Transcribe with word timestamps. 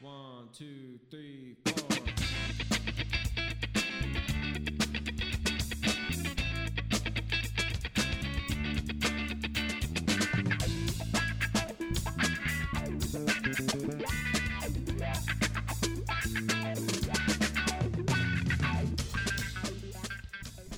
One, 0.00 0.48
two, 0.52 1.00
three, 1.10 1.56
four. 1.64 1.88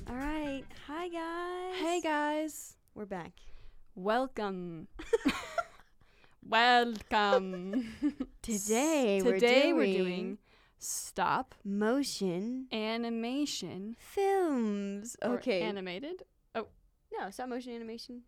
All 0.08 0.16
right. 0.16 0.64
Hi, 0.86 1.08
guys. 1.08 1.74
Hey 1.78 2.00
guys, 2.00 2.76
We're 2.94 3.04
back. 3.04 3.32
welcome. 3.94 4.88
welcome. 6.46 7.92
Today, 8.42 9.22
we're 9.22 9.34
Today 9.34 9.72
we're 9.72 9.86
doing 9.86 10.38
stop 10.78 11.54
motion 11.64 12.66
animation. 12.72 13.96
films. 13.98 15.16
Okay. 15.22 15.62
animated. 15.62 16.22
Oh 16.54 16.66
no, 17.18 17.30
stop 17.30 17.48
motion 17.48 17.74
animation. 17.74 18.22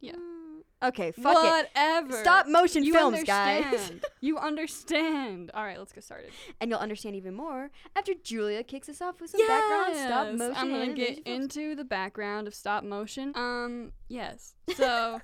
Yeah. 0.00 0.14
Mm, 0.14 0.88
okay, 0.88 1.12
fuck 1.12 1.36
it. 1.36 1.68
Whatever. 1.76 2.12
Stop 2.14 2.48
motion 2.48 2.82
you 2.82 2.92
films, 2.92 3.22
guys. 3.22 3.92
you 4.20 4.36
understand. 4.36 5.52
All 5.54 5.62
right, 5.62 5.78
let's 5.78 5.92
get 5.92 6.02
started. 6.02 6.30
and 6.60 6.70
you'll 6.70 6.80
understand 6.80 7.14
even 7.14 7.34
more 7.34 7.70
after 7.94 8.12
Julia 8.24 8.64
kicks 8.64 8.88
us 8.88 9.00
off 9.00 9.20
with 9.20 9.30
some 9.30 9.46
background 9.46 9.94
stop 9.96 10.32
motion 10.34 10.56
I'm 10.56 10.70
gonna 10.72 10.92
get 10.94 11.24
films. 11.24 11.56
into 11.56 11.76
the 11.76 11.84
background 11.84 12.48
of 12.48 12.54
stop 12.54 12.82
motion. 12.84 13.32
Um, 13.36 13.92
yes. 14.08 14.54
So, 14.76 15.20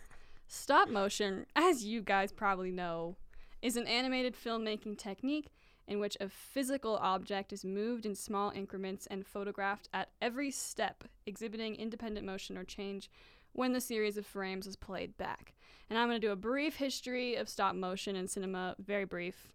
stop 0.48 0.88
motion, 0.88 1.46
as 1.54 1.84
you 1.84 2.00
guys 2.00 2.32
probably 2.32 2.72
know, 2.72 3.16
is 3.62 3.76
an 3.76 3.86
animated 3.86 4.34
filmmaking 4.34 4.98
technique 4.98 5.52
in 5.86 6.00
which 6.00 6.16
a 6.20 6.28
physical 6.28 6.96
object 6.96 7.52
is 7.52 7.64
moved 7.64 8.04
in 8.04 8.14
small 8.14 8.50
increments 8.50 9.06
and 9.06 9.26
photographed 9.26 9.88
at 9.92 10.10
every 10.20 10.50
step, 10.50 11.04
exhibiting 11.26 11.74
independent 11.76 12.26
motion 12.26 12.58
or 12.58 12.64
change 12.64 13.10
when 13.52 13.72
the 13.72 13.80
series 13.80 14.16
of 14.16 14.26
frames 14.26 14.66
is 14.66 14.76
played 14.76 15.16
back. 15.16 15.54
And 15.88 15.98
I'm 15.98 16.08
going 16.08 16.20
to 16.20 16.26
do 16.26 16.32
a 16.32 16.36
brief 16.36 16.76
history 16.76 17.36
of 17.36 17.48
stop 17.48 17.74
motion 17.74 18.16
in 18.16 18.28
cinema, 18.28 18.76
very 18.78 19.06
brief, 19.06 19.48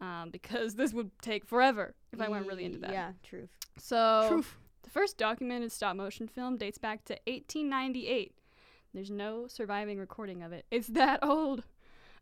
um, 0.00 0.28
because 0.32 0.74
this 0.74 0.92
would 0.92 1.10
take 1.20 1.44
forever 1.44 1.94
if 2.12 2.20
I 2.20 2.28
went 2.28 2.46
really 2.46 2.64
into 2.64 2.78
that. 2.78 2.92
Yeah, 2.92 3.12
truth. 3.22 3.50
So, 3.78 4.26
truth. 4.30 4.56
the 4.82 4.90
first 4.90 5.18
documented 5.18 5.70
stop 5.70 5.96
motion 5.96 6.26
film 6.26 6.56
dates 6.56 6.78
back 6.78 7.04
to 7.06 7.12
1898. 7.26 8.32
There's 8.96 9.10
no 9.10 9.46
surviving 9.46 9.98
recording 9.98 10.42
of 10.42 10.52
it. 10.52 10.64
It's 10.70 10.88
that 10.88 11.22
old. 11.22 11.62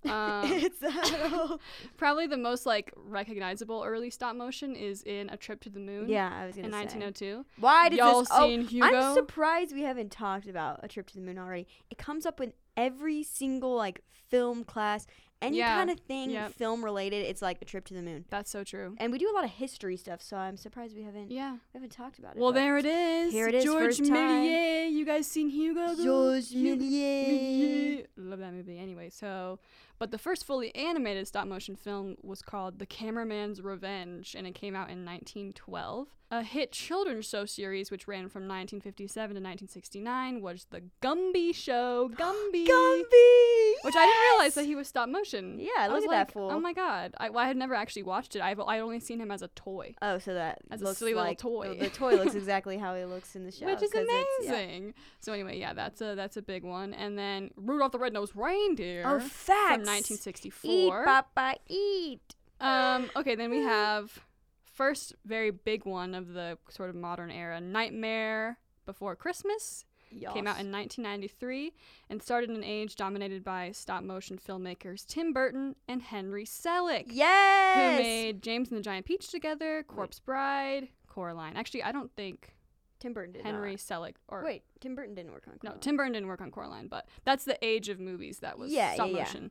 Um, 0.06 0.42
it's 0.53 0.81
that 0.81 1.31
old. 1.33 1.61
probably 1.97 2.27
the 2.27 2.36
most 2.36 2.66
like 2.66 2.92
recognizable 2.94 3.83
early 3.86 4.11
stop 4.11 4.36
motion 4.36 4.77
is 4.77 5.03
in 5.05 5.31
A 5.31 5.36
Trip 5.39 5.62
to 5.62 5.70
the 5.70 5.81
Moon. 5.81 6.11
Yeah, 6.11 6.31
I 6.31 6.44
was 6.44 6.56
gonna 6.56 6.66
In 6.66 6.72
say. 6.75 6.78
1902. 6.81 7.47
Why 7.58 7.89
did 7.89 8.00
Y'all 8.00 8.19
this? 8.20 8.28
Oh, 8.31 8.47
Hugo? 8.47 8.86
I'm 8.86 9.14
surprised 9.14 9.72
we 9.72 9.81
haven't 9.81 10.11
talked 10.11 10.47
about 10.47 10.81
a 10.83 10.89
trip 10.89 11.06
to 11.06 11.14
the 11.14 11.22
moon 11.22 11.39
already. 11.39 11.66
It 11.91 11.97
comes 11.97 12.27
up 12.27 12.39
in 12.42 12.53
every 12.77 13.22
single 13.22 13.75
like 13.77 14.03
film 14.28 14.62
class, 14.64 15.06
any 15.47 15.59
Yeah, 15.59 15.77
kind 15.77 15.91
of 15.91 16.00
thing 16.00 16.31
yep. 16.31 16.53
film 16.55 16.84
related. 16.84 17.27
It's 17.27 17.42
like 17.42 17.59
a 17.62 17.64
trip 17.64 17.84
to 17.87 17.95
the 17.95 18.03
moon, 18.03 18.25
That's 18.31 18.50
so 18.50 18.64
true. 18.64 18.95
and 18.98 19.12
we 19.12 19.19
do 19.19 19.31
a 19.31 19.34
lot 19.34 19.45
of 19.45 19.50
history 19.50 19.97
stuff. 19.97 20.20
So 20.23 20.37
I'm 20.37 20.56
surprised 20.56 20.97
we 20.97 21.03
haven't 21.03 21.31
Yeah. 21.31 21.53
we 21.53 21.59
haven't 21.78 21.92
talked 21.92 22.19
about 22.19 22.37
it. 22.37 22.41
Well, 22.41 22.53
there 22.53 22.78
it 22.78 22.87
is. 22.87 23.33
Here 23.33 23.48
it 23.48 23.55
is, 23.55 23.65
George. 23.65 23.98
Méliès. 23.98 24.91
You 24.92 25.05
guys 25.05 25.27
seen 25.27 25.48
Hugo? 25.48 25.95
George. 26.03 26.50
Méliès. 26.50 28.06
Love 28.17 28.39
that 28.41 28.53
movie. 28.53 28.78
Anyway, 28.78 29.11
so, 29.11 29.59
but 30.05 30.10
the 30.10 30.19
first 30.19 30.44
fully 30.44 30.74
animated 30.74 31.27
stop 31.27 31.47
motion 31.47 31.77
film 31.77 32.16
was 32.22 32.42
called 32.42 32.78
The 32.78 32.84
Cameraman's 32.84 33.62
Revenge, 33.62 34.34
and 34.36 34.47
it 34.47 34.55
came 34.55 34.74
out 34.77 34.91
in 34.91 35.02
1912. 35.02 36.08
A 36.30 36.42
hit 36.42 36.72
children's 36.72 37.27
show 37.28 37.47
series, 37.47 37.91
which 37.91 38.06
ran 38.08 38.28
from 38.28 38.42
1957 38.42 39.28
to 39.36 39.41
1969, 39.41 40.42
was 40.42 40.66
The 40.70 40.82
Gumby 41.00 41.54
Show. 41.54 42.10
Gumby. 42.19 42.66
Gumby. 42.66 43.72
Which 43.82 43.94
I 43.97 44.04
didn't 44.06 44.20
realize 44.32 44.54
that 44.54 44.65
he 44.65 44.75
was 44.75 44.88
stop 44.88 45.09
motion. 45.09 45.59
Yeah, 45.60 45.69
I 45.78 45.87
look 45.87 45.97
was 45.97 46.04
at 46.04 46.10
that 46.10 46.32
fool. 46.32 46.50
Oh 46.50 46.59
my 46.59 46.72
god. 46.72 47.15
I, 47.19 47.31
well, 47.31 47.44
I 47.44 47.47
had 47.47 47.56
never 47.56 47.75
actually 47.75 48.03
watched 48.03 48.34
it. 48.36 48.42
I've 48.42 48.59
I 48.60 48.81
only 48.81 49.00
seen 49.00 49.21
him 49.21 49.31
as 49.31 49.42
a 49.42 49.48
toy. 49.48 49.94
Oh, 50.03 50.19
so 50.19 50.34
that 50.34 50.59
As 50.71 50.81
a 50.82 50.84
looks 50.84 50.98
silly 50.98 51.15
little 51.15 51.34
toy. 51.34 51.69
The, 51.78 51.84
the 51.84 51.91
toy 51.91 52.16
looks 52.16 52.34
exactly 52.42 52.78
how 52.78 52.94
he 52.94 53.04
looks 53.04 53.36
in 53.36 53.44
the 53.44 53.53
show, 53.53 53.66
which 53.66 53.82
is 53.82 53.94
it's- 53.94 54.06
yeah. 54.42 54.53
amazing. 54.53 54.94
So 55.21 55.32
anyway, 55.32 55.59
yeah, 55.59 55.72
that's 55.72 56.00
a 56.00 56.15
that's 56.15 56.36
a 56.36 56.42
big 56.42 56.65
one. 56.65 56.94
And 56.94 57.16
then 57.19 57.50
Rudolph 57.56 57.92
the 57.92 57.98
Red-Nosed 57.98 58.34
Reindeer 58.34 59.04
Oh, 59.06 59.21
facts. 59.21 59.86
1964. 59.94 60.71
Eat, 61.00 61.05
Papa, 61.05 61.55
eat. 61.69 62.34
Um, 62.60 63.10
okay, 63.16 63.34
then 63.34 63.50
we 63.50 63.59
have 63.62 64.19
first 64.65 65.15
very 65.25 65.50
big 65.50 65.84
one 65.87 66.15
of 66.15 66.32
the 66.32 66.59
sort 66.69 66.91
of 66.91 66.97
modern 66.97 67.31
era, 67.31 67.60
Nightmare 67.60 68.59
Before 68.87 69.15
Christmas. 69.16 69.84
Came 70.33 70.47
out 70.47 70.60
in 70.60 70.71
1993 70.71 71.72
and 72.09 72.22
started 72.22 72.49
an 72.50 72.62
age 72.62 72.94
dominated 72.94 73.43
by 73.43 73.72
stop 73.72 74.04
motion 74.04 74.38
filmmakers 74.38 75.04
Tim 75.04 75.33
Burton 75.33 75.75
and 75.88 76.00
Henry 76.03 76.44
Selick, 76.44 77.06
Yes. 77.09 77.75
who 77.99 78.03
made 78.03 78.41
James 78.41 78.69
and 78.71 78.78
the 78.78 78.83
Giant 78.83 79.06
Peach 79.06 79.28
together, 79.33 79.83
Corpse 79.88 80.21
Bride, 80.21 80.87
Coraline. 81.09 81.56
Actually, 81.56 81.83
I 81.83 81.91
don't 81.91 82.12
think 82.15 82.54
Tim 83.00 83.12
Burton 83.12 83.33
did 83.33 83.43
Henry 83.43 83.72
not. 83.72 83.81
Selick 83.81 84.15
or 84.28 84.44
Wait, 84.44 84.62
Tim 84.81 84.94
Burton 84.94 85.16
didn't 85.16 85.33
work 85.33 85.49
on. 85.49 85.59
no, 85.65 85.72
Tim 85.81 85.97
Burton 85.97 86.12
didn't 86.12 86.28
work 86.28 86.41
on 86.41 86.53
Coraline, 86.53 86.87
but 86.87 87.09
that's 87.25 87.44
the 87.44 87.59
age 87.65 87.88
of 87.88 87.99
movies 87.99 88.38
that 88.38 88.56
was 88.56 88.71
Yeah, 88.71 88.94
stop 88.94 89.09
yeah, 89.10 89.16
yeah. 89.16 89.49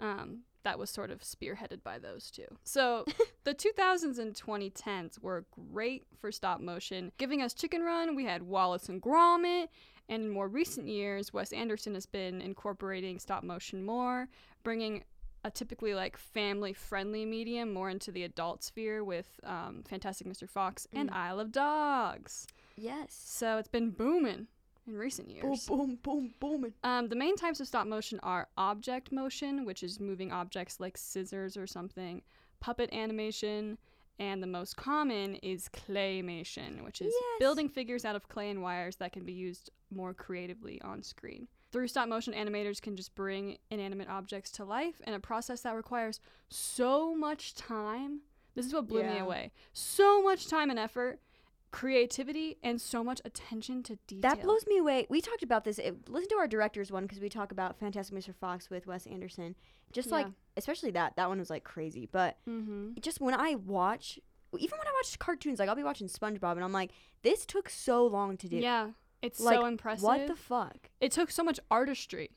Um, 0.00 0.40
that 0.62 0.78
was 0.78 0.90
sort 0.90 1.10
of 1.10 1.20
spearheaded 1.20 1.82
by 1.82 1.98
those 1.98 2.30
two. 2.30 2.46
So 2.64 3.04
the 3.44 3.54
2000s 3.54 4.18
and 4.18 4.34
2010s 4.34 5.18
were 5.22 5.46
great 5.72 6.04
for 6.18 6.30
stop 6.30 6.60
motion, 6.60 7.12
giving 7.18 7.40
us 7.40 7.54
Chicken 7.54 7.82
Run. 7.82 8.14
We 8.14 8.24
had 8.24 8.42
Wallace 8.42 8.88
and 8.88 9.00
Gromit, 9.00 9.68
and 10.08 10.24
in 10.24 10.28
more 10.30 10.48
recent 10.48 10.86
years, 10.88 11.32
Wes 11.32 11.52
Anderson 11.52 11.94
has 11.94 12.04
been 12.06 12.42
incorporating 12.42 13.18
stop 13.18 13.42
motion 13.42 13.82
more, 13.82 14.28
bringing 14.62 15.04
a 15.44 15.50
typically 15.50 15.94
like 15.94 16.18
family-friendly 16.18 17.24
medium 17.24 17.72
more 17.72 17.88
into 17.88 18.12
the 18.12 18.24
adult 18.24 18.62
sphere 18.62 19.02
with 19.02 19.28
um, 19.44 19.82
Fantastic 19.88 20.26
Mr. 20.26 20.46
Fox 20.48 20.86
and 20.92 21.10
Mm. 21.10 21.14
Isle 21.16 21.40
of 21.40 21.52
Dogs. 21.52 22.46
Yes. 22.76 23.06
So 23.24 23.56
it's 23.56 23.68
been 23.68 23.90
booming 23.90 24.48
in 24.86 24.96
recent 24.96 25.30
years. 25.30 25.66
Boom, 25.66 25.78
boom, 25.78 25.98
boom, 26.02 26.34
booming. 26.40 26.74
Um, 26.84 27.08
the 27.08 27.16
main 27.16 27.36
types 27.36 27.60
of 27.60 27.66
stop 27.66 27.86
motion 27.86 28.20
are 28.22 28.48
object 28.56 29.12
motion, 29.12 29.64
which 29.64 29.82
is 29.82 30.00
moving 30.00 30.32
objects 30.32 30.80
like 30.80 30.96
scissors 30.96 31.56
or 31.56 31.66
something, 31.66 32.22
puppet 32.60 32.92
animation, 32.92 33.78
and 34.18 34.42
the 34.42 34.46
most 34.46 34.76
common 34.76 35.36
is 35.36 35.68
claymation, 35.68 36.84
which 36.84 37.00
is 37.00 37.12
Yes. 37.18 37.38
building 37.38 37.68
figures 37.68 38.04
out 38.04 38.16
of 38.16 38.28
clay 38.28 38.50
and 38.50 38.62
wires 38.62 38.96
that 38.96 39.12
can 39.12 39.24
be 39.24 39.32
used 39.32 39.70
more 39.90 40.12
creatively 40.12 40.80
on 40.82 41.02
screen. 41.02 41.48
Through 41.72 41.88
stop 41.88 42.08
motion, 42.08 42.34
animators 42.34 42.82
can 42.82 42.96
just 42.96 43.14
bring 43.14 43.56
inanimate 43.70 44.08
objects 44.08 44.50
to 44.52 44.64
life 44.64 45.00
in 45.06 45.14
a 45.14 45.20
process 45.20 45.60
that 45.62 45.74
requires 45.76 46.20
so 46.48 47.14
much 47.14 47.54
time. 47.54 48.20
This 48.56 48.66
is 48.66 48.74
what 48.74 48.88
blew 48.88 49.04
me 49.04 49.18
away. 49.18 49.52
So 49.72 50.20
much 50.22 50.48
time 50.48 50.68
and 50.70 50.78
effort, 50.78 51.20
creativity, 51.70 52.56
and 52.62 52.80
so 52.80 53.02
much 53.04 53.20
attention 53.24 53.82
to 53.84 53.96
detail. 54.06 54.22
That 54.30 54.42
blows 54.42 54.66
me 54.66 54.78
away. 54.78 55.06
We 55.08 55.20
talked 55.20 55.42
about 55.42 55.64
this. 55.64 55.78
It, 55.78 56.08
listen 56.08 56.28
to 56.30 56.36
our 56.36 56.46
director's 56.48 56.90
one 56.90 57.04
because 57.04 57.20
we 57.20 57.28
talk 57.28 57.52
about 57.52 57.78
Fantastic 57.78 58.16
Mr. 58.16 58.34
Fox 58.34 58.70
with 58.70 58.86
Wes 58.86 59.06
Anderson. 59.06 59.54
Just 59.92 60.10
like, 60.10 60.26
especially 60.56 60.90
that. 60.92 61.16
That 61.16 61.28
one 61.28 61.38
was 61.38 61.50
like 61.50 61.64
crazy. 61.64 62.08
But 62.10 62.36
Mm-hmm. 62.48 62.92
just 63.00 63.20
when 63.20 63.34
I 63.34 63.54
watch, 63.56 64.18
even 64.58 64.78
when 64.78 64.86
I 64.86 64.92
watch 64.92 65.18
cartoons, 65.18 65.58
like 65.58 65.68
I'll 65.68 65.74
be 65.76 65.82
watching 65.84 66.08
SpongeBob 66.08 66.52
and 66.52 66.64
I'm 66.64 66.72
like, 66.72 66.90
this 67.22 67.44
took 67.46 67.68
so 67.68 68.06
long 68.06 68.36
to 68.38 68.48
do. 68.48 68.56
Yeah, 68.56 68.90
it's 69.22 69.40
Like, 69.40 69.56
so 69.56 69.66
impressive. 69.66 70.04
What 70.04 70.26
the 70.26 70.36
fuck? 70.36 70.90
it 71.00 71.12
took 71.12 71.30
so 71.30 71.42
much 71.42 71.58
artistry. 71.70 72.30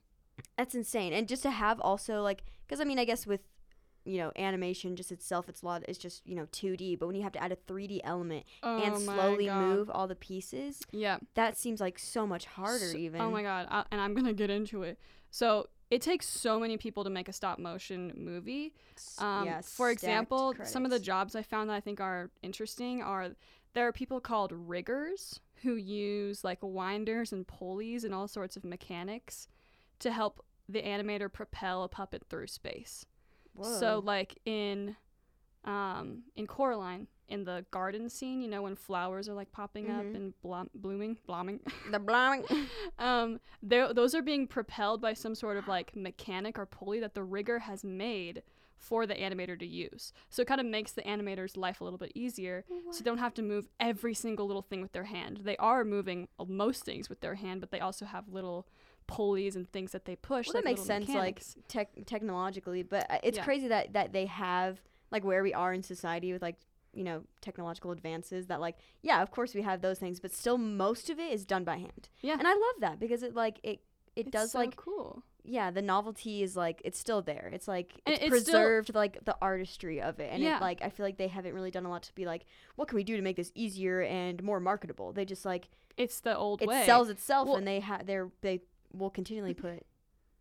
That's 0.58 0.74
insane. 0.76 1.14
And 1.14 1.28
just 1.28 1.44
to 1.44 1.52
have 1.52 1.80
also 1.80 2.22
like, 2.22 2.44
because 2.66 2.80
I 2.80 2.86
mean, 2.86 2.98
I 3.00 3.06
guess 3.06 3.28
with 3.28 3.42
you 4.06 4.18
know 4.18 4.32
animation 4.38 4.96
just 4.96 5.12
itself, 5.12 5.48
it's 5.50 5.62
a 5.62 5.66
lot. 5.66 5.84
It's 5.88 5.98
just 6.00 6.26
you 6.26 6.36
know 6.36 6.46
2D. 6.52 7.00
But 7.00 7.08
when 7.08 7.16
you 7.16 7.24
have 7.24 7.32
to 7.34 7.44
add 7.44 7.52
a 7.52 7.56
3D 7.56 8.02
element 8.04 8.46
and 8.62 8.94
Oh 8.96 9.00
my 9.00 9.16
slowly 9.16 9.46
God. 9.48 9.62
move 9.62 9.90
all 9.90 10.08
the 10.08 10.16
pieces, 10.16 10.82
Yeah. 10.92 11.18
that 11.36 11.58
seems 11.58 11.80
like 11.82 11.98
so 12.00 12.26
much 12.28 12.46
harder. 12.46 12.88
So- 12.92 12.98
even. 12.98 13.22
Oh 13.22 13.32
my 13.32 13.42
god, 13.44 13.68
I, 13.70 13.86
and 13.92 14.00
I'm 14.02 14.14
gonna 14.18 14.34
get 14.34 14.50
into 14.50 14.84
it. 14.84 15.00
So 15.32 15.68
it 15.90 16.02
takes 16.02 16.28
so 16.28 16.60
many 16.60 16.78
people 16.78 17.04
to 17.04 17.10
make 17.10 17.28
a 17.30 17.34
stop 17.34 17.60
motion 17.60 18.12
movie. 18.16 18.74
Um, 19.20 19.46
yeah, 19.46 19.62
for 19.62 19.92
example, 19.92 20.56
some 20.64 20.86
of 20.86 20.92
the 20.92 21.00
jobs 21.00 21.36
I 21.36 21.42
found 21.44 21.70
that 21.70 21.76
I 21.76 21.80
think 21.82 22.00
are 22.02 22.32
interesting 22.42 23.02
are 23.02 23.30
there 23.74 23.88
are 23.88 23.92
people 23.92 24.20
called 24.20 24.52
riggers 24.52 25.40
who 25.64 25.76
use 25.76 26.44
like 26.44 26.60
winders 26.62 27.32
and 27.32 27.48
pulleys 27.48 28.04
and 28.04 28.14
all 28.14 28.28
sorts 28.28 28.58
of 28.58 28.64
mechanics 28.64 29.48
to 30.00 30.12
help 30.12 30.44
the 30.68 30.82
animator 30.82 31.32
propel 31.32 31.84
a 31.84 31.88
puppet 31.88 32.24
through 32.30 32.48
space. 32.48 33.06
So 33.62 34.00
like 34.04 34.38
in 34.46 34.96
um 35.66 36.24
in 36.36 36.48
Coraline 36.48 37.08
in 37.30 37.46
the 37.46 37.66
garden 37.72 38.10
scene, 38.10 38.42
you 38.42 38.48
know 38.50 38.62
when 38.64 38.76
flowers 38.76 39.30
are 39.30 39.34
like 39.34 39.52
popping 39.52 39.86
Mhm. 39.86 40.00
up 40.00 40.16
and 40.16 40.42
blom- 40.42 40.70
blooming, 40.76 41.18
blooming. 41.26 41.60
the 41.92 42.00
blowing. 42.00 42.44
um 43.00 43.40
those 43.62 44.14
are 44.14 44.22
being 44.22 44.46
propelled 44.48 45.02
by 45.02 45.14
some 45.14 45.34
sort 45.36 45.58
of 45.58 45.68
like 45.68 45.96
mechanic 45.96 46.60
or 46.60 46.66
pulley 46.66 47.00
that 47.00 47.14
the 47.14 47.24
rigger 47.24 47.60
has 47.60 47.84
made 47.84 48.44
for 48.76 49.08
the 49.08 49.16
animator 49.16 49.58
to 49.58 49.66
use. 49.66 50.12
So 50.30 50.42
it 50.42 50.48
kind 50.50 50.60
of 50.60 50.68
makes 50.68 50.92
the 50.92 51.04
animator's 51.04 51.56
life 51.56 51.80
a 51.80 51.86
little 51.86 51.98
bit 51.98 52.12
easier. 52.16 52.66
So 52.92 53.02
they 53.02 53.10
don't 53.10 53.18
have 53.20 53.34
to 53.36 53.42
move 53.42 53.70
every 53.80 54.14
single 54.14 54.46
little 54.46 54.62
thing 54.62 54.82
with 54.82 54.92
their 54.92 55.06
hand. 55.06 55.40
They 55.44 55.56
are 55.56 55.86
moving 55.86 56.28
most 56.46 56.84
things 56.84 57.08
with 57.08 57.22
their 57.22 57.36
hand, 57.36 57.62
but 57.62 57.72
they 57.72 57.80
also 57.80 58.04
have 58.06 58.28
little 58.28 58.68
pulleys 59.08 59.56
and 59.56 59.70
things 59.72 59.92
that 59.92 60.06
they 60.06 60.16
push. 60.16 60.48
Well, 60.48 60.56
like 60.56 60.64
that 60.64 60.70
makes 60.70 60.82
sense, 60.84 61.08
mechanics. 61.08 61.56
like 61.58 61.68
tech 61.68 62.06
technologically, 62.06 62.84
but 62.84 63.10
uh, 63.10 63.20
it's 63.24 63.38
Yeah. 63.38 63.44
crazy 63.44 63.68
that 63.68 63.94
that 63.94 64.14
they 64.14 64.26
have 64.28 64.82
like 65.12 65.24
where 65.24 65.44
we 65.44 65.54
are 65.54 65.74
in 65.74 65.84
society 65.84 66.34
with 66.34 66.42
like 66.42 66.56
you 66.94 67.04
know 67.04 67.24
technological 67.42 67.92
advances. 67.92 68.48
That 68.48 68.60
like 68.62 68.78
yeah, 69.02 69.22
of 69.22 69.32
course 69.32 69.54
we 69.56 69.62
have 69.64 69.82
those 69.82 70.00
things, 70.00 70.20
but 70.20 70.32
still 70.34 70.58
most 70.58 71.10
of 71.10 71.20
it 71.20 71.32
is 71.32 71.46
done 71.46 71.64
by 71.64 71.78
hand. 71.78 72.10
Yeah. 72.22 72.38
and 72.38 72.48
I 72.48 72.52
love 72.54 72.76
that 72.80 73.00
because 73.00 73.24
it 73.24 73.34
like 73.36 73.60
it 73.64 73.82
it 74.16 74.28
It's 74.28 74.30
does 74.32 74.52
so 74.52 74.60
like 74.60 74.76
cool. 74.76 75.24
yeah 75.44 75.72
the 75.72 75.82
novelty 75.82 76.44
is 76.44 76.56
like 76.56 76.82
it's 76.86 77.00
still 77.00 77.22
there. 77.24 77.50
It's 77.52 77.68
like 77.68 77.94
it's, 78.06 78.22
it's 78.24 78.42
still- 78.44 78.54
preserved 78.54 78.94
like 78.94 79.26
the 79.26 79.36
artistry 79.42 80.02
of 80.02 80.20
it, 80.20 80.30
and 80.32 80.42
Yeah. 80.44 80.58
it 80.58 80.62
like 80.62 80.82
I 80.84 80.90
feel 80.90 81.06
like 81.06 81.18
they 81.18 81.28
haven't 81.30 81.54
really 81.56 81.72
done 81.72 81.86
a 81.86 81.90
lot 81.90 82.04
to 82.04 82.14
be 82.14 82.26
like 82.26 82.46
what 82.76 82.88
can 82.88 82.96
we 82.96 83.04
do 83.04 83.16
to 83.16 83.24
make 83.24 83.36
this 83.38 83.52
easier 83.56 84.02
and 84.04 84.42
more 84.44 84.60
marketable. 84.60 85.14
They 85.14 85.26
just 85.26 85.46
like 85.46 85.68
It's 85.98 86.20
the 86.22 86.36
old 86.38 86.62
it 86.62 86.68
way. 86.68 86.86
sells 86.86 87.10
itself, 87.10 87.48
Well- 87.48 87.58
and 87.58 87.68
they 87.68 87.80
have 87.80 88.06
they're 88.06 88.30
they 88.42 88.62
will 88.94 89.10
continually 89.10 89.54
put 89.54 89.86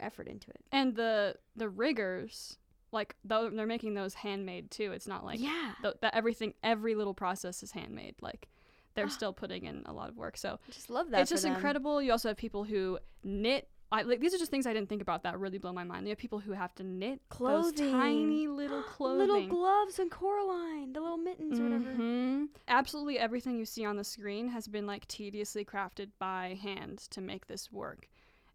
effort 0.01 0.27
into 0.29 0.51
it. 0.51 0.61
and 0.73 0.95
the 0.97 1.37
the 1.57 1.69
riggers, 1.69 2.59
like 2.93 3.15
though 3.25 3.49
they're 3.51 3.67
making 3.67 3.95
those 3.95 4.15
handmade 4.15 4.71
too. 4.71 4.93
It's 4.93 5.07
not 5.07 5.25
like 5.25 5.41
yeah. 5.41 5.73
th- 5.83 5.95
that 6.03 6.15
everything 6.15 6.55
every 6.63 6.95
little 6.95 7.15
process 7.15 7.63
is 7.63 7.71
handmade. 7.73 8.17
Like 8.21 8.49
they're 8.95 9.07
Ah. 9.07 9.09
still 9.09 9.33
putting 9.33 9.65
in 9.65 9.83
a 9.87 9.93
lot 9.93 10.09
of 10.11 10.17
work. 10.17 10.37
So 10.37 10.59
I 10.69 10.71
just 10.71 10.91
love 10.91 11.11
that. 11.11 11.21
it's 11.23 11.31
just 11.31 11.45
them. 11.45 11.55
incredible. 11.55 12.03
You 12.03 12.13
also 12.13 12.29
have 12.29 12.37
people 12.37 12.65
who 12.65 12.99
knit. 13.25 13.69
I, 13.95 14.03
like 14.03 14.21
these 14.21 14.33
are 14.35 14.39
just 14.39 14.51
things 14.51 14.67
I 14.67 14.73
didn't 14.73 14.89
think 14.89 15.03
about 15.03 15.23
that 15.25 15.39
really 15.39 15.59
blow 15.59 15.73
my 15.75 15.85
mind. 15.85 16.07
You 16.07 16.13
have 16.13 16.19
people 16.19 16.39
who 16.41 16.53
have 16.53 16.75
to 16.77 16.83
knit 16.83 17.21
those 17.29 17.73
Clothing. 17.73 17.93
tiny 17.93 18.49
little 18.49 18.83
clothing. 18.95 19.19
Little 19.29 19.47
gloves 19.49 19.99
and 19.99 20.11
Coraline, 20.11 20.95
the 20.95 21.01
little 21.03 21.19
mittens 21.19 21.61
or 21.61 21.65
whatever. 21.65 21.91
Mhm. 21.91 22.49
Absolutely 22.69 23.19
everything 23.19 23.59
you 23.59 23.67
see 23.67 23.85
on 23.85 23.97
the 23.97 24.05
screen 24.05 24.49
has 24.49 24.67
been 24.67 24.87
like 24.87 25.07
tediously 25.09 25.63
crafted 25.65 26.09
by 26.19 26.59
hand 26.63 27.01
to 27.11 27.21
make 27.21 27.47
this 27.49 27.71
work. 27.71 28.09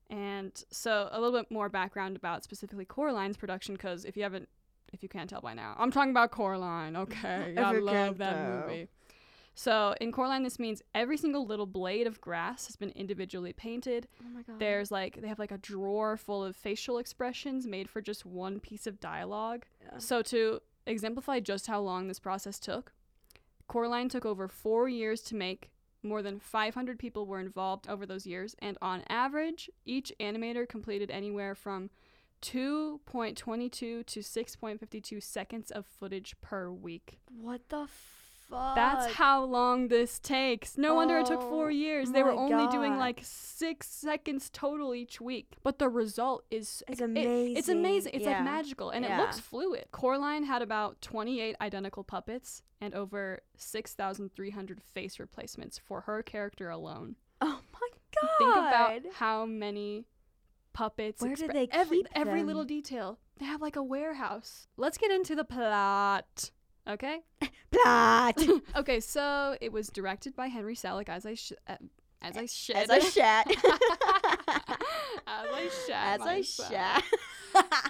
And 0.09 0.63
so 0.71 1.09
a 1.11 1.19
little 1.19 1.37
bit 1.37 1.51
more 1.51 1.69
background 1.69 2.15
about 2.15 2.43
specifically 2.43 2.85
Coraline's 2.85 3.37
production 3.37 3.75
because 3.75 4.05
if 4.05 4.15
you 4.15 4.23
haven't 4.23 4.47
if 4.93 5.03
you 5.03 5.09
can't 5.09 5.29
tell 5.29 5.41
by 5.41 5.53
now, 5.53 5.75
I'm 5.77 5.91
talking 5.91 6.11
about 6.11 6.31
Coraline, 6.31 6.95
okay? 7.03 7.53
I 7.57 7.71
love 7.73 8.17
that 8.19 8.33
tell. 8.33 8.67
movie. 8.67 8.87
So 9.53 9.95
in 9.99 10.11
Coraline 10.11 10.43
this 10.43 10.59
means 10.59 10.81
every 10.95 11.17
single 11.17 11.45
little 11.45 11.65
blade 11.65 12.07
of 12.07 12.21
grass 12.21 12.67
has 12.67 12.75
been 12.75 12.91
individually 12.91 13.51
painted. 13.51 14.07
Oh 14.21 14.29
my 14.33 14.43
god. 14.43 14.59
There's 14.59 14.91
like 14.91 15.19
they 15.21 15.27
have 15.27 15.39
like 15.39 15.51
a 15.51 15.57
drawer 15.57 16.15
full 16.15 16.43
of 16.43 16.55
facial 16.55 16.99
expressions 16.99 17.67
made 17.67 17.89
for 17.89 18.01
just 18.01 18.25
one 18.25 18.59
piece 18.59 18.87
of 18.87 18.99
dialogue. 19.01 19.65
Yeah. 19.83 19.97
So 19.97 20.21
to 20.23 20.61
exemplify 20.85 21.41
just 21.41 21.67
how 21.67 21.81
long 21.81 22.07
this 22.07 22.19
process 22.19 22.59
took, 22.59 22.93
Coraline 23.67 24.07
took 24.07 24.25
over 24.25 24.47
4 24.47 24.87
years 24.87 25.21
to 25.23 25.35
make. 25.35 25.71
More 26.07 26.21
than 26.21 26.39
500 26.39 26.97
people 26.97 27.25
were 27.25 27.39
involved 27.39 27.89
over 27.89 28.05
those 28.05 28.25
years 28.25 28.55
and 28.59 28.77
on 28.81 29.03
average, 29.09 29.69
each 29.85 30.13
animator 30.19 30.67
completed 30.67 31.11
anywhere 31.11 31.53
from 31.53 31.89
2.22 32.41 34.05
to 34.05 34.19
6.52 34.19 35.23
seconds 35.23 35.71
of 35.71 35.85
footage 35.85 36.35
per 36.41 36.71
week. 36.71 37.19
What 37.29 37.69
the 37.69 37.87
fuck? 38.49 38.75
That's 38.75 39.13
how 39.15 39.43
long 39.43 39.87
this 39.87 40.19
takes. 40.19 40.77
No 40.77 40.95
wonder 40.95 41.17
it 41.19 41.25
took 41.25 41.41
four 41.41 41.65
oh 41.67 41.69
years. 41.69 42.11
They 42.11 42.23
were 42.23 42.31
only 42.31 42.67
doing 42.67 42.97
like 42.97 43.19
six 43.23 43.87
seconds 43.89 44.49
total 44.51 44.93
each 44.95 45.19
week. 45.21 45.55
But 45.63 45.79
the 45.79 45.89
result 45.89 46.45
is 46.51 46.83
It's 46.87 47.01
it- 47.01 47.03
amazing. 47.03 47.57
it's 47.57 47.69
amazing. 47.69 48.11
It's 48.15 48.23
Yeah. 48.25 48.37
like 48.37 48.43
magical. 48.43 48.89
And 48.89 49.05
it 49.05 49.15
looks 49.17 49.39
fluid. 49.39 49.85
Coraline 49.91 50.43
had 50.43 50.61
about 50.61 51.01
28 51.01 51.55
identical 51.61 52.03
puppets 52.03 52.63
and 52.81 52.93
over 52.93 53.41
6,300 53.55 54.81
face 54.81 55.19
replacements 55.19 55.77
for 55.77 56.01
her 56.01 56.21
character 56.23 56.69
alone. 56.69 57.15
Oh 57.41 57.59
my 57.73 57.89
god. 58.21 58.29
Think 58.37 58.51
about 58.55 59.13
how 59.15 59.45
many 59.45 60.05
puppets. 60.73 61.21
Where 61.21 61.35
do 61.35 61.47
they 61.47 61.67
every 61.71 61.97
keep 61.97 62.07
every 62.13 62.39
them? 62.41 62.47
little 62.47 62.63
detail? 62.65 63.19
They 63.39 63.45
have 63.45 63.61
like 63.61 63.75
a 63.75 63.83
warehouse. 63.83 64.67
Let's 64.77 64.97
get 64.97 65.11
into 65.11 65.35
the 65.35 65.43
plot. 65.43 66.51
Okay. 66.87 67.19
plot. 67.71 68.37
okay, 68.75 68.99
so 68.99 69.55
it 69.61 69.71
was 69.71 69.87
directed 69.89 70.35
by 70.35 70.47
Henry 70.47 70.75
Selick, 70.75 71.09
as 71.09 71.25
I 71.25 71.33
sh- 71.35 71.53
uh, 71.67 71.75
as 72.21 72.35
I 72.37 72.45
shed 72.47 72.75
As 72.77 72.89
I 72.89 72.99
shat. 72.99 73.47
as 73.47 73.57
I 75.27 75.69
shat 75.87 76.19
As 76.19 76.21
I 76.21 76.35
myself. 76.37 76.71
shat. 76.71 77.03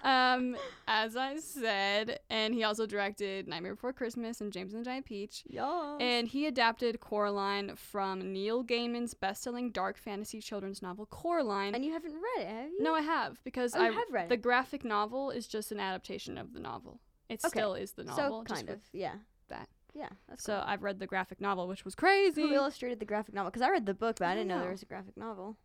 um, 0.04 0.56
as 0.88 1.16
I 1.18 1.38
said, 1.38 2.20
and 2.30 2.54
he 2.54 2.64
also 2.64 2.86
directed 2.86 3.48
Nightmare 3.48 3.76
Before 3.76 3.94
Christmas 3.94 4.42
and 4.42 4.52
James 4.52 4.74
and 4.74 4.82
the 4.82 4.86
Giant 4.86 5.06
Peach. 5.06 5.44
Yes. 5.48 5.98
And 6.00 6.28
he 6.28 6.46
adapted 6.46 7.00
Coraline 7.00 7.76
from 7.76 8.32
Neil 8.34 8.64
Gaiman's 8.64 9.14
best-selling 9.14 9.72
dark 9.72 9.98
fantasy 9.98 10.40
children's 10.42 10.82
novel 10.82 11.06
Coraline. 11.08 11.76
And 11.76 11.84
you 11.84 11.92
haven't 11.94 12.14
read 12.14 12.46
it, 12.46 12.48
have 12.48 12.70
you? 12.72 12.84
no, 12.84 12.94
I 12.96 13.02
have 13.02 13.44
because 13.44 13.76
Oh, 13.76 13.82
I 13.82 13.92
have 13.92 14.10
read 14.12 14.30
the 14.30 14.38
graphic 14.38 14.84
novel 14.86 15.32
is 15.32 15.48
just 15.48 15.72
an 15.72 15.80
adaptation 15.80 16.38
of 16.38 16.54
the 16.54 16.60
novel. 16.60 17.00
It 17.30 17.42
Okay, 17.46 17.60
still 17.60 17.74
is 17.76 17.92
the 17.94 18.04
novel, 18.04 18.46
So 18.48 18.54
kind 18.56 18.70
of, 18.70 18.80
yeah. 18.94 19.16
that. 19.50 19.68
Yeah, 19.94 20.10
So 20.38 20.54
cool. 20.54 20.64
I've 20.66 20.84
read 20.84 21.00
the 21.00 21.08
graphic 21.08 21.42
novel, 21.42 21.68
which 21.68 21.84
was 21.84 21.96
crazy. 21.96 22.42
Who 22.44 22.54
illustrated 22.54 23.00
the 23.00 23.06
graphic 23.06 23.34
novel? 23.34 23.50
Because 23.50 23.64
I 23.64 23.72
read 23.72 23.86
the 23.88 23.96
book, 23.96 24.18
but 24.20 24.26
I, 24.26 24.32
I 24.32 24.36
didn't 24.36 24.48
know 24.50 24.56
don't 24.56 24.64
there 24.64 24.72
was 24.72 24.84
a 24.84 24.86
graphic 24.86 25.18
novel. 25.18 25.58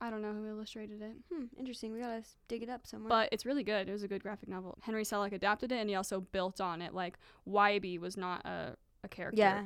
I 0.00 0.10
don't 0.10 0.20
know 0.22 0.32
who 0.32 0.46
illustrated 0.48 1.00
it. 1.02 1.12
Hmm, 1.32 1.44
interesting. 1.58 1.92
We 1.92 2.00
gotta 2.00 2.22
dig 2.48 2.62
it 2.64 2.68
up 2.68 2.86
somewhere. 2.86 3.08
But 3.08 3.28
it's 3.32 3.46
really 3.46 3.62
good. 3.64 3.88
It 3.88 3.92
was 3.92 4.02
a 4.02 4.08
good 4.08 4.22
graphic 4.22 4.48
novel. 4.48 4.78
Henry 4.82 5.04
Selick 5.04 5.32
adapted 5.32 5.70
it, 5.72 5.76
and 5.76 5.88
he 5.88 5.94
also 5.96 6.20
built 6.20 6.60
on 6.60 6.82
it. 6.82 6.92
Like 6.94 7.18
Wybie 7.48 7.98
was 8.00 8.16
not 8.16 8.44
a, 8.44 8.76
a 9.04 9.08
character, 9.08 9.38
yeah, 9.40 9.58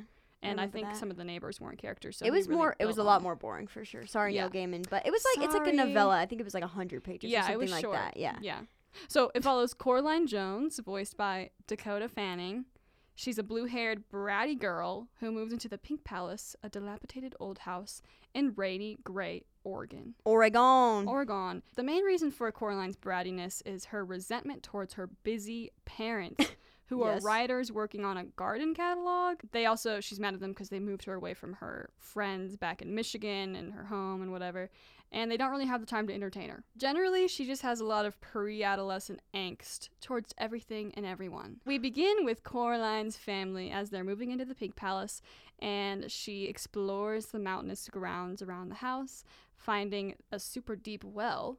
and 0.43 0.61
I 0.61 0.65
remember 0.65 0.73
think 0.73 0.89
that. 0.89 0.97
some 0.97 1.11
of 1.11 1.17
the 1.17 1.25
neighbors 1.25 1.61
weren't 1.61 1.79
characters. 1.79 2.17
So 2.19 2.27
it 2.27 2.31
was 2.31 2.49
really 2.49 2.56
more. 2.59 2.77
It 2.79 2.87
was 2.87 2.99
a 2.99 3.03
lot 3.03 3.23
more 3.23 3.35
boring 3.37 3.67
for 3.67 3.85
sure. 3.85 4.06
Sorry, 4.06 4.35
Yeah. 4.35 4.49
Neil 4.49 4.50
Gaiman, 4.69 4.89
but 4.91 5.06
it 5.06 5.11
was 5.11 5.23
like 5.37 5.44
it's 5.47 5.55
like 5.55 5.67
a 5.69 5.73
novella. 5.73 6.19
I 6.19 6.27
think 6.27 6.41
it 6.41 6.44
was 6.44 6.55
like 6.55 6.65
a 6.65 6.69
hundred 6.69 7.03
pages 7.05 7.31
Yeah, 7.31 7.41
or 7.41 7.43
something 7.43 7.55
it 7.55 7.59
was 7.62 7.71
like 7.73 7.83
short. 7.83 7.97
that. 7.97 8.17
Yeah. 8.17 8.37
Yeah. 8.43 8.61
So 9.09 9.31
it 9.35 9.43
follows 9.43 9.75
Coraline 9.75 10.27
Jones, 10.27 10.79
voiced 10.85 11.17
by 11.17 11.50
Dakota 11.67 12.09
Fanning. 12.09 12.67
She's 13.15 13.39
a 13.39 13.43
blue-haired, 13.43 14.05
bratty 14.11 14.59
girl 14.59 15.09
who 15.21 15.31
moves 15.31 15.53
into 15.53 15.69
the 15.69 15.77
Pink 15.79 16.03
Palace, 16.03 16.56
a 16.62 16.69
dilapidated 16.69 17.35
old 17.39 17.59
house 17.59 18.00
in 18.35 18.55
rainy, 18.56 18.97
gray 19.05 19.43
Oregon. 19.65 20.15
Oregon. 20.25 21.06
Oregon. 21.06 21.62
The 21.77 21.83
main 21.83 22.05
reason 22.05 22.31
for 22.31 22.50
Coraline's 22.50 22.97
brattiness 22.97 23.62
is 23.67 23.87
her 23.87 24.05
resentment 24.05 24.62
towards 24.62 24.94
her 24.94 25.09
busy 25.23 25.71
parents, 25.85 26.47
who 26.87 27.05
Yes. 27.05 27.23
are 27.23 27.27
writers 27.27 27.71
working 27.71 28.05
on 28.05 28.17
a 28.17 28.25
garden 28.25 28.75
catalog. 28.75 29.39
They 29.53 29.67
also, 29.67 30.01
she's 30.01 30.19
mad 30.19 30.34
at 30.34 30.41
them 30.41 30.51
because 30.53 30.70
they 30.70 30.81
moved 30.81 31.05
her 31.05 31.15
away 31.15 31.34
from 31.34 31.53
her 31.55 31.91
friends 31.99 32.56
back 32.56 32.81
in 32.82 32.94
Michigan 32.94 33.55
and 33.55 33.72
her 33.75 33.84
home 33.84 34.22
and 34.22 34.32
whatever, 34.32 34.70
and 35.13 35.31
they 35.31 35.37
don't 35.37 35.51
really 35.51 35.67
have 35.67 35.81
the 35.81 35.87
time 35.87 36.07
to 36.09 36.15
entertain 36.15 36.51
her. 36.51 36.65
Generally, 36.77 37.29
she 37.29 37.47
just 37.47 37.63
has 37.63 37.81
a 37.81 37.85
lot 37.85 38.07
of 38.07 38.21
pre 38.21 38.65
adolescent 38.65 39.21
angst 39.35 39.91
towards 40.01 40.35
everything 40.39 40.93
and 40.97 41.07
everyone. 41.07 41.61
We 41.65 41.79
begin 41.79 42.25
with 42.25 42.43
Coraline's 42.43 43.17
family 43.17 43.71
as 43.71 43.91
they're 43.91 44.03
moving 44.03 44.33
into 44.33 44.45
the 44.45 44.55
Pink 44.55 44.75
Palace, 44.75 45.23
and 45.61 46.11
she 46.11 46.47
explores 46.47 47.27
the 47.27 47.39
mountainous 47.39 47.89
grounds 47.89 48.43
around 48.43 48.71
the 48.71 48.77
house 48.77 49.25
finding 49.63 50.17
a 50.33 50.39
super 50.39 50.75
deep 50.75 51.05
well. 51.05 51.59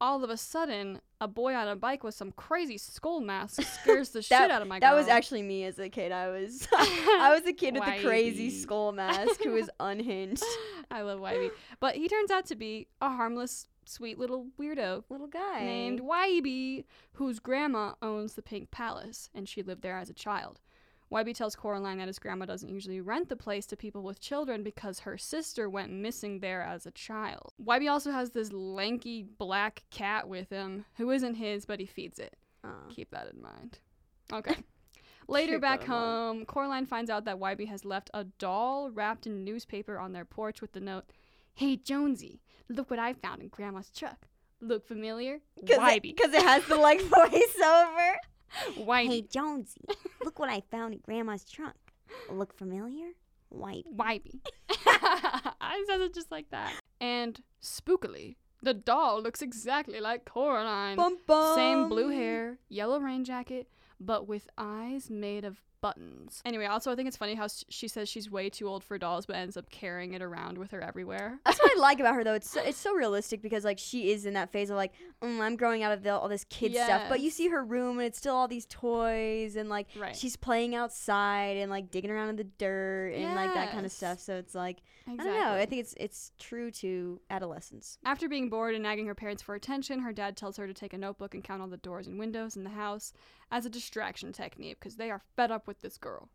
All 0.00 0.24
of 0.24 0.30
a 0.30 0.36
sudden, 0.36 1.00
a 1.20 1.28
boy 1.28 1.54
on 1.54 1.68
a 1.68 1.76
bike 1.76 2.02
with 2.02 2.14
some 2.14 2.32
crazy 2.32 2.78
skull 2.78 3.20
mask 3.20 3.62
scares 3.82 4.10
the 4.10 4.22
shit 4.22 4.50
out 4.50 4.62
of 4.62 4.68
my 4.68 4.80
that 4.80 4.94
was 4.94 5.08
actually 5.08 5.42
me 5.42 5.64
as 5.64 5.78
a 5.78 5.88
kid. 5.88 6.12
I 6.12 6.28
was 6.30 6.66
I 6.72 7.32
was 7.34 7.46
a 7.46 7.52
kid 7.52 7.74
with 7.74 7.84
the 7.84 8.02
crazy 8.02 8.50
skull 8.50 8.92
mask 8.92 9.42
who 9.42 9.52
was 9.52 9.68
unhinged. 9.78 10.44
I 10.90 11.02
love 11.02 11.20
Wybie. 11.20 11.50
But 11.78 11.96
he 11.96 12.08
turns 12.08 12.30
out 12.30 12.46
to 12.46 12.56
be 12.56 12.88
a 13.00 13.10
harmless, 13.10 13.66
sweet 13.84 14.18
little 14.18 14.46
weirdo 14.58 15.04
Little 15.10 15.26
guy 15.26 15.60
named 15.60 16.00
Wybie, 16.00 16.84
whose 17.14 17.38
grandma 17.38 17.92
owns 18.00 18.34
the 18.34 18.42
Pink 18.42 18.70
Palace, 18.70 19.28
and 19.34 19.48
she 19.48 19.62
lived 19.62 19.82
there 19.82 19.98
as 19.98 20.08
a 20.10 20.14
child. 20.14 20.60
Wybie 21.12 21.34
tells 21.34 21.56
Coraline 21.56 21.98
that 21.98 22.06
his 22.06 22.20
grandma 22.20 22.44
doesn't 22.46 22.68
usually 22.68 23.00
rent 23.00 23.28
the 23.28 23.36
place 23.36 23.66
to 23.66 23.76
people 23.76 24.02
with 24.02 24.20
children 24.20 24.62
because 24.62 25.00
her 25.00 25.18
sister 25.18 25.68
went 25.68 25.90
missing 25.92 26.38
there 26.38 26.62
as 26.62 26.86
a 26.86 26.92
child. 26.92 27.52
Wybie 27.62 27.90
also 27.90 28.12
has 28.12 28.30
this 28.30 28.52
lanky 28.52 29.24
black 29.24 29.82
cat 29.90 30.28
with 30.28 30.50
him 30.50 30.84
who 30.98 31.10
isn't 31.10 31.34
his, 31.34 31.66
but 31.66 31.80
he 31.80 31.86
feeds 31.86 32.18
it. 32.20 32.36
Keep 32.90 33.10
that 33.10 33.32
in 33.32 33.42
mind. 33.42 33.78
Okay. 34.32 34.54
Later 35.26 35.54
Keep 35.54 35.60
back 35.62 35.80
mind. 35.80 35.90
home, 35.90 36.44
Coraline 36.44 36.86
finds 36.86 37.10
out 37.10 37.24
that 37.24 37.40
Wybie 37.40 37.66
has 37.66 37.84
left 37.84 38.10
a 38.14 38.22
doll 38.38 38.90
wrapped 38.90 39.26
in 39.26 39.42
newspaper 39.44 39.98
on 39.98 40.12
their 40.12 40.24
porch 40.24 40.60
with 40.60 40.70
the 40.70 40.78
note, 40.78 41.06
Hey 41.52 41.76
Jonesy, 41.76 42.40
look 42.68 42.90
what 42.90 43.00
I 43.00 43.14
found 43.14 43.42
in 43.42 43.48
Grandma's 43.48 43.90
truck. 43.90 44.28
Look 44.60 44.86
familiar? 44.86 45.40
Wybie. 45.60 46.14
Because 46.14 46.32
it 46.32 46.42
has 46.42 46.64
the 46.66 46.76
like 46.76 47.00
voiceover. 47.00 48.14
Wybie. 48.78 49.30
Jonesy, 49.30 49.80
look 50.24 50.38
what 50.38 50.50
I 50.50 50.62
found 50.70 50.94
in 50.94 51.00
Grandma's 51.00 51.44
trunk. 51.44 51.76
Look 52.30 52.52
familiar? 52.56 53.08
White. 53.48 53.86
Wybie. 53.94 54.40
I 54.86 55.84
said 55.86 56.00
it 56.00 56.14
just 56.14 56.30
like 56.30 56.50
that. 56.50 56.72
And 57.00 57.40
spookily, 57.62 58.36
The 58.62 58.74
doll 58.74 59.22
looks 59.22 59.42
exactly 59.42 60.00
like 60.00 60.24
Coraline. 60.24 60.96
Bum, 60.96 61.18
bum. 61.26 61.54
Same 61.56 61.88
blue 61.88 62.08
hair, 62.10 62.58
yellow 62.68 63.00
rain 63.00 63.24
jacket, 63.24 63.68
but 63.98 64.26
with 64.28 64.48
eyes 64.58 65.10
made 65.10 65.44
of 65.44 65.60
buttons. 65.80 66.40
Anyway, 66.44 66.66
also 66.66 66.90
I 66.92 66.94
think 66.96 67.08
it's 67.08 67.16
funny 67.16 67.34
how 67.34 67.46
she 67.68 67.88
says 67.88 68.08
she's 68.08 68.30
way 68.30 68.50
too 68.50 68.68
old 68.68 68.84
for 68.84 68.98
dolls, 68.98 69.26
but 69.26 69.36
ends 69.36 69.56
up 69.56 69.70
carrying 69.70 70.14
it 70.14 70.22
around 70.22 70.58
with 70.58 70.70
her 70.72 70.80
everywhere. 70.80 71.38
That's 71.44 71.58
what 71.60 71.76
I 71.76 71.80
like 71.80 72.00
about 72.00 72.14
her 72.14 72.24
though. 72.24 72.34
It's 72.34 72.50
so, 72.50 72.60
it's 72.62 72.78
so 72.78 72.94
realistic 72.94 73.42
because 73.42 73.64
like 73.64 73.78
she 73.78 74.10
is 74.12 74.26
in 74.26 74.34
that 74.34 74.50
phase 74.52 74.70
of 74.70 74.76
like 74.76 74.92
mm, 75.22 75.40
I'm 75.40 75.56
growing 75.56 75.82
out 75.82 75.92
of 75.92 76.02
the, 76.02 76.10
all 76.14 76.28
this 76.28 76.44
kid 76.44 76.74
stuff, 76.74 77.02
but 77.08 77.20
you 77.20 77.30
see 77.30 77.48
her 77.48 77.64
room 77.64 77.98
and 77.98 78.06
it's 78.06 78.18
still 78.18 78.34
all 78.34 78.48
these 78.48 78.66
toys 78.66 79.56
and 79.56 79.68
like 79.68 79.86
Right. 79.96 80.14
she's 80.16 80.36
playing 80.36 80.74
outside 80.74 81.56
and 81.56 81.70
like 81.70 81.90
digging 81.90 82.10
around 82.10 82.30
in 82.30 82.36
the 82.36 82.44
dirt 82.44 83.14
and 83.14 83.34
like 83.34 83.54
that 83.54 83.72
kind 83.72 83.84
of 83.86 83.92
stuff. 83.92 84.20
So 84.20 84.36
it's 84.36 84.54
like 84.54 84.82
Exactly. 85.06 85.30
I 85.30 85.38
don't 85.38 85.40
know. 85.56 85.60
I 85.62 85.66
think 85.66 85.80
it's 85.80 85.94
it's 85.98 86.32
true 86.38 86.70
to 86.72 87.20
adolescence. 87.30 87.98
After 88.04 88.28
being 88.28 88.48
bored 88.48 88.74
and 88.74 88.82
nagging 88.82 89.06
her 89.06 89.14
parents 89.14 89.42
for 89.42 89.54
attention, 89.54 90.00
her 90.00 90.12
dad 90.12 90.36
tells 90.36 90.56
her 90.56 90.66
to 90.66 90.74
take 90.74 90.92
a 90.92 90.98
notebook 90.98 91.34
and 91.34 91.42
count 91.42 91.62
all 91.62 91.68
the 91.68 91.76
doors 91.78 92.06
and 92.06 92.18
windows 92.18 92.54
in 92.56 92.64
the 92.64 92.70
house 92.70 93.12
as 93.50 93.66
a 93.66 93.70
distraction 93.70 94.32
technique 94.32 94.78
because 94.80 94.96
they 94.96 95.10
are 95.10 95.20
fed 95.36 95.50
up 95.50 95.66
with 95.66 95.80
this 95.80 95.96
girl. 95.96 96.28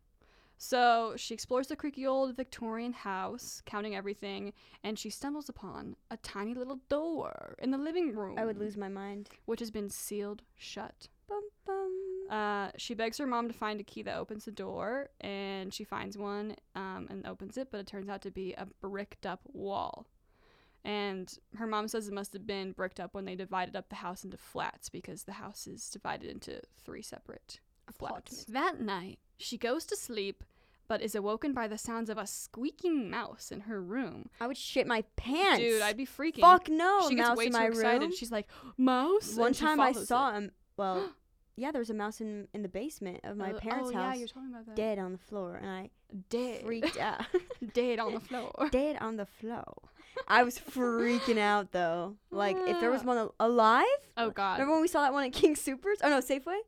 So 0.58 1.14
she 1.16 1.34
explores 1.34 1.66
the 1.66 1.76
creaky 1.76 2.06
old 2.06 2.34
Victorian 2.34 2.94
house, 2.94 3.62
counting 3.66 3.94
everything, 3.94 4.52
and 4.82 4.98
she 4.98 5.10
stumbles 5.10 5.48
upon 5.48 5.96
a 6.10 6.16
tiny 6.18 6.54
little 6.54 6.80
door 6.88 7.56
in 7.58 7.70
the 7.70 7.78
living 7.78 8.14
room. 8.14 8.38
I 8.38 8.46
would 8.46 8.58
lose 8.58 8.76
my 8.76 8.88
mind. 8.88 9.28
Which 9.44 9.60
has 9.60 9.70
been 9.70 9.90
sealed 9.90 10.42
shut. 10.54 11.08
Bum, 11.28 11.42
bum. 11.66 11.92
Uh, 12.30 12.70
she 12.76 12.94
begs 12.94 13.18
her 13.18 13.26
mom 13.26 13.48
to 13.48 13.54
find 13.54 13.80
a 13.80 13.84
key 13.84 14.02
that 14.02 14.16
opens 14.16 14.46
the 14.46 14.50
door, 14.50 15.10
and 15.20 15.74
she 15.74 15.84
finds 15.84 16.16
one 16.16 16.56
um, 16.74 17.06
and 17.10 17.26
opens 17.26 17.58
it, 17.58 17.68
but 17.70 17.80
it 17.80 17.86
turns 17.86 18.08
out 18.08 18.22
to 18.22 18.30
be 18.30 18.54
a 18.54 18.66
bricked 18.80 19.26
up 19.26 19.40
wall. 19.52 20.06
And 20.86 21.36
her 21.56 21.66
mom 21.66 21.88
says 21.88 22.06
it 22.06 22.14
must 22.14 22.32
have 22.32 22.46
been 22.46 22.70
bricked 22.70 23.00
up 23.00 23.12
when 23.12 23.24
they 23.24 23.34
divided 23.34 23.74
up 23.74 23.88
the 23.88 23.96
house 23.96 24.22
into 24.22 24.36
flats 24.36 24.88
because 24.88 25.24
the 25.24 25.32
house 25.32 25.66
is 25.66 25.90
divided 25.90 26.30
into 26.30 26.60
three 26.84 27.02
separate 27.02 27.58
flats. 27.92 28.44
That 28.44 28.80
night, 28.80 29.18
she 29.36 29.58
goes 29.58 29.84
to 29.86 29.96
sleep, 29.96 30.44
but 30.86 31.02
is 31.02 31.16
awoken 31.16 31.52
by 31.52 31.66
the 31.66 31.76
sounds 31.76 32.08
of 32.08 32.18
a 32.18 32.26
squeaking 32.28 33.10
mouse 33.10 33.50
in 33.50 33.62
her 33.62 33.82
room. 33.82 34.28
I 34.40 34.46
would 34.46 34.56
shit 34.56 34.86
my 34.86 35.02
pants. 35.16 35.58
Dude, 35.58 35.82
I'd 35.82 35.96
be 35.96 36.06
freaking. 36.06 36.40
Fuck 36.40 36.68
no, 36.68 37.08
she 37.08 37.16
gets 37.16 37.30
mouse 37.30 37.36
way 37.36 37.46
in 37.46 37.52
too 37.52 37.58
my 37.58 37.66
excited. 37.66 38.00
room. 38.02 38.12
She's 38.14 38.30
like, 38.30 38.46
"Mouse!" 38.78 39.34
One 39.34 39.54
time 39.54 39.80
I 39.80 39.90
saw 39.90 40.34
him. 40.34 40.52
Well, 40.76 41.10
yeah, 41.56 41.72
there 41.72 41.80
was 41.80 41.90
a 41.90 41.94
mouse 41.94 42.20
in 42.20 42.46
in 42.54 42.62
the 42.62 42.68
basement 42.68 43.22
of 43.24 43.36
my 43.36 43.50
Uh, 43.54 43.58
parents' 43.58 43.90
oh, 43.92 43.96
house, 43.96 44.14
yeah, 44.14 44.18
you're 44.20 44.28
talking 44.28 44.50
about 44.50 44.66
that. 44.66 44.76
dead 44.76 45.00
on 45.00 45.10
the 45.10 45.18
floor, 45.18 45.56
and 45.56 45.68
I 45.68 45.90
Dead. 46.30 46.62
freaked 46.64 46.96
out. 46.98 47.22
Dead 47.74 47.98
on 47.98 48.14
the 48.14 48.20
floor. 48.20 48.68
dead 48.70 48.96
on 49.00 49.16
the 49.16 49.26
floor. 49.26 49.74
I 50.28 50.42
was 50.42 50.58
freaking 50.58 51.38
out 51.38 51.72
though. 51.72 52.16
Like 52.30 52.56
if 52.66 52.80
there 52.80 52.90
was 52.90 53.02
one 53.04 53.16
al- 53.18 53.34
alive. 53.40 53.84
Oh 54.18 54.30
God, 54.30 54.54
Remember 54.54 54.72
when 54.74 54.82
we 54.82 54.88
saw 54.88 55.02
that 55.02 55.12
one 55.12 55.24
at 55.24 55.32
King 55.32 55.56
Supers? 55.56 55.98
Oh 56.02 56.08
no, 56.08 56.20
Safeway. 56.20 56.58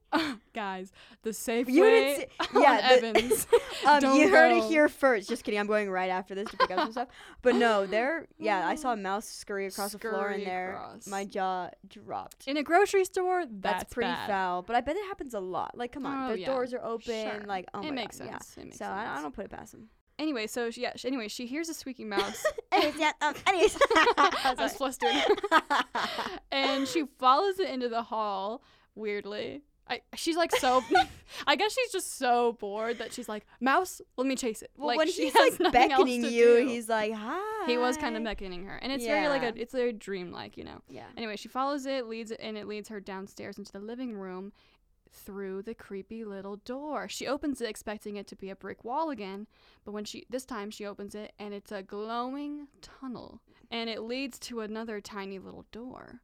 guys, 0.55 0.93
the 1.23 1.31
Safeway 1.31 1.69
You 1.73 1.85
didn't 1.85 2.17
see- 2.31 2.37
yeah, 2.61 2.97
the- 3.01 3.07
Evans. 3.09 3.47
Um, 3.87 4.05
you 4.15 4.29
heard 4.29 4.51
go. 4.51 4.65
it 4.65 4.69
here 4.69 4.89
first. 4.89 5.29
Just 5.29 5.45
kidding. 5.45 5.59
I'm 5.59 5.67
going 5.67 5.91
right 5.91 6.11
after 6.11 6.35
this 6.35 6.49
to 6.51 6.57
pick 6.57 6.71
up 6.71 6.79
some 6.81 6.93
stuff. 6.93 7.09
But 7.43 7.55
no, 7.57 7.87
there. 7.87 8.27
Yeah, 8.39 8.67
I 8.67 8.75
saw 8.75 8.93
a 8.93 8.97
mouse 9.09 9.27
scurry 9.27 9.67
across 9.67 9.93
the 9.93 9.99
floor 9.99 10.31
in 10.31 10.45
there. 10.45 10.75
across. 10.75 11.07
My 11.07 11.25
jaw 11.25 11.71
dropped. 11.89 12.47
in 12.47 12.57
a 12.57 12.63
grocery 12.63 13.05
store. 13.05 13.45
That's, 13.47 13.83
That's, 13.83 13.95
pretty 13.95 14.11
bad. 14.11 14.29
foul. 14.29 14.63
But 14.63 14.77
I 14.77 14.81
bet 14.81 14.97
it 14.97 15.05
happens 15.07 15.35
a 15.35 15.41
lot. 15.41 15.77
Like, 15.77 15.93
come 15.93 16.07
on, 16.07 16.31
Oh, 16.31 16.33
the 16.35 16.41
yeah. 16.41 16.47
doors 16.47 16.73
are 16.75 16.83
open. 16.85 17.31
Sure. 17.31 17.41
Like, 17.47 17.67
oh 17.75 17.81
it 17.81 17.85
my 17.87 17.91
makes 17.93 18.19
God, 18.19 18.29
sense. 18.31 18.53
It 18.57 18.59
Yeah. 18.61 18.65
makes 18.67 18.79
So 18.79 18.85
I, 18.87 19.19
I 19.19 19.23
don't 19.23 19.35
put 19.35 19.45
it 19.47 19.51
past 19.51 19.73
them. 19.73 19.89
Anyway, 20.19 20.47
so 20.47 20.71
she, 20.71 20.83
yeah. 20.83 20.93
She, 20.97 21.07
anyway, 21.09 21.29
she 21.29 21.47
hears 21.47 21.69
a 21.69 21.75
squeaking 21.75 22.09
mouse. 22.09 22.45
anyways, 22.73 22.95
yeah. 22.99 23.13
Um, 23.21 23.35
anyways. 23.47 23.79
I 23.97 24.55
was 24.59 24.73
flustered. 24.77 25.15
and 26.51 26.89
she 26.89 27.05
follows 27.19 27.59
it 27.59 27.71
into 27.71 27.89
the 27.89 28.03
hall. 28.03 28.63
Weirdly, 28.95 29.63
I 29.89 30.01
she's 30.17 30.37
like 30.37 30.55
so. 30.57 30.83
I 31.47 31.55
guess 31.55 31.73
she's 31.73 31.93
just 31.93 32.19
so 32.19 32.55
bored 32.59 32.99
that 32.99 33.13
she's 33.13 33.29
like, 33.29 33.47
"Mouse, 33.61 34.01
let 34.17 34.27
me 34.27 34.35
chase 34.35 34.61
it." 34.61 34.73
well, 34.77 34.89
like, 34.89 34.99
when 34.99 35.11
she 35.11 35.27
he's 35.27 35.35
has 35.35 35.61
like 35.61 35.73
beckoning 35.73 36.25
you, 36.25 36.57
do. 36.59 36.67
he's 36.67 36.89
like, 36.89 37.13
hi. 37.13 37.67
he 37.67 37.79
was 37.79 37.97
kind 37.97 38.17
of 38.17 38.25
beckoning 38.25 38.65
her, 38.65 38.77
and 38.77 38.91
it's 38.91 39.05
very 39.05 39.29
like 39.29 39.43
a, 39.45 39.53
it's 39.61 39.73
very 39.73 39.93
dreamlike, 39.93 40.57
you 40.57 40.65
know. 40.65 40.83
Yeah. 40.89 41.05
Anyway, 41.17 41.37
she 41.37 41.47
follows 41.47 41.87
it, 41.87 42.07
leads 42.09 42.33
it, 42.33 42.41
and 42.43 42.59
it 42.59 42.67
leads 42.67 42.89
her 42.89 42.99
downstairs 42.99 43.57
into 43.57 43.71
the 43.71 43.79
living 43.79 44.15
room 44.15 44.53
through 45.13 45.63
the 45.63 45.75
creepy 45.75 46.25
little 46.25 46.57
door. 46.57 47.09
She 47.09 47.27
opens 47.27 47.61
it 47.61 47.69
expecting 47.69 48.17
it 48.17 48.27
to 48.29 48.37
be 48.37 48.51
a 48.51 48.57
brick 48.57 48.85
wall 48.85 49.11
again, 49.11 49.47
but 49.85 49.93
when 49.93 50.05
she 50.05 50.27
this 50.31 50.45
time 50.45 50.71
she 50.71 50.85
opens 50.87 51.15
it 51.15 51.33
and 51.39 51.53
it's 51.55 51.73
a 51.73 51.83
glowing 51.83 52.69
tunnel 52.83 53.41
and 53.71 53.89
it 53.91 54.03
leads 54.03 54.39
to 54.41 54.61
another 54.61 55.01
tiny 55.01 55.39
little 55.39 55.67
door. 55.73 56.21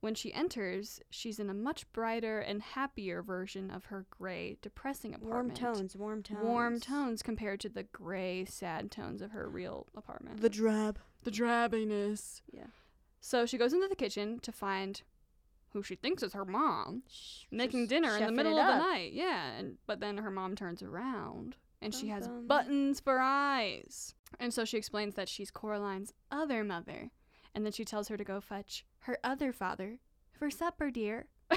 When 0.00 0.16
she 0.16 0.34
enters, 0.34 1.00
she's 1.10 1.38
in 1.38 1.48
a 1.48 1.54
much 1.54 1.90
brighter 1.92 2.40
and 2.40 2.60
happier 2.60 3.22
version 3.22 3.70
of 3.70 3.84
her 3.84 4.04
gray, 4.10 4.56
depressing 4.60 5.14
apartment. 5.14 5.60
Warm 5.62 5.74
tones. 5.76 5.94
Warm 5.96 6.22
tones. 6.24 6.40
Warm 6.42 6.80
tones 6.80 7.22
compared 7.22 7.60
to 7.60 7.68
the 7.68 7.84
gray, 7.84 8.44
sad 8.44 8.90
tones 8.90 9.22
of 9.22 9.30
her 9.30 9.48
real 9.48 9.86
apartment 9.96 10.40
The 10.40 10.50
drab. 10.50 10.98
the 11.22 11.30
drabbiness. 11.30 12.42
Yeah. 12.52 12.66
So 13.20 13.46
she 13.46 13.56
goes 13.56 13.72
into 13.72 13.86
the 13.86 13.94
kitchen 13.94 14.40
to 14.40 14.50
find 14.50 15.02
who 15.72 15.82
she 15.82 15.94
thinks 15.94 16.22
is 16.22 16.32
her 16.32 16.44
mom 16.44 17.02
Sh- 17.08 17.44
making 17.50 17.86
dinner 17.86 18.16
in 18.16 18.26
the 18.26 18.32
middle 18.32 18.58
of 18.58 18.66
the 18.66 18.78
night. 18.78 19.12
Yeah, 19.12 19.52
and 19.52 19.78
but 19.86 20.00
then 20.00 20.18
her 20.18 20.30
mom 20.30 20.54
turns 20.54 20.82
around 20.82 21.56
and 21.80 21.94
she 21.94 22.08
has 22.08 22.28
buttons 22.46 23.00
for 23.00 23.18
eyes. 23.20 24.14
And 24.38 24.54
so 24.54 24.64
she 24.64 24.76
explains 24.76 25.14
that 25.16 25.28
she's 25.28 25.50
Coraline's 25.50 26.12
other 26.30 26.64
mother. 26.64 27.10
And 27.54 27.64
then 27.64 27.72
she 27.72 27.84
tells 27.84 28.08
her 28.08 28.16
to 28.16 28.24
go 28.24 28.40
fetch 28.40 28.84
her 29.00 29.18
other 29.22 29.52
father 29.52 29.98
for 30.32 30.50
supper, 30.50 30.90
dear. 30.90 31.26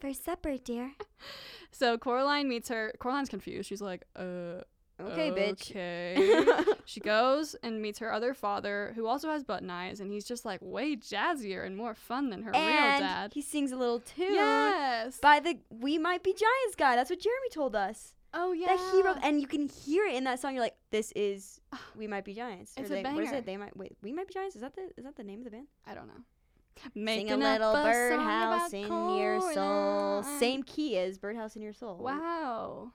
For 0.00 0.14
supper, 0.14 0.56
dear. 0.56 0.92
so 1.70 1.98
Coraline 1.98 2.48
meets 2.48 2.70
her. 2.70 2.92
Coraline's 2.98 3.28
confused. 3.28 3.68
She's 3.68 3.82
like, 3.82 4.04
uh, 4.16 4.62
Okay, 5.08 5.30
bitch. 5.30 5.70
Okay. 5.70 6.64
she 6.84 7.00
goes 7.00 7.54
and 7.62 7.80
meets 7.80 7.98
her 7.98 8.12
other 8.12 8.34
father, 8.34 8.92
who 8.96 9.06
also 9.06 9.28
has 9.30 9.42
button 9.44 9.70
eyes, 9.70 10.00
and 10.00 10.10
he's 10.12 10.24
just 10.24 10.44
like 10.44 10.60
way 10.62 10.96
jazzier 10.96 11.64
and 11.64 11.76
more 11.76 11.94
fun 11.94 12.30
than 12.30 12.42
her 12.42 12.50
real 12.52 12.60
and 12.60 13.00
dad. 13.02 13.32
he 13.34 13.42
sings 13.42 13.72
a 13.72 13.76
little 13.76 14.00
tune 14.00 14.34
Yes. 14.34 15.18
by 15.18 15.40
the 15.40 15.58
We 15.70 15.98
Might 15.98 16.22
Be 16.22 16.32
Giants 16.32 16.76
guy. 16.76 16.96
That's 16.96 17.10
what 17.10 17.20
Jeremy 17.20 17.48
told 17.52 17.74
us. 17.74 18.14
oh 18.34 18.52
yeah. 18.52 18.68
That 18.68 18.78
he 18.92 19.02
wrote, 19.02 19.18
and 19.22 19.40
you 19.40 19.46
can 19.46 19.68
hear 19.68 20.04
it 20.06 20.14
in 20.14 20.24
that 20.24 20.40
song. 20.40 20.54
You're 20.54 20.62
like, 20.62 20.76
this 20.90 21.12
is 21.16 21.60
We 21.96 22.06
Might 22.06 22.24
Be 22.24 22.34
Giants. 22.34 22.72
It's 22.76 22.90
or 22.90 22.94
a 22.96 23.02
they, 23.02 23.12
What 23.12 23.24
is 23.24 23.32
it? 23.32 23.46
They 23.46 23.56
might 23.56 23.76
wait. 23.76 23.96
We 24.02 24.12
Might 24.12 24.28
Be 24.28 24.34
Giants. 24.34 24.54
Is 24.56 24.62
that 24.62 24.74
the 24.74 24.90
is 24.96 25.04
that 25.04 25.16
the 25.16 25.24
name 25.24 25.38
of 25.40 25.44
the 25.44 25.50
band? 25.50 25.66
I 25.86 25.94
don't 25.94 26.06
know. 26.06 26.22
Sing 26.94 27.04
Making 27.04 27.42
a 27.42 27.46
up 27.46 27.58
little 27.60 27.72
birdhouse 27.74 28.72
in 28.72 28.88
your 29.18 29.40
soul. 29.52 30.22
Same 30.38 30.62
key 30.62 30.96
as 30.98 31.18
birdhouse 31.18 31.54
in 31.56 31.60
your 31.62 31.74
soul. 31.74 31.98
Wow. 31.98 32.92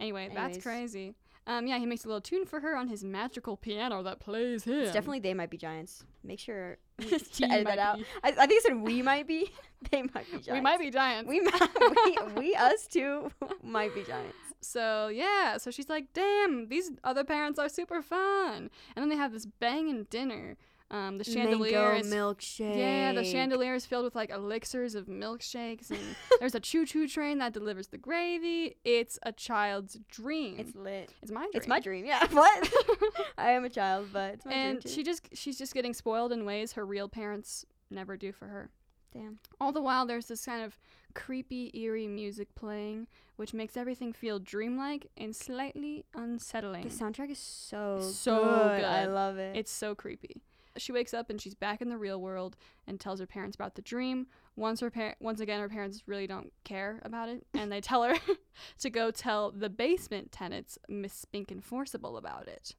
Anyway, 0.00 0.30
that's 0.34 0.58
crazy. 0.58 1.14
Um, 1.48 1.66
yeah, 1.68 1.78
he 1.78 1.86
makes 1.86 2.04
a 2.04 2.08
little 2.08 2.20
tune 2.20 2.44
for 2.44 2.58
her 2.60 2.76
on 2.76 2.88
his 2.88 3.04
magical 3.04 3.56
piano 3.56 4.02
that 4.02 4.18
plays 4.18 4.64
him. 4.64 4.80
It's 4.80 4.92
definitely 4.92 5.20
they 5.20 5.34
might 5.34 5.48
be 5.48 5.56
giants. 5.56 6.04
Make 6.24 6.40
sure 6.40 6.78
to 6.98 7.44
edit 7.44 7.66
that 7.66 7.78
out. 7.78 8.00
I, 8.24 8.30
I 8.30 8.46
think 8.46 8.58
it 8.58 8.62
said 8.64 8.80
we 8.80 9.00
might 9.00 9.28
be. 9.28 9.52
they 9.90 10.02
might 10.02 10.26
be 10.26 10.38
giants. 10.38 10.50
We 10.50 10.60
might 10.60 10.80
be 10.80 10.90
giants. 10.90 11.28
We 11.28 11.40
might. 11.40 12.34
we, 12.36 12.40
we 12.40 12.54
us 12.56 12.88
two 12.88 13.30
might 13.62 13.94
be 13.94 14.02
giants. 14.02 14.36
So 14.60 15.06
yeah, 15.08 15.58
so 15.58 15.70
she's 15.70 15.88
like, 15.88 16.12
"Damn, 16.12 16.68
these 16.68 16.90
other 17.04 17.22
parents 17.22 17.60
are 17.60 17.68
super 17.68 18.02
fun." 18.02 18.68
And 18.96 19.02
then 19.02 19.08
they 19.08 19.16
have 19.16 19.32
this 19.32 19.46
banging 19.46 20.04
dinner. 20.10 20.56
Um, 20.88 21.18
the 21.18 21.24
chandelier 21.24 21.92
Mango 21.94 21.98
is 22.06 22.12
milkshake. 22.14 22.76
yeah, 22.76 23.12
the 23.12 23.24
chandelier 23.24 23.74
is 23.74 23.84
filled 23.84 24.04
with 24.04 24.14
like 24.14 24.30
elixirs 24.30 24.94
of 24.94 25.06
milkshakes, 25.06 25.90
and 25.90 25.98
there's 26.38 26.54
a 26.54 26.60
choo-choo 26.60 27.08
train 27.08 27.38
that 27.38 27.52
delivers 27.52 27.88
the 27.88 27.98
gravy. 27.98 28.76
It's 28.84 29.18
a 29.24 29.32
child's 29.32 29.98
dream. 30.08 30.56
It's 30.60 30.76
lit. 30.76 31.12
It's 31.22 31.32
my 31.32 31.40
dream. 31.40 31.50
It's 31.54 31.66
my 31.66 31.80
dream. 31.80 32.04
Yeah. 32.06 32.24
What? 32.32 32.72
I 33.38 33.50
am 33.50 33.64
a 33.64 33.68
child, 33.68 34.10
but 34.12 34.34
it's 34.34 34.46
my 34.46 34.52
and 34.52 34.72
dream 34.74 34.82
too. 34.82 34.88
she 34.90 35.02
just 35.02 35.28
she's 35.36 35.58
just 35.58 35.74
getting 35.74 35.92
spoiled 35.92 36.30
in 36.32 36.44
ways 36.44 36.72
her 36.72 36.86
real 36.86 37.08
parents 37.08 37.64
never 37.90 38.16
do 38.16 38.30
for 38.30 38.46
her. 38.46 38.70
Damn. 39.12 39.38
All 39.60 39.72
the 39.72 39.80
while, 39.82 40.06
there's 40.06 40.26
this 40.26 40.44
kind 40.44 40.62
of 40.64 40.78
creepy, 41.14 41.70
eerie 41.74 42.06
music 42.06 42.54
playing, 42.54 43.06
which 43.36 43.54
makes 43.54 43.76
everything 43.76 44.12
feel 44.12 44.38
dreamlike 44.38 45.08
and 45.16 45.34
slightly 45.34 46.04
unsettling. 46.14 46.82
The 46.84 46.90
soundtrack 46.90 47.30
is 47.30 47.38
so 47.38 48.00
So 48.02 48.36
good. 48.44 48.84
I 48.84 49.06
love 49.06 49.38
it. 49.38 49.56
It's 49.56 49.72
so 49.72 49.94
creepy. 49.94 50.42
She 50.78 50.92
wakes 50.92 51.14
up 51.14 51.30
and 51.30 51.40
she's 51.40 51.54
back 51.54 51.80
in 51.80 51.88
the 51.88 51.98
real 51.98 52.20
world 52.20 52.56
and 52.86 52.98
tells 52.98 53.20
her 53.20 53.26
parents 53.26 53.54
about 53.54 53.74
the 53.74 53.82
dream. 53.82 54.26
Once 54.56 54.80
her 54.80 54.90
par- 54.90 55.16
once 55.20 55.40
again 55.40 55.60
her 55.60 55.68
parents 55.68 56.02
really 56.06 56.26
don't 56.26 56.52
care 56.64 57.00
about 57.04 57.28
it 57.28 57.46
and 57.54 57.70
they 57.70 57.80
tell 57.80 58.02
her 58.02 58.14
to 58.78 58.90
go 58.90 59.10
tell 59.10 59.50
the 59.50 59.68
basement 59.68 60.32
tenants 60.32 60.78
Miss 60.88 61.12
Spink 61.12 61.50
and 61.50 61.62
Forcible 61.62 62.16
about 62.16 62.48
it. 62.48 62.74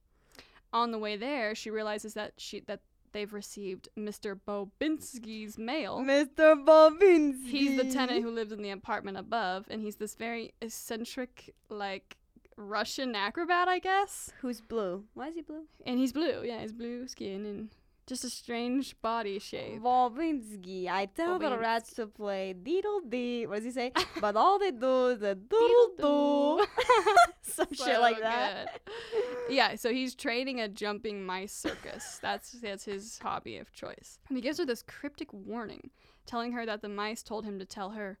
On 0.72 0.90
the 0.90 0.98
way 0.98 1.16
there, 1.16 1.54
she 1.54 1.70
realizes 1.70 2.14
that 2.14 2.34
she 2.36 2.60
that 2.60 2.80
they've 3.12 3.32
received 3.32 3.88
Mr. 3.98 4.38
Bobinsky's 4.46 5.56
mail. 5.56 5.98
Mr. 5.98 6.62
Bobinsky. 6.62 7.46
He's 7.46 7.76
the 7.76 7.90
tenant 7.90 8.22
who 8.22 8.30
lives 8.30 8.52
in 8.52 8.62
the 8.62 8.70
apartment 8.70 9.16
above 9.16 9.66
and 9.70 9.80
he's 9.80 9.96
this 9.96 10.14
very 10.14 10.52
eccentric 10.60 11.54
like 11.70 12.16
Russian 12.58 13.14
acrobat, 13.14 13.68
I 13.68 13.78
guess. 13.78 14.32
Who's 14.40 14.60
blue? 14.60 15.04
Why 15.14 15.28
is 15.28 15.34
he 15.36 15.42
blue? 15.42 15.64
And 15.86 15.98
he's 15.98 16.12
blue. 16.12 16.42
Yeah, 16.44 16.60
he's 16.60 16.72
blue 16.72 17.06
skin 17.06 17.46
and 17.46 17.70
Just 18.08 18.24
a 18.24 18.30
strange 18.30 18.98
body 19.02 19.38
shape. 19.38 19.82
Bobinsky. 19.82 20.88
I 20.88 21.04
tell 21.04 21.38
the 21.38 21.44
Bobinsky. 21.44 21.60
rats 21.60 21.92
to 21.96 22.06
play 22.06 22.54
diddle 22.54 23.02
dee. 23.06 23.46
What 23.46 23.56
does 23.56 23.64
he 23.66 23.70
say? 23.70 23.92
but 24.22 24.34
all 24.34 24.58
they 24.58 24.70
do 24.70 25.08
is 25.08 25.20
a 25.20 25.34
doodle 25.34 25.90
doo. 25.98 26.66
Some 27.42 27.70
shit 27.74 28.00
like 28.00 28.18
that. 28.20 28.80
good. 28.84 29.54
yeah, 29.54 29.76
so 29.76 29.92
he's 29.92 30.14
training 30.14 30.58
a 30.58 30.68
jumping 30.68 31.26
mice 31.26 31.52
circus. 31.52 32.18
That's 32.22 32.52
that's 32.52 32.86
his 32.86 33.18
hobby 33.18 33.58
of 33.58 33.72
choice. 33.72 34.18
And 34.28 34.38
he 34.38 34.42
gives 34.42 34.56
her 34.58 34.64
this 34.64 34.82
cryptic 34.82 35.30
warning, 35.34 35.90
telling 36.24 36.52
her 36.52 36.64
that 36.64 36.80
the 36.80 36.88
mice 36.88 37.22
told 37.22 37.44
him 37.44 37.58
to 37.58 37.66
tell 37.66 37.90
her, 37.90 38.18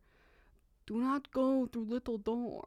"Do 0.86 0.98
not 0.98 1.30
go 1.30 1.64
through 1.66 1.84
little 1.84 2.18
door." 2.18 2.66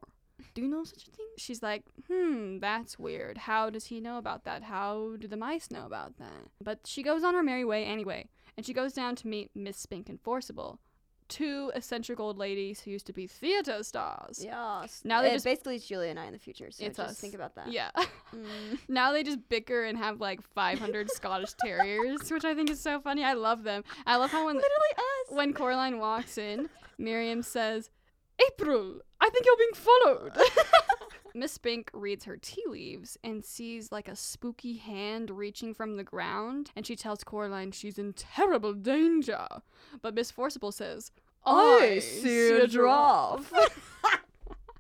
Do 0.54 0.62
you 0.62 0.68
know 0.68 0.84
such 0.84 1.08
a 1.08 1.12
thing? 1.12 1.26
She's 1.38 1.62
like, 1.64 1.84
hmm, 2.08 2.60
that's 2.60 2.98
weird. 3.00 3.38
How 3.40 3.70
does 3.70 3.86
he 3.86 4.00
know 4.02 4.18
about 4.18 4.44
that? 4.46 4.64
How 4.64 5.16
do 5.20 5.28
the 5.28 5.38
mice 5.38 5.72
know 5.72 5.86
about 5.86 6.18
that? 6.18 6.48
But 6.64 6.80
she 6.86 7.04
goes 7.04 7.24
on 7.24 7.34
her 7.34 7.44
merry 7.44 7.66
way 7.66 7.86
anyway, 7.86 8.28
and 8.58 8.66
she 8.66 8.74
goes 8.74 8.94
down 8.94 9.16
to 9.18 9.28
meet 9.28 9.50
Miss 9.56 9.78
Spink 9.78 10.10
and 10.10 10.20
Forcible, 10.22 10.80
two 11.30 11.72
eccentric 11.76 12.20
old 12.20 12.38
ladies 12.38 12.82
who 12.82 12.92
used 12.92 13.06
to 13.08 13.14
be 13.14 13.26
theater 13.26 13.82
stars. 13.84 14.44
Yes. 14.44 15.02
Now 15.06 15.22
they 15.22 15.32
just- 15.32 15.46
basically 15.46 15.76
it's 15.78 15.88
Julia 15.88 16.10
and 16.10 16.20
I 16.20 16.26
in 16.26 16.34
the 16.34 16.40
future. 16.40 16.70
So 16.72 16.84
It's 16.86 16.98
just 16.98 17.12
us. 17.12 17.20
think 17.20 17.34
about 17.34 17.56
that. 17.56 17.72
Yeah. 17.72 17.92
Mm. 18.34 18.80
now 18.88 19.12
they 19.12 19.24
just 19.24 19.40
bicker 19.50 19.84
and 19.84 19.98
have 19.98 20.22
like 20.22 20.40
500 20.56 21.12
Scottish 21.20 21.52
Terriers, 21.62 22.32
which 22.32 22.46
I 22.46 22.54
think 22.56 22.70
is 22.70 22.80
so 22.80 23.02
funny. 23.02 23.26
I 23.26 23.34
love 23.34 23.64
them. 23.64 23.84
I 24.06 24.16
love 24.16 24.32
how 24.32 24.46
when 24.46 24.56
Literally 24.56 24.94
us. 24.98 25.36
when 25.36 25.52
Coraline 25.54 26.00
walks 26.00 26.38
in, 26.38 26.70
Miriam 26.98 27.42
says, 27.44 27.90
"April, 28.40 29.02
I 29.22 29.30
think 29.30 29.46
you're 29.46 29.58
being 29.58 29.74
followed." 29.74 30.38
Miss 31.34 31.54
Spink 31.54 31.90
reads 31.94 32.26
her 32.26 32.36
tea 32.36 32.66
leaves 32.68 33.18
and 33.24 33.46
sees 33.46 33.90
like 33.90 34.10
a 34.10 34.18
spooky 34.18 34.76
hand 34.76 35.30
reaching 35.30 35.74
from 35.74 35.96
the 35.96 36.04
ground, 36.04 36.72
and 36.76 36.86
she 36.86 36.98
tells 36.98 37.24
Coraline 37.24 37.72
she's 37.72 37.98
in 37.98 38.12
terrible 38.12 38.74
danger. 38.74 39.48
But 40.02 40.14
Miss 40.14 40.30
Forcible 40.30 40.74
says, 40.74 41.12
"I 41.46 42.00
see 42.00 42.50
a 42.50 42.68
giraffe." 42.68 43.50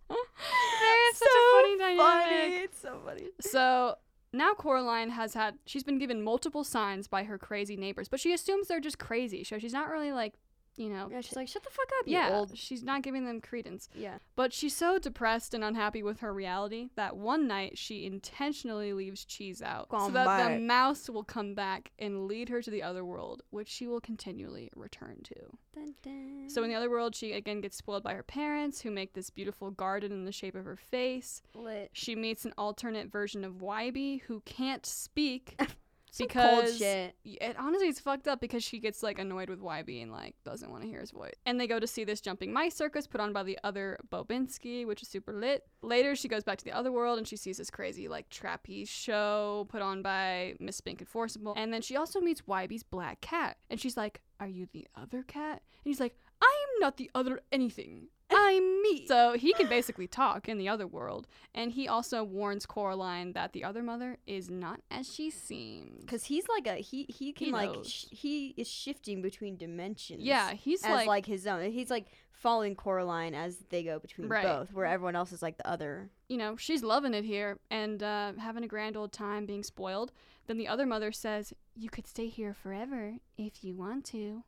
They're 0.09 1.13
such 1.13 1.29
a 1.29 1.51
funny 1.55 1.77
dynamic. 1.77 2.63
It's 2.63 2.79
so 2.81 2.99
funny. 3.05 3.29
So 3.39 3.95
now 4.33 4.53
Coraline 4.53 5.09
has 5.09 5.33
had 5.33 5.57
she's 5.65 5.83
been 5.83 5.99
given 5.99 6.21
multiple 6.21 6.63
signs 6.63 7.07
by 7.07 7.23
her 7.23 7.37
crazy 7.37 7.75
neighbors, 7.77 8.07
but 8.07 8.19
she 8.19 8.33
assumes 8.33 8.67
they're 8.67 8.79
just 8.79 8.99
crazy. 8.99 9.43
So 9.43 9.57
she's 9.59 9.73
not 9.73 9.89
really 9.89 10.11
like, 10.11 10.33
you 10.81 10.89
know, 10.89 11.07
Yeah, 11.11 11.21
she's 11.21 11.35
like, 11.35 11.47
shut 11.47 11.63
the 11.63 11.69
fuck 11.69 11.87
up, 11.99 12.07
you 12.07 12.13
yeah, 12.13 12.29
old. 12.31 12.57
she's 12.57 12.83
not 12.83 13.03
giving 13.03 13.25
them 13.25 13.39
credence. 13.39 13.87
Yeah. 13.95 14.17
But 14.35 14.51
she's 14.53 14.75
so 14.75 14.97
depressed 14.99 15.53
and 15.53 15.63
unhappy 15.63 16.01
with 16.03 16.19
her 16.21 16.33
reality 16.33 16.89
that 16.95 17.15
one 17.15 17.47
night 17.47 17.77
she 17.77 18.05
intentionally 18.05 18.93
leaves 18.93 19.23
cheese 19.25 19.61
out 19.61 19.87
so 19.91 19.97
Come 19.97 20.13
that 20.13 20.49
the 20.53 20.59
mouse 20.59 21.09
will 21.09 21.23
come 21.23 21.53
back 21.53 21.91
and 21.99 22.27
lead 22.27 22.49
her 22.49 22.61
to 22.61 22.71
the 22.71 22.81
other 22.83 23.05
world, 23.05 23.43
which 23.51 23.69
she 23.69 23.87
will 23.87 24.01
continually 24.01 24.69
return 24.75 25.17
to. 25.23 25.35
Dun, 25.73 25.93
dun. 26.03 26.49
So 26.49 26.63
in 26.63 26.69
the 26.69 26.75
other 26.75 26.89
world, 26.89 27.15
she 27.15 27.31
again 27.33 27.61
gets 27.61 27.77
spoiled 27.77 28.03
by 28.03 28.13
her 28.13 28.23
parents, 28.23 28.81
who 28.81 28.91
make 28.91 29.13
this 29.13 29.29
beautiful 29.29 29.71
garden 29.71 30.11
in 30.11 30.25
the 30.25 30.31
shape 30.31 30.55
of 30.55 30.65
her 30.65 30.75
face. 30.75 31.41
lit. 31.53 31.89
She 31.93 32.15
meets 32.15 32.43
an 32.45 32.53
alternate 32.57 33.11
version 33.11 33.45
of 33.45 33.53
Wybie 33.59 34.21
who 34.23 34.41
can't 34.41 34.85
speak 34.85 35.61
Some 36.11 36.27
because 36.27 36.77
shit. 36.77 37.15
It 37.23 37.55
honestly 37.57 37.87
it's 37.87 38.01
fucked 38.01 38.27
up 38.27 38.41
because 38.41 38.63
she 38.63 38.79
gets 38.79 39.01
like 39.01 39.17
annoyed 39.17 39.49
with 39.49 39.61
Wybie 39.61 40.03
and 40.03 40.11
like 40.11 40.35
doesn't 40.43 40.69
want 40.69 40.83
to 40.83 40.89
hear 40.89 40.99
his 40.99 41.11
voice. 41.11 41.33
And 41.45 41.59
they 41.59 41.67
go 41.67 41.79
to 41.79 41.87
see 41.87 42.03
this 42.03 42.19
jumping 42.19 42.51
mice 42.51 42.75
circus 42.75 43.07
put 43.07 43.21
on 43.21 43.31
by 43.31 43.43
the 43.43 43.57
other 43.63 43.97
Bobinsky, 44.11 44.85
which 44.85 45.01
is 45.01 45.07
super 45.07 45.33
lit. 45.33 45.65
Later 45.81 46.15
she 46.15 46.27
goes 46.27 46.43
back 46.43 46.57
to 46.57 46.65
the 46.65 46.73
other 46.73 46.91
world 46.91 47.17
and 47.17 47.25
she 47.25 47.37
sees 47.37 47.57
this 47.57 47.71
crazy 47.71 48.09
like 48.09 48.29
trapeze 48.29 48.89
show 48.89 49.67
put 49.69 49.81
on 49.81 50.01
by 50.01 50.55
Miss 50.59 50.75
Spink 50.75 50.99
and 50.99 51.07
Forcible. 51.07 51.53
And 51.55 51.73
then 51.73 51.81
she 51.81 51.95
also 51.95 52.19
meets 52.19 52.41
Wybie's 52.41 52.83
black 52.83 53.21
cat. 53.21 53.57
And 53.69 53.79
she's 53.79 53.95
like, 53.95 54.21
Are 54.41 54.47
you 54.47 54.67
the 54.73 54.87
other 54.95 55.23
cat? 55.23 55.61
And 55.83 55.85
he's 55.85 56.01
like, 56.01 56.15
I'm 56.41 56.79
not 56.79 56.97
the 56.97 57.09
other 57.15 57.39
anything. 57.51 58.07
I'm 58.31 58.81
me. 58.81 59.05
So 59.07 59.33
he 59.33 59.53
can 59.53 59.67
basically 59.67 60.07
talk 60.07 60.47
in 60.49 60.57
the 60.57 60.69
other 60.69 60.87
world. 60.87 61.27
And 61.53 61.71
he 61.71 61.87
also 61.87 62.23
warns 62.23 62.65
Coraline 62.65 63.33
that 63.33 63.53
the 63.53 63.63
other 63.63 63.83
mother 63.83 64.17
is 64.25 64.49
not 64.49 64.81
as 64.89 65.13
she 65.13 65.29
seems. 65.29 66.05
Cause 66.09 66.23
he's 66.25 66.45
like 66.47 66.67
a 66.67 66.75
he 66.81 67.05
he 67.09 67.33
can 67.33 67.47
He 67.47 67.51
like 67.51 67.71
knows. 67.73 67.89
sh- 67.89 68.05
he 68.11 68.53
is 68.57 68.67
shifting 68.67 69.21
between 69.21 69.57
dimensions. 69.57 70.21
Yeah, 70.23 70.53
he's 70.53 70.83
as 70.83 70.91
like, 70.91 71.07
like, 71.07 71.25
his 71.25 71.45
own. 71.47 71.71
He's 71.71 71.89
like 71.89 72.07
following 72.31 72.75
Coraline 72.75 73.35
as 73.35 73.57
they 73.69 73.83
go 73.83 73.99
between 73.99 74.27
Right. 74.27 74.43
both, 74.43 74.73
where 74.73 74.85
everyone 74.87 75.15
else 75.15 75.31
is 75.31 75.41
like 75.43 75.57
the 75.57 75.67
other. 75.67 76.09
you 76.27 76.37
know, 76.37 76.55
she's 76.55 76.81
loving 76.83 77.13
it 77.13 77.23
here 77.25 77.59
and 77.69 78.01
uh, 78.01 78.33
having 78.39 78.63
a 78.63 78.67
grand 78.67 78.97
old 78.97 79.11
time 79.11 79.45
being 79.45 79.61
spoiled. 79.63 80.11
Then 80.47 80.57
the 80.57 80.67
other 80.67 80.85
mother 80.87 81.11
says, 81.11 81.53
You 81.75 81.89
could 81.89 82.07
stay 82.07 82.27
here 82.27 82.53
forever 82.53 83.17
if 83.37 83.63
you 83.63 83.75
want 83.75 84.05
to. 84.05 84.43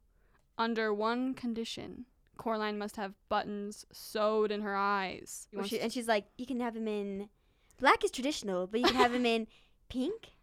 Under 0.58 0.94
one 0.94 1.34
condition 1.34 2.06
Coraline 2.38 2.78
must 2.78 2.96
have 2.96 3.14
buttons 3.30 3.86
sewed 3.92 4.52
in 4.52 4.62
her 4.62 4.76
eyes. 4.76 5.48
Wants 5.54 5.70
she, 5.70 5.80
and 5.80 5.92
she's 5.92 6.08
like, 6.08 6.26
you 6.38 6.46
can 6.46 6.60
have 6.60 6.76
him 6.76 6.88
in 6.88 7.30
black 7.80 8.04
is 8.04 8.12
traditional, 8.12 8.68
but 8.68 8.80
you 8.80 8.86
can 8.86 8.96
have 8.96 9.14
him 9.14 9.26
in 9.26 9.48
pink, 9.90 10.34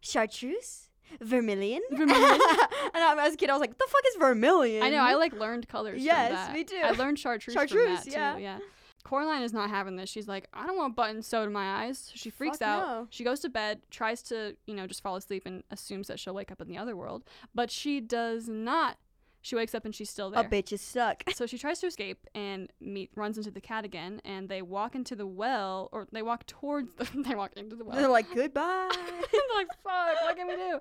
chartreuse, 0.00 0.90
vermilion. 1.20 1.82
Vermilion? 1.90 2.40
and 2.94 3.02
I, 3.02 3.26
as 3.26 3.34
a 3.34 3.36
kid, 3.36 3.50
I 3.50 3.54
was 3.54 3.60
like, 3.60 3.76
the 3.76 3.86
fuck 3.88 4.02
is 4.08 4.16
vermilion? 4.16 4.82
I 4.82 4.90
know, 4.90 4.98
I 4.98 5.14
like 5.14 5.32
learned 5.32 5.68
colors. 5.68 5.96
from 5.96 6.04
Yes, 6.04 6.52
me 6.52 6.64
too. 6.64 6.80
I 6.82 6.92
learned 6.92 7.18
chartreuse, 7.18 7.54
Chartreuse, 7.54 8.02
from 8.02 8.10
that 8.10 8.12
yeah. 8.12 8.34
too. 8.34 8.42
Yeah. 8.42 8.58
Coraline 9.02 9.42
is 9.42 9.52
not 9.52 9.70
having 9.70 9.96
this. 9.96 10.10
She's 10.10 10.28
like, 10.28 10.46
I 10.52 10.66
don't 10.66 10.76
want 10.76 10.94
buttons 10.94 11.26
sewed 11.26 11.46
in 11.46 11.52
my 11.52 11.84
eyes. 11.84 11.98
So 11.98 12.12
she 12.16 12.30
freaks 12.30 12.58
Fuck 12.58 12.68
out. 12.68 12.86
no. 12.86 13.06
She 13.10 13.24
goes 13.24 13.40
to 13.40 13.48
bed, 13.48 13.80
tries 13.90 14.22
to, 14.24 14.54
you 14.66 14.74
know, 14.74 14.86
just 14.86 15.02
fall 15.02 15.16
asleep 15.16 15.44
and 15.46 15.62
assumes 15.70 16.08
that 16.08 16.20
she'll 16.20 16.34
wake 16.34 16.52
up 16.52 16.60
in 16.60 16.68
the 16.68 16.76
other 16.76 16.94
world. 16.94 17.24
But 17.54 17.70
she 17.70 18.00
does 18.00 18.48
not. 18.48 18.98
She 19.42 19.56
wakes 19.56 19.74
up 19.74 19.84
and 19.84 19.94
she's 19.94 20.10
still 20.10 20.30
there. 20.30 20.44
A 20.44 20.48
bitch 20.48 20.72
is 20.72 20.80
stuck. 20.80 21.24
So 21.40 21.46
she 21.46 21.56
tries 21.56 21.78
to 21.78 21.86
escape 21.86 22.26
and 22.34 22.70
meet 22.80 23.10
runs 23.14 23.38
into 23.38 23.50
the 23.50 23.62
cat 23.62 23.86
again, 23.86 24.20
and 24.26 24.48
they 24.48 24.60
walk 24.60 24.94
into 24.94 25.16
the 25.16 25.26
well, 25.26 25.88
or 25.90 26.06
they 26.12 26.20
walk 26.20 26.44
towards 26.46 26.92
the. 26.98 27.08
they 27.26 27.34
walk 27.34 27.52
into 27.56 27.76
the 27.76 27.84
well. 27.84 27.96
They're 27.96 28.08
like, 28.08 28.26
goodbye. 28.34 28.90
They're 28.92 29.40
like, 29.56 29.68
fuck, 29.82 30.22
what 30.22 30.36
can 30.36 30.46
we 30.48 30.56
do? 30.56 30.80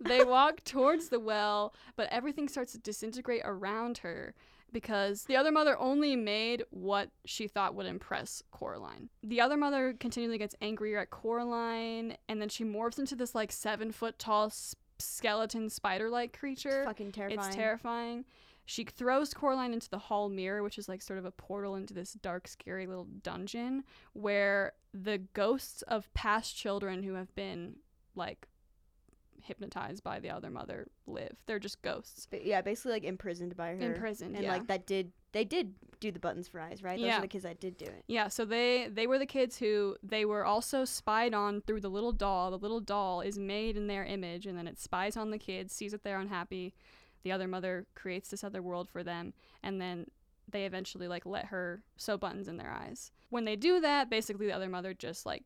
They 0.00 0.24
walk 0.24 0.64
towards 0.64 1.10
the 1.10 1.20
well, 1.20 1.74
but 1.96 2.08
everything 2.10 2.48
starts 2.48 2.72
to 2.72 2.78
disintegrate 2.78 3.42
around 3.44 3.98
her 3.98 4.34
because 4.72 5.24
the 5.24 5.36
other 5.36 5.52
mother 5.52 5.78
only 5.78 6.16
made 6.16 6.62
what 6.70 7.10
she 7.24 7.48
thought 7.48 7.74
would 7.74 7.86
impress 7.86 8.42
Coraline. 8.50 9.08
The 9.22 9.40
other 9.40 9.56
mother 9.56 9.94
continually 9.98 10.38
gets 10.38 10.54
angrier 10.60 10.98
at 10.98 11.10
Coraline, 11.10 12.16
and 12.28 12.40
then 12.40 12.48
she 12.48 12.64
morphs 12.64 12.98
into 12.98 13.16
this 13.16 13.34
like 13.34 13.52
seven 13.52 13.92
foot 13.92 14.18
tall 14.18 14.52
skeleton 14.98 15.68
spider 15.70 16.08
like 16.10 16.38
creature. 16.38 16.84
fucking 16.84 17.12
terrifying. 17.12 17.46
It's 17.48 17.56
terrifying. 17.56 18.24
She 18.66 18.84
throws 18.84 19.32
Coraline 19.32 19.72
into 19.72 19.88
the 19.88 19.98
hall 19.98 20.28
mirror, 20.28 20.62
which 20.62 20.76
is 20.76 20.88
like 20.90 21.00
sort 21.00 21.18
of 21.18 21.24
a 21.24 21.30
portal 21.30 21.74
into 21.74 21.94
this 21.94 22.12
dark, 22.12 22.46
scary 22.46 22.86
little 22.86 23.06
dungeon 23.22 23.84
where 24.12 24.72
the 24.92 25.18
ghosts 25.32 25.80
of 25.82 26.12
past 26.12 26.54
children 26.54 27.02
who 27.02 27.14
have 27.14 27.34
been 27.34 27.76
like 28.14 28.46
hypnotized 29.42 30.04
by 30.04 30.20
the 30.20 30.28
other 30.28 30.50
mother 30.50 30.88
live. 31.06 31.36
They're 31.46 31.58
just 31.58 31.80
ghosts. 31.80 32.26
But 32.30 32.44
yeah, 32.44 32.60
basically 32.60 32.92
like 32.92 33.04
imprisoned 33.04 33.56
by 33.56 33.68
her. 33.68 33.80
Imprisoned, 33.80 34.34
And 34.34 34.44
yeah. 34.44 34.52
like 34.52 34.66
that 34.66 34.86
did 34.86 35.12
they 35.32 35.44
did 35.44 35.74
do 36.00 36.10
the 36.12 36.18
buttons 36.18 36.46
for 36.48 36.60
eyes, 36.60 36.82
right? 36.82 36.96
Those 36.98 37.06
Yeah. 37.06 37.18
are 37.18 37.22
the 37.22 37.28
kids 37.28 37.42
that 37.44 37.58
did 37.60 37.76
do 37.76 37.84
it. 37.86 38.04
Yeah, 38.06 38.28
so 38.28 38.44
they 38.44 38.88
they 38.88 39.06
were 39.06 39.18
the 39.18 39.26
kids 39.26 39.58
who 39.58 39.96
they 40.02 40.24
were 40.24 40.44
also 40.44 40.84
spied 40.84 41.34
on 41.34 41.60
through 41.62 41.80
the 41.80 41.90
little 41.90 42.12
doll. 42.12 42.50
The 42.50 42.58
little 42.58 42.80
doll 42.80 43.20
is 43.20 43.38
made 43.38 43.76
in 43.76 43.88
their 43.88 44.04
image 44.04 44.46
and 44.46 44.56
then 44.56 44.66
it 44.68 44.78
spies 44.78 45.16
on 45.16 45.30
the 45.30 45.38
kids, 45.38 45.74
sees 45.74 45.92
that 45.92 46.04
they're 46.04 46.20
unhappy. 46.20 46.74
The 47.24 47.32
other 47.32 47.48
mother 47.48 47.86
creates 47.94 48.30
this 48.30 48.44
other 48.44 48.62
world 48.62 48.88
for 48.88 49.02
them 49.02 49.34
and 49.62 49.80
then 49.80 50.06
they 50.50 50.64
eventually 50.64 51.08
like 51.08 51.26
let 51.26 51.46
her 51.46 51.82
sew 51.96 52.16
buttons 52.16 52.46
in 52.48 52.56
their 52.56 52.70
eyes. 52.70 53.10
When 53.30 53.44
they 53.44 53.56
do 53.56 53.80
that, 53.80 54.08
basically 54.08 54.46
the 54.46 54.52
other 54.54 54.68
mother 54.68 54.94
just 54.94 55.26
like 55.26 55.44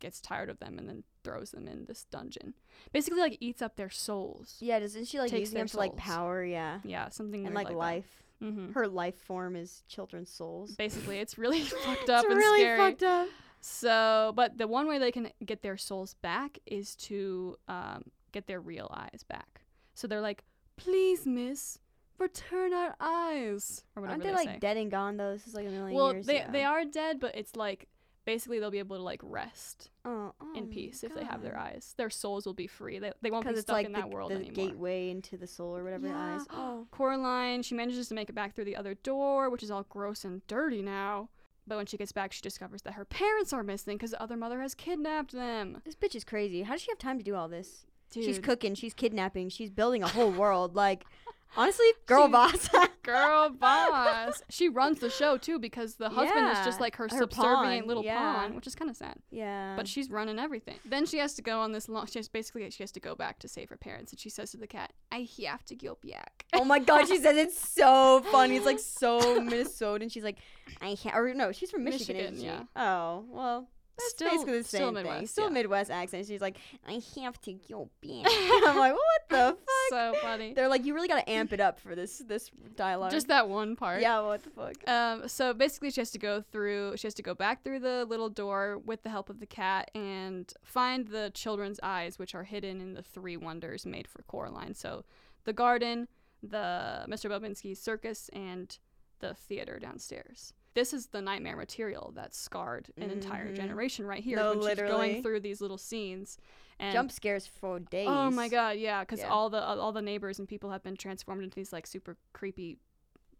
gets 0.00 0.20
tired 0.20 0.50
of 0.50 0.58
them 0.58 0.78
and 0.78 0.88
then 0.88 1.04
throws 1.22 1.50
them 1.52 1.68
in 1.68 1.84
this 1.84 2.04
dungeon. 2.10 2.54
Basically 2.92 3.20
like 3.20 3.36
eats 3.40 3.62
up 3.62 3.76
their 3.76 3.90
souls. 3.90 4.56
Yeah, 4.60 4.78
doesn't 4.80 5.04
she 5.06 5.18
like 5.18 5.30
Takes 5.30 5.40
using 5.50 5.58
them 5.58 5.68
for 5.68 5.78
like 5.78 5.96
power? 5.96 6.44
Yeah, 6.44 6.80
Yeah, 6.82 7.08
something 7.10 7.44
like 7.44 7.52
that. 7.52 7.58
and 7.58 7.68
like, 7.68 7.68
that. 7.68 7.76
life. 7.78 8.22
Mhm. 8.42 8.74
Her 8.74 8.86
life 8.86 9.16
form 9.16 9.56
is 9.56 9.82
children's 9.88 10.30
souls. 10.30 10.76
Basically, 10.76 11.18
it's 11.18 11.38
really 11.38 11.60
fucked 11.84 12.10
up 12.10 12.24
it's 12.24 12.30
and 12.30 12.36
really 12.36 12.60
scary. 12.60 12.78
fucked 12.78 13.02
up. 13.02 13.28
So, 13.60 14.32
but 14.36 14.58
the 14.58 14.66
one 14.68 14.86
way 14.86 14.98
they 14.98 15.10
can 15.10 15.30
get 15.44 15.62
their 15.62 15.76
souls 15.76 16.14
back 16.22 16.58
is 16.66 16.94
to 16.96 17.56
um, 17.68 18.04
get 18.32 18.46
their 18.46 18.60
real 18.60 18.90
eyes 18.94 19.24
back. 19.28 19.62
So 19.94 20.06
they're 20.06 20.20
like, 20.20 20.44
"Please, 20.76 21.26
Miss, 21.26 21.78
return 22.18 22.72
our 22.74 22.94
eyes," 23.00 23.84
or 23.96 24.02
whatever 24.02 24.12
Aren't 24.12 24.22
they 24.22 24.28
they, 24.30 24.34
like 24.36 24.48
say. 24.48 24.58
dead 24.58 24.76
and 24.76 24.90
gone 24.90 25.16
though? 25.16 25.32
This 25.32 25.46
is 25.48 25.54
like 25.54 25.66
a 25.66 25.70
million 25.70 25.96
well, 25.96 26.12
years 26.12 26.26
they 26.26 26.42
ago. 26.42 26.52
they 26.52 26.64
are 26.64 26.84
dead, 26.84 27.18
but 27.18 27.34
it's 27.34 27.56
like 27.56 27.88
basically 28.26 28.58
they'll 28.58 28.70
be 28.70 28.80
able 28.80 28.96
to 28.96 29.02
like 29.02 29.20
rest 29.22 29.90
oh, 30.04 30.34
oh 30.38 30.54
in 30.54 30.66
peace 30.66 31.02
if 31.02 31.14
they 31.14 31.24
have 31.24 31.42
their 31.42 31.56
eyes. 31.56 31.94
Their 31.96 32.10
souls 32.10 32.44
will 32.44 32.52
be 32.52 32.66
free. 32.66 32.98
They 32.98 33.12
they 33.22 33.30
won't 33.30 33.48
be 33.48 33.56
stuck 33.56 33.72
like 33.72 33.86
in 33.86 33.92
the, 33.92 34.00
that 34.00 34.10
world 34.10 34.32
anymore. 34.32 34.52
the 34.52 34.60
anymore. 34.60 34.72
gateway 34.72 35.10
into 35.10 35.38
the 35.38 35.46
soul 35.46 35.74
or 35.74 35.82
whatever. 35.82 36.08
Yeah. 36.08 36.36
Eyes. 36.36 36.46
Oh, 36.50 36.86
Coraline, 36.90 37.62
she 37.62 37.74
manages 37.74 38.08
to 38.08 38.14
make 38.14 38.28
it 38.28 38.34
back 38.34 38.54
through 38.54 38.66
the 38.66 38.76
other 38.76 38.94
door, 38.94 39.48
which 39.48 39.62
is 39.62 39.70
all 39.70 39.86
gross 39.88 40.24
and 40.24 40.46
dirty 40.46 40.82
now. 40.82 41.30
But 41.66 41.76
when 41.76 41.86
she 41.86 41.96
gets 41.96 42.12
back, 42.12 42.32
she 42.32 42.42
discovers 42.42 42.82
that 42.82 42.92
her 42.92 43.04
parents 43.04 43.52
are 43.52 43.62
missing 43.62 43.96
because 43.96 44.12
the 44.12 44.22
other 44.22 44.36
mother 44.36 44.60
has 44.60 44.74
kidnapped 44.74 45.32
them. 45.32 45.80
this 45.84 45.96
bitch 45.96 46.14
is 46.14 46.22
crazy. 46.22 46.62
How 46.62 46.74
does 46.74 46.82
she 46.82 46.90
have 46.90 46.98
time 46.98 47.18
to 47.18 47.24
do 47.24 47.34
all 47.34 47.48
this? 47.48 47.86
She's 48.12 48.38
cooking. 48.38 48.74
She's 48.74 48.94
kidnapping. 48.94 49.48
She's 49.48 49.70
building 49.70 50.02
a 50.02 50.08
whole 50.08 50.30
world. 50.30 50.76
Like, 50.76 51.04
honestly, 51.56 51.86
girl 52.06 52.26
She- 52.26 52.32
boss. 52.32 52.68
Girl 53.06 53.50
boss. 53.60 54.42
she 54.48 54.68
runs 54.68 54.98
the 54.98 55.08
show 55.08 55.36
too 55.36 55.60
because 55.60 55.94
the 55.94 56.08
husband 56.08 56.48
is 56.48 56.64
just 56.64 56.80
like 56.80 56.96
her, 56.96 57.04
her 57.04 57.18
subservient 57.18 57.82
pawn, 57.82 57.86
little 57.86 58.02
yeah. 58.02 58.18
pawn, 58.34 58.56
which 58.56 58.66
is 58.66 58.74
kind 58.74 58.90
of 58.90 58.96
sad. 58.96 59.14
yeah. 59.30 59.76
But 59.76 59.86
she's 59.86 60.10
running 60.10 60.40
everything. 60.40 60.74
Then 60.84 61.06
she 61.06 61.18
has 61.18 61.34
to 61.34 61.42
go 61.42 61.60
on 61.60 61.70
this 61.70 61.88
long. 61.88 62.06
She 62.06 62.18
has 62.18 62.28
basically 62.28 62.68
she 62.70 62.82
has 62.82 62.90
to 62.90 63.00
go 63.00 63.14
back 63.14 63.38
to 63.38 63.48
save 63.48 63.68
her 63.68 63.76
parents, 63.76 64.10
and 64.10 64.18
she 64.18 64.28
says 64.28 64.50
to 64.50 64.56
the 64.56 64.66
cat, 64.66 64.92
"I 65.12 65.28
have 65.46 65.64
to 65.66 65.76
go 65.76 65.98
back." 66.04 66.46
oh 66.52 66.64
my 66.64 66.80
god, 66.80 67.06
she 67.06 67.18
says 67.18 67.36
it's 67.36 67.56
so 67.56 68.24
funny. 68.32 68.56
It's 68.56 68.66
like 68.66 68.80
so 68.80 69.20
Minnesotan. 69.40 70.10
She's 70.10 70.24
like, 70.24 70.38
I 70.80 70.96
can't. 70.96 71.14
Or 71.14 71.32
no, 71.32 71.52
she's 71.52 71.70
from 71.70 71.84
Michigan, 71.84 72.16
Michigan, 72.16 72.34
isn't 72.34 72.44
she? 72.44 72.46
yeah. 72.50 72.64
Oh 72.74 73.24
well. 73.28 73.68
That's 73.98 74.10
Still- 74.10 74.30
basically 74.30 74.58
the 74.58 74.64
same 74.64 74.94
still 74.94 75.02
thing. 75.02 75.26
Still 75.26 75.44
yeah. 75.46 75.50
Midwest 75.50 75.90
accent. 75.90 76.26
She's 76.26 76.40
like, 76.40 76.58
I 76.86 77.00
have 77.20 77.40
to 77.42 77.54
go 77.68 77.88
back. 78.02 78.26
I'm 78.66 78.76
like, 78.76 78.92
what 78.92 79.28
the 79.30 79.56
fuck? 79.56 79.58
so 79.88 80.14
funny. 80.20 80.52
They're 80.52 80.68
like, 80.68 80.84
you 80.84 80.94
really 80.94 81.08
gotta 81.08 81.28
amp 81.28 81.52
it 81.52 81.60
up 81.60 81.80
for 81.80 81.94
this 81.94 82.18
this 82.18 82.50
dialogue. 82.76 83.10
Just 83.10 83.28
that 83.28 83.48
one 83.48 83.74
part. 83.76 84.02
yeah, 84.02 84.20
what 84.20 84.42
the 84.42 84.50
fuck? 84.50 84.88
Um, 84.88 85.28
so 85.28 85.54
basically, 85.54 85.90
she 85.90 86.00
has 86.00 86.10
to 86.10 86.18
go 86.18 86.42
through. 86.42 86.96
She 86.96 87.06
has 87.06 87.14
to 87.14 87.22
go 87.22 87.34
back 87.34 87.64
through 87.64 87.80
the 87.80 88.04
little 88.04 88.28
door 88.28 88.78
with 88.84 89.02
the 89.02 89.08
help 89.08 89.30
of 89.30 89.40
the 89.40 89.46
cat 89.46 89.90
and 89.94 90.52
find 90.62 91.08
the 91.08 91.30
children's 91.34 91.80
eyes, 91.82 92.18
which 92.18 92.34
are 92.34 92.44
hidden 92.44 92.80
in 92.80 92.94
the 92.94 93.02
three 93.02 93.36
wonders 93.36 93.86
made 93.86 94.08
for 94.08 94.22
Coraline. 94.22 94.74
So, 94.74 95.04
the 95.44 95.52
garden, 95.52 96.08
the 96.42 97.06
Mr. 97.08 97.30
Bobinsky 97.30 97.76
circus, 97.76 98.28
and 98.32 98.76
the 99.20 99.32
theater 99.34 99.78
downstairs. 99.78 100.52
This 100.76 100.92
is 100.92 101.06
the 101.06 101.20
nightmare 101.22 101.56
material 101.56 102.12
that 102.14 102.34
scarred 102.34 102.88
an 102.98 103.10
entire 103.10 103.48
Mhm. 103.50 103.56
generation 103.56 104.06
right 104.06 104.22
here 104.22 104.36
No, 104.36 104.50
when 104.50 104.58
she's 104.58 104.64
literally. 104.66 104.92
going 104.92 105.22
through 105.22 105.40
these 105.40 105.60
little 105.60 105.78
scenes. 105.78 106.38
And 106.78 106.92
Jump 106.92 107.10
scares 107.10 107.46
for 107.46 107.80
days. 107.80 108.06
Oh 108.08 108.30
my 108.30 108.48
god, 108.48 108.76
yeah, 108.76 109.00
because 109.02 109.20
Yeah. 109.20 109.28
all 109.30 109.48
the 109.50 109.60
all 109.64 109.90
the 109.92 110.02
neighbors 110.02 110.38
and 110.38 110.46
people 110.46 110.70
have 110.70 110.82
been 110.84 110.94
transformed 110.96 111.42
into 111.42 111.54
these 111.56 111.72
like 111.72 111.86
super 111.86 112.16
creepy 112.34 112.78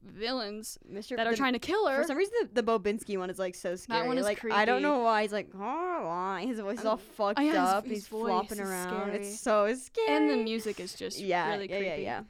villains 0.03 0.79
Mr. 0.91 1.17
that 1.17 1.27
are 1.27 1.31
the- 1.33 1.37
trying 1.37 1.53
to 1.53 1.59
kill 1.59 1.87
her. 1.89 2.01
For 2.01 2.07
some 2.07 2.17
reason, 2.17 2.33
the, 2.53 2.63
the 2.63 2.79
Bobinsky 2.79 3.19
one 3.19 3.29
is 3.29 3.39
like 3.39 3.55
so 3.55 3.77
scary. 3.77 4.01
That 4.01 4.07
one 4.07 4.19
is 4.19 4.25
like 4.25 4.43
I 4.51 4.65
don't 4.65 4.81
know 4.81 5.01
why 5.01 5.23
he's 5.23 5.33
like, 5.33 5.51
oh, 5.55 5.59
why. 5.59 6.45
his 6.47 6.61
voice 6.61 6.79
is 6.81 6.87
all 6.87 6.93
Um, 6.95 6.99
fucked 6.99 7.39
oh, 7.39 7.43
yeah, 7.43 7.51
his- 7.51 7.59
up. 7.59 7.85
his 7.85 7.93
he's 7.93 8.07
flopping 8.09 8.61
around. 8.61 8.89
scary. 8.89 9.17
It's 9.19 9.41
so 9.41 9.75
scary. 9.75 10.09
and 10.17 10.31
the 10.31 10.37
music 10.37 10.81
is 10.81 10.95
just 10.95 11.19
yeah, 11.19 11.51
really 11.51 11.69
yeah, 11.69 11.77
creepy. 11.77 12.03
yeah, 12.03 12.21
yeah. 12.21 12.23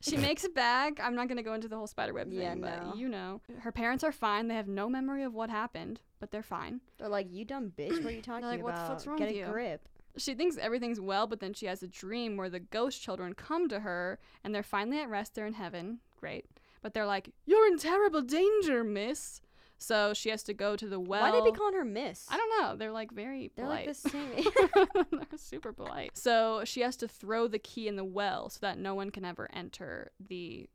She 0.00 0.16
makes 0.28 0.44
it 0.44 0.54
back. 0.54 1.00
I'm 1.02 1.14
not 1.14 1.28
gonna 1.28 1.42
go 1.42 1.54
into 1.54 1.68
the 1.68 1.76
whole 1.76 1.86
spiderweb 1.86 2.30
thing, 2.30 2.40
Yeah, 2.40 2.54
but 2.54 2.96
you 2.96 3.08
know, 3.08 3.40
her 3.60 3.72
parents 3.72 4.04
are 4.04 4.12
fine. 4.12 4.48
They 4.48 4.54
have 4.54 4.68
no 4.68 4.88
memory 4.88 5.24
of 5.24 5.34
what 5.34 5.50
happened, 5.50 6.00
but 6.20 6.30
they're 6.30 6.42
fine. 6.42 6.80
They're 6.98 7.08
like, 7.08 7.28
you 7.30 7.44
dumb 7.44 7.72
bitch. 7.76 8.02
What 8.02 8.12
are 8.12 8.16
you 8.16 8.22
talking 8.22 8.46
like, 8.46 8.60
about? 8.60 8.72
"What 8.72 8.76
the 8.76 8.88
fuck's 8.88 9.06
wrong 9.06 9.18
Get 9.18 9.28
with 9.28 9.36
a 9.36 9.38
you?" 9.40 9.46
grip. 9.46 9.88
She 10.16 10.34
thinks 10.34 10.56
everything's 10.56 11.00
well, 11.00 11.26
but 11.26 11.40
then 11.40 11.54
she 11.54 11.66
has 11.66 11.82
a 11.82 11.86
dream 11.88 12.36
where 12.36 12.50
the 12.50 12.58
ghost 12.60 13.00
children 13.00 13.34
come 13.34 13.68
to 13.68 13.80
her 13.80 14.18
and 14.42 14.54
they're 14.54 14.62
finally 14.64 15.00
at 15.00 15.08
rest. 15.08 15.34
They're 15.34 15.46
in 15.46 15.52
heaven. 15.54 16.00
Great. 16.18 16.46
But 16.82 16.94
they're 16.94 17.06
like, 17.06 17.30
You're 17.46 17.66
in 17.68 17.78
terrible 17.78 18.22
danger, 18.22 18.82
miss. 18.84 19.40
So 19.78 20.12
she 20.12 20.28
has 20.30 20.42
to 20.44 20.54
go 20.54 20.74
to 20.76 20.88
the 20.88 20.98
well. 21.00 21.20
Why 21.22 21.30
they 21.30 21.50
be 21.50 21.56
calling 21.56 21.74
her 21.74 21.84
Miss? 21.84 22.26
I 22.28 22.36
don't 22.36 22.60
know. 22.62 22.76
They're 22.76 22.92
like 22.92 23.12
very 23.12 23.50
They're 23.54 23.64
polite. 23.64 23.86
like 23.86 23.96
the 23.96 24.08
same. 24.10 24.44
They're 25.12 25.26
super 25.38 25.72
polite. 25.72 26.10
So 26.18 26.62
she 26.64 26.80
has 26.80 26.96
to 26.96 27.08
throw 27.08 27.46
the 27.48 27.58
key 27.60 27.86
in 27.88 27.96
the 27.96 28.04
well 28.04 28.48
so 28.50 28.58
that 28.62 28.78
no 28.78 28.94
one 28.94 29.10
can 29.10 29.24
ever 29.24 29.48
enter 29.52 30.10
the, 30.20 30.68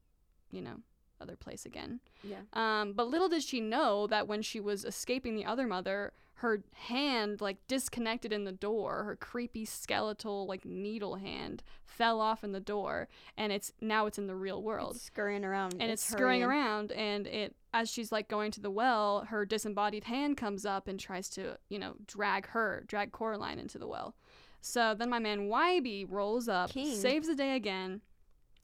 you 0.51 0.61
know, 0.61 0.77
other 1.21 1.35
place 1.35 1.65
again. 1.65 1.99
yeah. 2.23 2.39
Um, 2.53 2.93
but 2.93 3.07
little 3.07 3.29
did 3.29 3.43
she 3.43 3.61
know 3.61 4.07
that 4.07 4.27
when 4.27 4.41
she 4.41 4.59
was 4.59 4.83
escaping 4.85 5.35
the 5.35 5.45
other 5.45 5.67
mother, 5.67 6.11
her 6.35 6.63
hand 6.73 7.39
like 7.41 7.57
disconnected 7.67 8.33
in 8.33 8.43
the 8.43 8.51
door. 8.51 9.03
Her 9.03 9.15
creepy 9.15 9.65
skeletal 9.65 10.45
like 10.47 10.65
needle 10.65 11.15
hand 11.15 11.63
fell 11.85 12.19
off 12.19 12.43
in 12.43 12.51
the 12.51 12.59
door, 12.59 13.07
and 13.37 13.51
it's 13.53 13.71
now 13.79 14.05
it's 14.07 14.17
in 14.17 14.27
the 14.27 14.35
real 14.35 14.61
world 14.61 14.95
It's 14.95 15.05
scurrying 15.05 15.45
around. 15.45 15.73
and 15.79 15.91
it's, 15.91 16.03
scurrying 16.03 16.41
hurrying. 16.41 16.61
around 16.61 16.91
and 16.91 17.27
it 17.27 17.55
as 17.73 17.89
she's 17.89 18.11
like 18.11 18.27
going 18.27 18.51
to 18.51 18.59
the 18.61 18.69
well 18.71 19.25
her 19.29 19.45
disembodied 19.45 20.03
hand 20.05 20.37
comes 20.37 20.65
up 20.65 20.87
and 20.87 20.99
tries 20.99 21.29
to 21.29 21.57
you 21.69 21.79
know 21.79 21.95
drag 22.07 22.47
her 22.47 22.83
drag 22.87 23.11
coraline 23.11 23.57
into 23.59 23.77
the 23.79 23.87
well 23.87 24.15
so 24.61 24.93
then 24.93 25.09
my 25.09 25.19
man 25.19 25.47
Wybie 25.49 26.05
rolls 26.09 26.47
up 26.47 26.69
King. 26.71 26.95
saves 26.95 27.27
the 27.27 27.35
day 27.35 27.55
again 27.55 28.01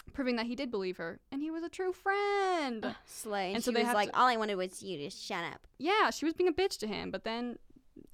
proving 0.09 0.35
that 0.37 0.45
he 0.45 0.55
did 0.55 0.69
believe 0.71 0.97
her 0.97 1.19
and 1.31 1.41
he 1.41 1.51
was 1.51 1.63
a 1.63 1.69
true 1.69 1.93
friend 1.93 2.85
Ugh, 2.85 2.95
Slay. 3.05 3.47
And, 3.47 3.55
And 3.55 3.63
so 3.63 3.71
she 3.71 3.75
they 3.75 3.83
was 3.83 3.93
like, 3.93 4.11
to- 4.11 4.17
all 4.19 4.27
I 4.27 4.35
wanted 4.37 4.55
was 4.55 4.81
you 4.83 4.97
to 4.99 5.09
shut 5.09 5.43
up. 5.43 5.67
yeah 5.77 6.09
she 6.09 6.25
was 6.25 6.33
being 6.33 6.47
a 6.49 6.53
bitch 6.53 6.77
to 6.79 6.87
him 6.87 7.11
but 7.11 7.23
then 7.23 7.57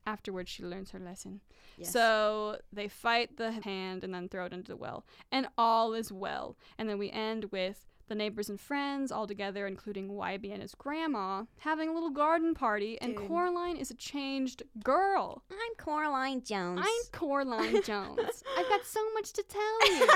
afterwards 0.07 0.49
she 0.51 0.63
learns 0.63 0.91
her 0.91 0.99
lesson 0.99 1.41
Yes. 1.77 1.91
so 1.91 2.57
they 2.71 2.87
fight 2.87 3.35
the 3.35 3.51
hand 3.51 4.03
and 4.05 4.13
then 4.13 4.29
throw 4.29 4.45
it 4.45 4.53
into 4.53 4.71
the 4.71 4.77
well. 4.77 5.05
And 5.29 5.45
all 5.57 5.93
is 5.93 6.09
well. 6.09 6.55
And 6.77 6.87
then 6.87 6.97
we 6.97 7.11
end 7.11 7.49
with 7.51 7.85
the 8.07 8.15
neighbors 8.15 8.47
and 8.49 8.57
friends 8.57 9.11
all 9.11 9.27
together, 9.27 9.67
including 9.67 10.07
Wybie 10.07 10.53
and 10.53 10.61
his 10.61 10.73
grandma, 10.73 11.43
having 11.59 11.89
a 11.89 11.93
little 11.93 12.11
garden 12.11 12.53
party. 12.53 12.97
And 13.01 13.17
Dude. 13.17 13.27
Coraline 13.27 13.75
is 13.75 13.91
a 13.91 13.93
changed 13.95 14.63
girl. 14.85 15.43
I'm 15.51 15.75
Coraline 15.77 16.43
Jones. 16.45 16.79
I'm 16.81 17.11
Coraline 17.11 17.81
Jones. 17.83 18.41
I've 18.57 18.69
got 18.69 18.85
so 18.85 19.01
much 19.13 19.33
to 19.33 19.43
tell 19.43 19.91
you. 19.97 20.07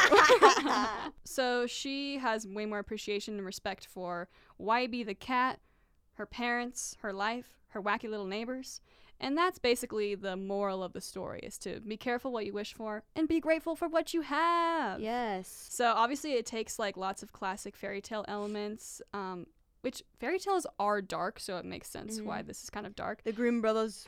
so 1.30 1.68
she 1.68 2.18
has 2.18 2.48
way 2.48 2.66
more 2.66 2.80
appreciation 2.80 3.36
and 3.38 3.46
respect 3.46 3.86
for 3.86 4.28
Wybie 4.60 5.06
the 5.06 5.14
cat, 5.16 5.60
her 6.14 6.26
parents, 6.26 6.96
her 7.02 7.14
life, 7.14 7.60
her 7.70 7.82
wacky 7.82 8.10
little 8.10 8.26
neighbors. 8.26 8.82
And 9.22 9.38
that's 9.38 9.60
basically 9.60 10.16
the 10.16 10.38
moral 10.38 10.82
of 10.82 10.94
the 10.94 11.02
story 11.02 11.42
is 11.44 11.58
to 11.60 11.82
be 11.82 11.98
careful 11.98 12.32
what 12.32 12.46
you 12.46 12.54
wish 12.54 12.74
for 12.74 13.04
and 13.18 13.28
be 13.28 13.42
grateful 13.42 13.76
for 13.76 13.88
what 13.90 14.14
you 14.14 14.22
have. 14.22 15.02
yes. 15.02 15.68
So 15.70 15.92
obviously 15.92 16.34
it 16.34 16.46
takes 16.46 16.80
like 16.80 16.96
lots 16.96 17.22
of 17.22 17.34
classic 17.34 17.76
fairy 17.76 18.00
tale 18.02 18.24
elements, 18.30 19.02
um, 19.14 19.46
which 19.82 20.04
fairy 20.20 20.40
tales 20.40 20.66
are 20.80 21.02
dark, 21.02 21.40
so 21.40 21.58
it 21.58 21.66
makes 21.66 21.90
sense 21.90 22.22
why 22.22 22.42
Mhm. 22.42 22.48
this 22.48 22.64
is 22.64 22.70
kind 22.70 22.86
of 22.88 22.96
dark. 22.96 23.24
The 23.24 23.34
Grimm 23.34 23.60
brothers. 23.62 24.08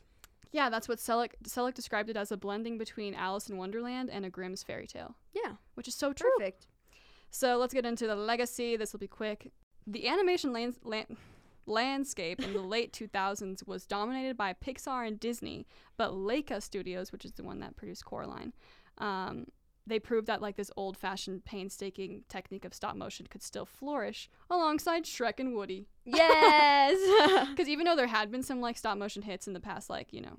Yeah, 0.53 0.69
that's 0.69 0.87
what 0.89 0.97
Selick 0.99 1.33
Selick 1.43 1.73
described 1.73 2.09
it 2.09 2.17
as 2.17 2.31
a 2.31 2.37
blending 2.37 2.77
between 2.77 3.13
Alice 3.13 3.49
in 3.49 3.57
Wonderland 3.57 4.09
and 4.09 4.25
a 4.25 4.29
Grimm's 4.29 4.63
fairy 4.63 4.87
tale, 4.87 5.15
Yeah. 5.33 5.55
which 5.75 5.87
is 5.89 5.95
so 5.95 6.11
true. 6.13 6.31
Perfect. 6.37 6.67
So 7.31 7.57
let's 7.57 7.73
get 7.73 7.85
into 7.85 8.05
the 8.07 8.15
legacy. 8.15 8.75
This 8.77 8.91
will 8.93 8.99
be 8.99 9.07
quick. 9.07 9.51
The 9.87 10.07
animation 10.07 10.53
lands 10.53 10.77
lan- 10.83 11.17
landscape 11.65 12.41
in 12.41 12.53
the 12.53 12.61
late 12.61 12.91
2000s 12.93 13.65
was 13.65 13.85
dominated 13.85 14.37
by 14.37 14.53
Pixar 14.53 15.07
and 15.07 15.19
Disney, 15.19 15.65
but 15.97 16.11
Laika 16.11 16.61
Studios, 16.61 17.11
which 17.11 17.25
is 17.25 17.31
the 17.33 17.43
one 17.43 17.59
that 17.59 17.75
produced 17.77 18.05
Coraline, 18.05 18.53
um, 18.97 19.45
they 19.87 19.99
proved 19.99 20.27
that 20.27 20.41
like 20.41 20.57
this 20.57 20.69
old-fashioned, 20.77 21.43
painstaking 21.43 22.23
technique 22.29 22.65
of 22.65 22.73
stop 22.73 22.95
motion 22.95 23.25
could 23.27 23.41
still 23.41 23.65
flourish 23.65 24.29
alongside 24.49 25.05
Shrek 25.05 25.39
and 25.39 25.55
Woody. 25.55 25.87
Yes. 26.05 26.97
Because 27.49 27.67
even 27.73 27.85
though 27.85 27.95
there 27.95 28.07
had 28.07 28.29
been 28.31 28.43
some 28.43 28.61
like 28.61 28.77
stop 28.77 28.97
motion 28.97 29.21
hits 29.23 29.47
in 29.47 29.53
the 29.53 29.59
past, 29.59 29.89
like 29.89 30.13
you 30.13 30.21
know, 30.21 30.37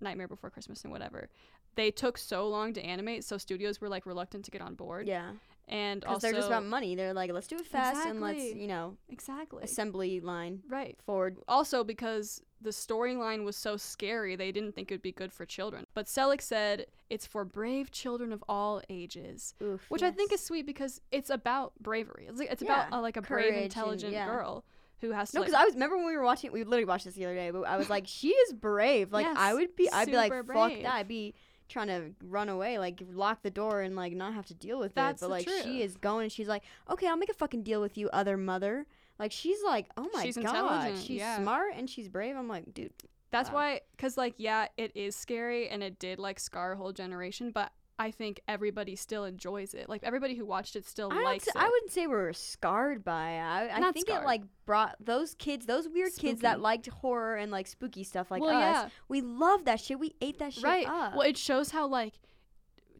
Nightmare 0.00 0.28
Before 0.28 0.50
Christmas 0.50 0.82
and 0.82 0.92
whatever, 0.92 1.28
they 1.74 1.90
took 1.90 2.18
so 2.18 2.48
long 2.48 2.74
to 2.74 2.82
animate, 2.82 3.24
so 3.24 3.38
studios 3.38 3.80
were 3.80 3.88
like 3.88 4.04
reluctant 4.04 4.44
to 4.44 4.50
get 4.50 4.60
on 4.60 4.74
board. 4.74 5.06
yeah. 5.08 5.30
And 5.68 6.00
Because 6.00 6.14
also 6.14 6.26
they're 6.26 6.36
just 6.36 6.48
about 6.48 6.64
money. 6.64 6.94
They're 6.94 7.14
like, 7.14 7.32
let's 7.32 7.46
do 7.46 7.56
it 7.56 7.66
fast 7.66 8.06
and 8.06 8.20
let's, 8.20 8.42
you 8.54 8.66
know, 8.66 8.96
exactly 9.08 9.62
assembly 9.62 10.20
line 10.20 10.60
right. 10.68 10.98
forward. 11.04 11.38
Also, 11.48 11.84
because 11.84 12.42
the 12.60 12.70
storyline 12.70 13.44
was 13.44 13.56
so 13.56 13.76
scary, 13.76 14.36
they 14.36 14.52
didn't 14.52 14.74
think 14.74 14.90
it 14.90 14.94
would 14.94 15.02
be 15.02 15.12
good 15.12 15.32
for 15.32 15.46
children. 15.46 15.86
But 15.94 16.06
Selick 16.06 16.42
said 16.42 16.86
it's 17.10 17.26
for 17.26 17.44
brave 17.44 17.90
children 17.90 18.32
of 18.32 18.44
all 18.48 18.82
ages, 18.88 19.54
Oof. 19.62 19.90
which 19.90 20.02
I 20.02 20.10
think 20.10 20.32
is 20.32 20.42
sweet 20.42 20.66
because 20.66 21.00
it's 21.10 21.30
about 21.30 21.72
bravery. 21.80 22.26
It's, 22.28 22.38
like, 22.38 22.50
it's 22.50 22.62
about 22.62 22.88
Yeah, 22.90 22.98
uh, 22.98 23.00
like 23.00 23.16
a 23.16 23.22
courage 23.22 23.44
brave, 23.44 23.54
and- 23.54 23.64
intelligent 23.64 24.12
yeah. 24.12 24.26
girl 24.26 24.64
who 25.00 25.10
has 25.10 25.30
to. 25.30 25.36
No, 25.36 25.40
like, 25.40 25.48
because 25.48 25.60
I 25.60 25.64
was 25.64 25.74
remember 25.74 25.96
when 25.96 26.06
we 26.06 26.16
were 26.16 26.22
watching. 26.22 26.52
We 26.52 26.64
literally 26.64 26.84
watched 26.84 27.04
this 27.04 27.14
the 27.14 27.24
other 27.24 27.34
day, 27.34 27.50
but 27.50 27.62
I 27.62 27.76
was 27.76 27.90
like, 27.90 28.04
she 28.06 28.28
is 28.28 28.52
brave. 28.52 29.12
Like 29.12 29.26
I 29.26 29.52
would 29.52 29.74
be. 29.76 29.90
I'd 29.90 30.06
be 30.06 30.16
like, 30.16 30.32
super 30.32 30.54
fuck 30.54 30.72
that. 30.82 30.94
I'd 30.94 31.08
be 31.08 31.34
trying 31.72 31.88
to 31.88 32.10
run 32.24 32.48
away, 32.48 32.78
like 32.78 33.02
lock 33.12 33.42
the 33.42 33.50
door 33.50 33.80
and 33.80 33.96
like 33.96 34.12
not 34.12 34.34
have 34.34 34.46
to 34.46 34.54
deal 34.54 34.78
with 34.78 34.94
That's 34.94 35.22
it. 35.22 35.24
But 35.24 35.30
like 35.30 35.46
truth. 35.46 35.64
she 35.64 35.82
is 35.82 35.96
going. 35.96 36.28
She's 36.28 36.48
like, 36.48 36.62
okay, 36.90 37.08
I'll 37.08 37.16
make 37.16 37.30
a 37.30 37.34
fucking 37.34 37.62
deal 37.62 37.80
with 37.80 37.96
you, 37.98 38.08
other 38.10 38.36
mother. 38.36 38.86
Like 39.18 39.32
she's 39.32 39.58
like, 39.64 39.86
oh 39.96 40.08
my 40.12 40.22
She's 40.24 40.36
god, 40.36 40.96
she's 40.98 41.10
yeah. 41.18 41.38
smart 41.40 41.74
and 41.76 41.88
she's 41.88 42.08
brave. 42.08 42.36
I'm 42.36 42.48
like, 42.48 42.72
dude, 42.74 42.92
That's 43.30 43.48
Wow. 43.50 43.54
why, 43.56 43.80
because 43.96 44.16
like, 44.16 44.34
yeah, 44.36 44.66
it 44.76 44.92
is 44.96 45.14
scary 45.16 45.68
and 45.68 45.82
it 45.82 45.98
did 45.98 46.18
like 46.18 46.38
scar 46.40 46.72
a 46.72 46.76
whole 46.76 46.92
generation, 46.92 47.50
but 47.52 47.72
I 47.98 48.10
think 48.10 48.40
everybody 48.48 48.96
still 48.96 49.24
enjoys 49.24 49.74
it. 49.74 49.88
Like 49.88 50.02
everybody 50.02 50.34
who 50.34 50.44
watched 50.44 50.76
it 50.76 50.86
still 50.86 51.12
I, 51.12 51.22
likes 51.22 51.46
s- 51.46 51.54
it. 51.54 51.58
I 51.58 51.68
wouldn't 51.68 51.92
say 51.92 52.06
we're 52.06 52.32
scarred 52.32 53.04
by 53.04 53.32
it. 53.32 53.40
I, 53.40 53.88
I 53.88 53.92
think 53.92 54.06
scarred. 54.08 54.22
it 54.24 54.26
like 54.26 54.42
brought 54.66 54.96
those 54.98 55.34
kids, 55.34 55.66
those 55.66 55.88
weird 55.88 56.12
kids 56.16 56.40
that 56.40 56.60
liked 56.60 56.88
horror 56.88 57.36
and 57.36 57.52
like 57.52 57.66
spooky 57.66 58.02
stuff 58.02 58.30
like 58.30 58.40
well, 58.42 58.50
us. 58.50 58.84
yeah, 58.84 58.88
We 59.08 59.20
love 59.20 59.66
that 59.66 59.80
shit. 59.80 59.98
We 59.98 60.14
ate 60.20 60.38
that 60.38 60.54
shit 60.54 60.64
right. 60.64 60.86
up. 60.88 61.12
Well, 61.14 61.26
it 61.28 61.36
shows 61.36 61.70
how 61.70 61.86
like 61.86 62.14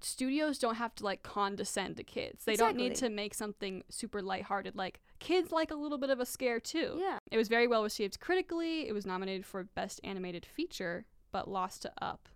studios 0.00 0.58
don't 0.58 0.76
have 0.76 0.94
to 0.96 1.04
like 1.04 1.22
condescend 1.22 1.96
to 1.96 2.04
kids. 2.04 2.44
They 2.44 2.56
don't 2.56 2.76
need 2.76 2.94
to 2.96 3.08
make 3.08 3.34
something 3.34 3.82
super 3.88 4.20
lighthearted. 4.22 4.76
Like 4.76 5.00
kids 5.18 5.52
like 5.52 5.70
a 5.70 5.76
little 5.76 5.98
bit 5.98 6.10
of 6.10 6.20
a 6.20 6.26
scare 6.26 6.60
too. 6.60 6.98
yeah. 7.00 7.18
It 7.30 7.36
was 7.36 7.48
very 7.48 7.66
well 7.66 7.82
received 7.82 8.20
critically. 8.20 8.88
It 8.88 8.92
was 8.92 9.06
nominated 9.06 9.46
for 9.46 9.64
best 9.64 10.00
animated 10.04 10.44
feature, 10.44 11.06
but 11.30 11.48
lost 11.48 11.82
to 11.82 11.92
Up, 12.00 12.28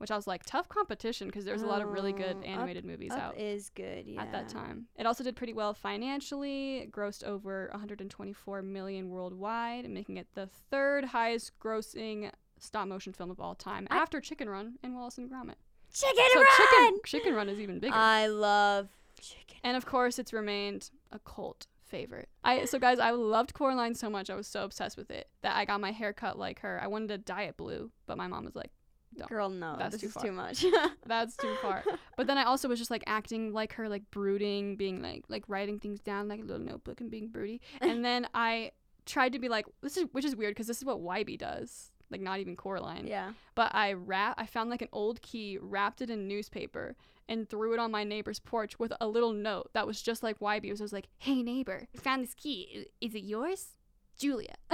which 0.00 0.10
I 0.10 0.16
was 0.16 0.26
like, 0.26 0.44
tough 0.46 0.66
competition 0.68 1.28
because 1.28 1.44
there's 1.44 1.60
a 1.62 1.66
lot 1.66 1.82
of 1.82 1.88
really 1.90 2.12
good 2.12 2.36
Oh, 2.36 2.40
Up- 2.40 2.48
animated 2.48 2.84
movies 2.86 3.12
Up 3.12 3.18
out 3.20 3.38
is 3.38 3.68
good. 3.70 4.06
Yeah. 4.06 4.22
at 4.22 4.32
that 4.32 4.48
time. 4.48 4.86
It 4.96 5.04
also 5.06 5.22
did 5.22 5.36
pretty 5.36 5.52
well 5.52 5.74
financially, 5.74 6.78
it 6.78 6.90
grossed 6.92 7.22
over 7.22 7.68
124 7.72 8.62
million 8.62 9.10
worldwide, 9.10 9.88
making 9.90 10.16
it 10.16 10.26
the 10.34 10.46
third 10.70 11.04
highest 11.06 11.58
grossing 11.60 12.30
stop 12.58 12.88
motion 12.88 13.12
film 13.12 13.30
of 13.30 13.40
all 13.40 13.54
time 13.54 13.86
I- 13.90 13.98
after 13.98 14.20
Chicken 14.20 14.48
Run 14.48 14.74
and 14.82 14.94
Wallace 14.94 15.18
and 15.18 15.30
Gromit. 15.30 15.54
Chicken 15.92 16.24
so 16.32 16.38
Run. 16.40 16.46
Chicken 16.56 17.00
Chicken 17.04 17.34
Run 17.34 17.48
is 17.48 17.58
even 17.60 17.78
bigger. 17.78 17.94
I 17.94 18.26
love 18.28 18.88
chicken. 19.20 19.58
and 19.64 19.76
of 19.76 19.84
course, 19.86 20.18
it's 20.18 20.32
remained 20.32 20.90
a 21.12 21.18
cult 21.18 21.66
favorite. 21.84 22.28
I 22.44 22.64
so 22.66 22.78
guys, 22.78 22.98
I 23.00 23.10
loved 23.10 23.52
Coraline 23.54 23.94
so 23.96 24.08
much. 24.08 24.30
I 24.30 24.34
was 24.36 24.46
so 24.46 24.64
obsessed 24.64 24.96
with 24.96 25.10
it 25.10 25.28
that 25.42 25.56
I 25.56 25.64
got 25.64 25.80
my 25.80 25.90
hair 25.90 26.12
cut 26.12 26.38
like 26.38 26.60
her. 26.60 26.80
I 26.82 26.86
wanted 26.86 27.08
to 27.08 27.18
dye 27.18 27.42
it 27.42 27.56
blue, 27.56 27.90
but 28.06 28.16
my 28.16 28.28
mom 28.28 28.44
was 28.44 28.54
like, 28.54 28.70
No, 29.16 29.26
Girl, 29.26 29.48
no, 29.50 29.76
that's 29.78 29.92
this 29.92 30.00
too 30.02 30.06
is 30.08 30.12
far. 30.14 30.22
too 30.22 30.32
much. 30.32 30.64
"That's 31.06 31.36
too 31.36 31.54
far." 31.60 31.82
But 32.16 32.26
then 32.26 32.38
I 32.38 32.44
also 32.44 32.68
was 32.68 32.78
just 32.78 32.90
like 32.90 33.02
acting 33.06 33.52
like 33.52 33.72
her, 33.74 33.88
like 33.88 34.08
brooding, 34.10 34.76
being 34.76 35.02
like 35.02 35.24
like 35.28 35.44
writing 35.48 35.78
things 35.80 36.00
down 36.00 36.28
like 36.28 36.40
a 36.40 36.44
little 36.44 36.64
notebook 36.64 37.00
and 37.00 37.10
being 37.10 37.28
broody. 37.28 37.60
And 37.80 38.04
then 38.04 38.28
I 38.34 38.72
tried 39.06 39.32
to 39.32 39.38
be 39.38 39.48
like 39.48 39.66
this 39.82 39.96
is 39.96 40.04
which 40.12 40.24
is 40.24 40.36
weird 40.36 40.52
because 40.54 40.66
this 40.68 40.78
is 40.78 40.84
what 40.84 40.98
Wybie 41.02 41.38
does. 41.38 41.90
Like 42.10 42.20
not 42.20 42.40
even 42.40 42.56
Coraline. 42.56 43.06
yeah. 43.06 43.32
But 43.54 43.74
I 43.74 43.92
wrap 43.94 44.34
I 44.38 44.46
found 44.46 44.70
like 44.70 44.82
an 44.82 44.88
old 44.92 45.22
key, 45.22 45.58
wrapped 45.60 46.00
it 46.02 46.10
in 46.10 46.26
newspaper, 46.28 46.96
and 47.28 47.48
threw 47.48 47.72
it 47.72 47.78
on 47.78 47.90
my 47.90 48.04
neighbor's 48.04 48.40
porch 48.40 48.78
with 48.78 48.92
a 49.00 49.06
little 49.08 49.32
note 49.32 49.70
that 49.74 49.86
was 49.86 50.00
just 50.02 50.22
like 50.22 50.38
Wybie. 50.40 50.66
It 50.70 50.80
was 50.80 50.92
like, 50.92 51.08
"Hey 51.18 51.42
neighbor, 51.42 51.88
I 51.94 51.98
found 51.98 52.22
this 52.24 52.34
key. 52.34 52.86
Is 53.00 53.14
it 53.14 53.22
yours?" 53.24 53.76
Julia. 54.20 54.54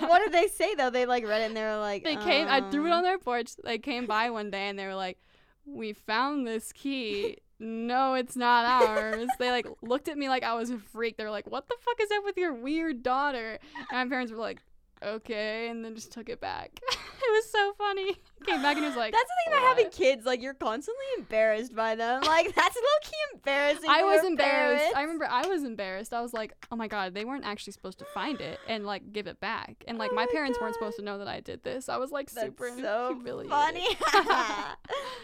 what 0.00 0.18
did 0.18 0.32
they 0.32 0.48
say 0.48 0.74
though? 0.74 0.90
They 0.90 1.06
like 1.06 1.24
read 1.26 1.42
it 1.42 1.46
and 1.46 1.56
they 1.56 1.62
were 1.62 1.78
like, 1.78 2.04
they 2.04 2.16
came 2.16 2.48
I 2.48 2.68
threw 2.70 2.86
it 2.86 2.90
um, 2.90 2.98
on 2.98 3.02
their 3.04 3.18
porch. 3.18 3.52
They 3.62 3.78
came 3.78 4.06
by 4.06 4.30
one 4.30 4.50
day 4.50 4.68
and 4.68 4.78
they 4.78 4.86
were 4.86 4.94
like, 4.94 5.18
"We 5.64 5.92
found 5.92 6.46
this 6.46 6.72
key." 6.72 7.38
no, 7.60 8.14
it's 8.14 8.36
not 8.36 8.64
ours. 8.64 9.28
they 9.38 9.50
like 9.50 9.66
looked 9.82 10.08
at 10.08 10.16
me 10.16 10.28
like 10.28 10.42
I 10.42 10.54
was 10.54 10.70
a 10.70 10.78
freak. 10.78 11.16
They 11.16 11.24
were 11.24 11.30
like, 11.30 11.50
"What 11.50 11.68
the 11.68 11.76
fuck 11.80 12.00
is 12.00 12.10
up 12.16 12.24
with 12.24 12.36
your 12.36 12.52
weird 12.52 13.02
daughter?" 13.02 13.58
And 13.90 14.08
my 14.08 14.14
parents 14.14 14.32
were 14.32 14.38
like, 14.38 14.60
"Okay," 15.02 15.68
and 15.68 15.84
then 15.84 15.94
just 15.94 16.12
took 16.12 16.28
it 16.28 16.40
back. 16.40 16.70
it 16.90 17.32
was 17.32 17.50
so 17.50 17.72
funny. 17.78 18.16
Came 18.46 18.62
back 18.62 18.76
and 18.76 18.86
was 18.86 18.96
like, 18.96 19.12
That's 19.12 19.24
the 19.24 19.50
thing 19.50 19.58
about 19.58 19.68
having 19.68 19.90
kids. 19.90 20.24
Like 20.24 20.40
you're 20.40 20.54
constantly 20.54 21.04
embarrassed 21.18 21.74
by 21.74 21.94
them. 21.94 22.22
Like 22.22 22.54
that's 22.54 22.76
low 22.76 22.82
key 23.02 23.16
embarrassing. 23.34 23.90
I 23.90 24.02
was 24.04 24.24
embarrassed. 24.24 24.96
I 24.96 25.02
remember 25.02 25.26
I 25.26 25.46
was 25.46 25.64
embarrassed. 25.64 26.12
I 26.12 26.20
was 26.20 26.32
like, 26.32 26.52
"Oh 26.70 26.76
my 26.76 26.88
god, 26.88 27.14
they 27.14 27.24
weren't 27.24 27.44
actually 27.44 27.72
supposed 27.72 27.98
to 27.98 28.04
find 28.06 28.40
it 28.40 28.58
and 28.68 28.86
like 28.86 29.12
give 29.12 29.26
it 29.26 29.40
back." 29.40 29.84
And 29.86 29.98
like 29.98 30.10
Oh 30.12 30.14
my 30.14 30.24
my 30.24 30.32
parents 30.32 30.58
weren't 30.60 30.74
supposed 30.74 30.96
to 30.96 31.02
know 31.02 31.18
that 31.18 31.28
I 31.28 31.40
did 31.40 31.62
this. 31.62 31.88
I 31.88 31.96
was 31.96 32.10
like 32.10 32.30
That's 32.30 32.46
super 32.46 32.70
so 32.80 33.14
humiliated. 33.14 33.50
funny. 33.50 33.86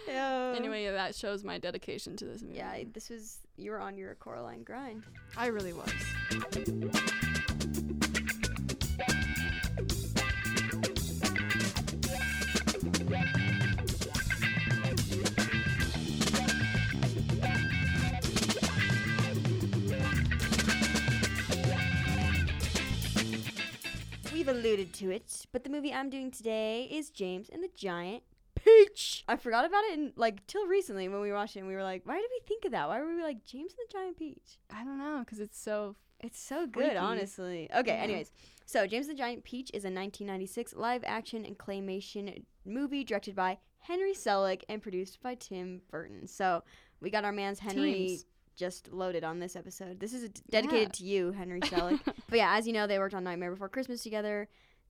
Anyway, 0.06 0.86
that 0.90 1.14
shows 1.14 1.44
my 1.44 1.58
dedication 1.58 2.16
to 2.16 2.24
this 2.24 2.42
movie. 2.42 2.56
Yeah, 2.56 2.84
this 2.92 3.10
was 3.10 3.38
you 3.56 3.70
were 3.70 3.80
on 3.80 3.96
your 3.98 4.14
Coraline 4.14 4.62
grind. 4.62 5.02
I 5.36 5.46
really 5.46 5.72
was. 5.72 5.92
We've 24.46 24.54
alluded 24.56 24.92
to 24.96 25.10
it, 25.10 25.46
but 25.52 25.64
the 25.64 25.70
movie 25.70 25.90
I'm 25.90 26.10
doing 26.10 26.30
today 26.30 26.86
is 26.92 27.08
James 27.08 27.48
and 27.48 27.62
the 27.62 27.70
Giant 27.74 28.24
Peach. 28.54 29.24
I 29.26 29.36
forgot 29.36 29.64
about 29.64 29.84
it 29.84 29.94
in 29.98 30.12
like 30.16 30.46
till 30.46 30.66
recently 30.66 31.08
when 31.08 31.22
we 31.22 31.32
watched 31.32 31.56
it. 31.56 31.60
and 31.60 31.68
We 31.68 31.74
were 31.74 31.82
like, 31.82 32.02
why 32.04 32.16
did 32.16 32.28
we 32.30 32.40
think 32.46 32.66
of 32.66 32.72
that? 32.72 32.86
Why 32.86 33.00
were 33.00 33.14
we 33.16 33.22
like 33.22 33.42
James 33.46 33.72
and 33.72 33.78
the 33.88 33.92
Giant 33.98 34.18
Peach? 34.18 34.58
I 34.70 34.84
don't 34.84 34.98
know 34.98 35.20
because 35.24 35.40
it's 35.40 35.58
so. 35.58 35.96
It's 36.20 36.38
so 36.38 36.66
good, 36.66 36.84
Freaky. 36.88 36.96
honestly. 36.98 37.70
Okay, 37.74 37.92
Yeah. 37.96 38.02
anyways. 38.02 38.32
So, 38.66 38.86
James 38.86 39.06
and 39.08 39.16
the 39.16 39.18
Giant 39.18 39.44
Peach 39.44 39.70
is 39.72 39.84
a 39.84 39.88
1996 39.88 40.74
live 40.74 41.02
action 41.06 41.46
and 41.46 41.56
claymation 41.56 42.44
movie 42.66 43.02
directed 43.02 43.34
by 43.34 43.56
Henry 43.78 44.12
Selick 44.12 44.62
and 44.68 44.82
produced 44.82 45.22
by 45.22 45.36
Tim 45.36 45.80
Burton. 45.90 46.26
So, 46.26 46.62
we 47.00 47.08
got 47.08 47.24
our 47.24 47.32
man's 47.32 47.60
Henry 47.60 47.94
Teams. 47.94 48.24
Just 48.56 48.92
loaded 48.92 49.24
on 49.24 49.40
this 49.40 49.56
episode. 49.56 49.98
This 49.98 50.12
is 50.12 50.28
d- 50.30 50.40
dedicated 50.50 50.88
Yeah. 50.88 50.92
to 50.98 51.04
you, 51.04 51.32
Henry 51.32 51.60
Selick. 51.60 52.00
but 52.28 52.36
yeah, 52.38 52.56
as 52.56 52.66
you 52.66 52.72
know, 52.72 52.86
they 52.86 52.98
worked 52.98 53.14
on 53.14 53.24
Nightmare 53.24 53.50
Before 53.50 53.68
Christmas 53.68 54.02
together. 54.02 54.48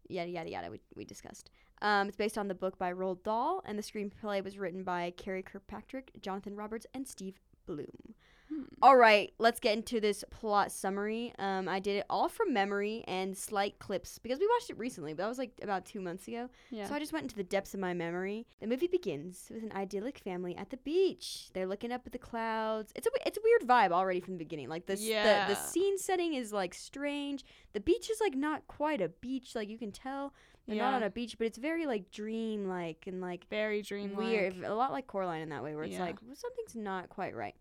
Yada, 0.08 0.30
yada, 0.30 0.50
yada, 0.50 0.70
we, 0.70 0.80
we 0.94 1.04
discussed. 1.06 1.50
Um, 1.80 2.08
it's 2.08 2.16
based 2.16 2.36
on 2.36 2.48
the 2.48 2.54
book 2.54 2.78
by 2.78 2.92
Roald 2.92 3.22
Dahl, 3.22 3.62
and 3.64 3.78
the 3.78 3.82
screenplay 3.82 4.44
was 4.44 4.58
written 4.58 4.84
by 4.84 5.14
Karey 5.16 5.42
Kirkpatrick, 5.44 6.10
Jonathan 6.20 6.54
Roberts, 6.56 6.86
and 6.92 7.08
Steve 7.08 7.40
Bloom. 7.66 8.14
Hmm. 8.52 8.62
All 8.82 8.96
right, 8.96 9.32
let's 9.38 9.58
get 9.58 9.74
into 9.76 10.00
this 10.00 10.22
plot 10.30 10.70
summary. 10.70 11.32
Um, 11.38 11.66
I 11.68 11.80
did 11.80 11.96
it 11.96 12.06
all 12.10 12.28
from 12.28 12.52
memory 12.52 13.02
and 13.08 13.34
slight 13.36 13.78
clips 13.78 14.18
because 14.18 14.38
we 14.38 14.46
watched 14.46 14.68
it 14.68 14.76
recently, 14.78 15.14
but 15.14 15.22
that 15.22 15.28
was 15.28 15.38
like 15.38 15.52
about 15.62 15.86
two 15.86 16.00
months 16.00 16.28
ago. 16.28 16.50
Yeah. 16.70 16.86
So 16.86 16.94
I 16.94 16.98
just 16.98 17.12
went 17.12 17.22
into 17.22 17.36
the 17.36 17.42
depths 17.44 17.72
of 17.72 17.80
my 17.80 17.94
memory. 17.94 18.46
The 18.60 18.66
movie 18.66 18.86
begins 18.86 19.46
with 19.52 19.62
an 19.62 19.72
idyllic 19.74 20.18
family 20.18 20.54
at 20.56 20.68
the 20.68 20.76
beach. 20.76 21.48
They're 21.54 21.66
looking 21.66 21.90
up 21.90 22.02
at 22.04 22.12
the 22.12 22.18
clouds. 22.18 22.92
It's 22.94 23.06
a 23.06 23.10
it's 23.26 23.38
a 23.38 23.40
weird 23.42 23.62
vibe 23.62 23.92
already 23.92 24.20
from 24.20 24.34
the 24.34 24.38
beginning. 24.44 24.68
Like 24.68 24.84
this, 24.86 25.00
the, 25.00 25.06
Yeah. 25.06 25.48
the 25.48 25.54
scene 25.54 25.96
setting 25.96 26.34
is 26.34 26.52
like 26.52 26.74
strange. 26.74 27.44
The 27.72 27.80
beach 27.80 28.10
is 28.10 28.20
like 28.20 28.34
not 28.34 28.66
quite 28.66 29.00
a 29.00 29.08
beach. 29.08 29.54
Like 29.54 29.70
you 29.70 29.78
can 29.78 29.90
tell 29.92 30.34
they're 30.66 30.76
not 30.76 30.94
on 30.94 31.02
a 31.02 31.10
beach, 31.10 31.36
but 31.38 31.46
it's 31.46 31.58
very 31.58 31.86
like 31.86 32.10
dream 32.10 32.66
like 32.68 33.04
and 33.06 33.20
like 33.20 33.46
Very 33.48 33.80
dreamlike. 33.82 34.18
weird. 34.26 34.64
A 34.64 34.74
lot 34.74 34.92
like 34.92 35.06
Coraline 35.06 35.40
in 35.42 35.48
that 35.50 35.62
way, 35.62 35.74
where 35.74 35.84
it's 35.84 35.94
Yeah. 35.94 36.00
like 36.04 36.16
well, 36.22 36.34
something's 36.36 36.74
not 36.76 37.08
quite 37.08 37.34
right. 37.34 37.54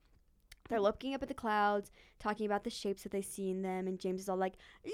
They're 0.70 0.80
looking 0.80 1.14
up 1.14 1.22
at 1.22 1.28
the 1.28 1.34
clouds, 1.34 1.92
talking 2.20 2.46
about 2.46 2.64
the 2.64 2.70
shapes 2.70 3.04
that 3.04 3.12
they 3.12 3.22
see 3.22 3.50
in 3.50 3.62
them, 3.62 3.88
and 3.88 4.00
James 4.00 4.22
is 4.22 4.30
all 4.30 4.38
like, 4.38 4.54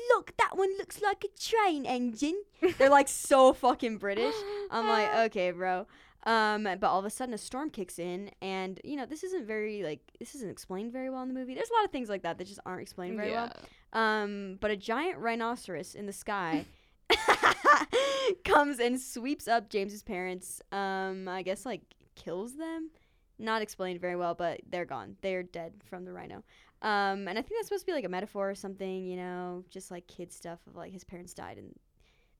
"Look, 0.09 0.35
that 0.37 0.57
one 0.57 0.75
looks 0.77 1.01
like 1.01 1.23
a 1.23 1.39
train 1.39 1.85
engine." 1.85 2.41
They're 2.77 2.89
like 2.89 3.07
so 3.07 3.53
fucking 3.53 3.97
British. 3.97 4.35
I'm 4.71 4.87
like, 4.87 5.13
okay, 5.27 5.51
bro. 5.51 5.85
Um, 6.23 6.63
but 6.63 6.83
all 6.83 6.99
of 6.99 7.05
a 7.05 7.09
sudden 7.09 7.33
a 7.33 7.37
storm 7.37 7.69
kicks 7.69 7.97
in, 7.97 8.31
and 8.41 8.81
you 8.83 8.97
know 8.97 9.05
this 9.05 9.23
isn't 9.23 9.45
very 9.45 9.83
like 9.83 10.01
this 10.19 10.35
isn't 10.35 10.49
explained 10.49 10.91
very 10.91 11.09
well 11.09 11.21
in 11.21 11.27
the 11.29 11.33
movie. 11.33 11.53
There's 11.55 11.69
a 11.69 11.73
lot 11.73 11.85
of 11.85 11.91
things 11.91 12.09
like 12.09 12.23
that 12.23 12.37
that 12.37 12.47
just 12.47 12.59
aren't 12.65 12.81
explained 12.81 13.15
very 13.15 13.31
well. 13.31 13.53
Um, 13.93 14.57
but 14.59 14.69
a 14.71 14.75
giant 14.75 15.19
rhinoceros 15.19 15.95
in 15.95 16.07
the 16.07 16.13
sky 16.13 16.65
comes 18.43 18.79
and 18.79 18.99
sweeps 18.99 19.47
up 19.47 19.69
James's 19.69 20.03
parents. 20.03 20.61
Um, 20.71 21.27
I 21.27 21.41
guess 21.41 21.65
like 21.65 21.81
kills 22.15 22.57
them. 22.57 22.89
Not 23.39 23.61
explained 23.61 24.01
very 24.01 24.15
well, 24.15 24.35
but 24.35 24.61
they're 24.69 24.85
gone. 24.85 25.15
They're 25.21 25.43
dead 25.43 25.73
from 25.89 26.05
the 26.05 26.11
rhino. 26.11 26.43
Um, 26.81 27.27
and 27.27 27.31
I 27.31 27.41
think 27.41 27.51
that's 27.57 27.67
supposed 27.67 27.83
to 27.83 27.87
be 27.87 27.93
like 27.93 28.05
a 28.05 28.09
metaphor 28.09 28.49
or 28.49 28.55
something, 28.55 29.05
you 29.05 29.17
know, 29.17 29.63
just 29.69 29.91
like 29.91 30.07
kid 30.07 30.31
stuff 30.31 30.59
of 30.67 30.75
like 30.75 30.91
his 30.91 31.03
parents 31.03 31.33
died 31.33 31.57
and 31.57 31.73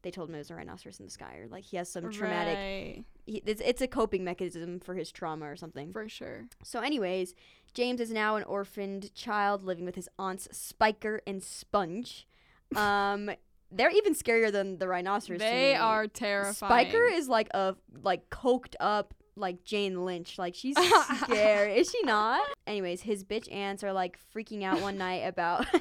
they 0.01 0.11
told 0.11 0.29
him 0.29 0.35
it 0.35 0.39
was 0.39 0.49
a 0.49 0.55
rhinoceros 0.55 0.99
in 0.99 1.05
the 1.05 1.11
sky, 1.11 1.39
or 1.39 1.47
like 1.47 1.63
he 1.63 1.77
has 1.77 1.89
some 1.89 2.09
traumatic. 2.09 2.55
Right. 2.55 3.03
He, 3.25 3.43
it's, 3.45 3.61
it's 3.63 3.81
a 3.81 3.87
coping 3.87 4.23
mechanism 4.23 4.79
for 4.79 4.95
his 4.95 5.11
trauma 5.11 5.49
or 5.49 5.55
something. 5.55 5.91
For 5.91 6.07
sure. 6.07 6.45
So, 6.63 6.79
anyways, 6.79 7.35
James 7.73 7.99
is 7.99 8.11
now 8.11 8.35
an 8.37 8.43
orphaned 8.43 9.13
child 9.13 9.63
living 9.63 9.85
with 9.85 9.95
his 9.95 10.07
aunts 10.17 10.47
Spiker 10.51 11.21
and 11.27 11.43
Sponge. 11.43 12.25
Um, 12.75 13.31
they're 13.71 13.89
even 13.89 14.13
scarier 14.13 14.51
than 14.51 14.77
the 14.77 14.87
rhinoceros. 14.87 15.39
They 15.39 15.73
are 15.73 16.05
terrifying. 16.05 16.53
Spiker 16.53 17.03
is 17.05 17.27
like 17.27 17.47
a 17.49 17.75
like 18.03 18.29
coked 18.29 18.75
up 18.79 19.15
like 19.39 19.63
Jane 19.63 20.05
Lynch. 20.05 20.37
Like 20.37 20.55
she's 20.55 20.75
scary, 21.23 21.77
is 21.77 21.89
she 21.89 22.01
not? 22.03 22.41
Anyways, 22.67 23.01
his 23.01 23.23
bitch 23.23 23.51
aunts 23.51 23.83
are 23.83 23.93
like 23.93 24.19
freaking 24.35 24.63
out 24.63 24.81
one 24.81 24.97
night 24.97 25.27
about. 25.27 25.65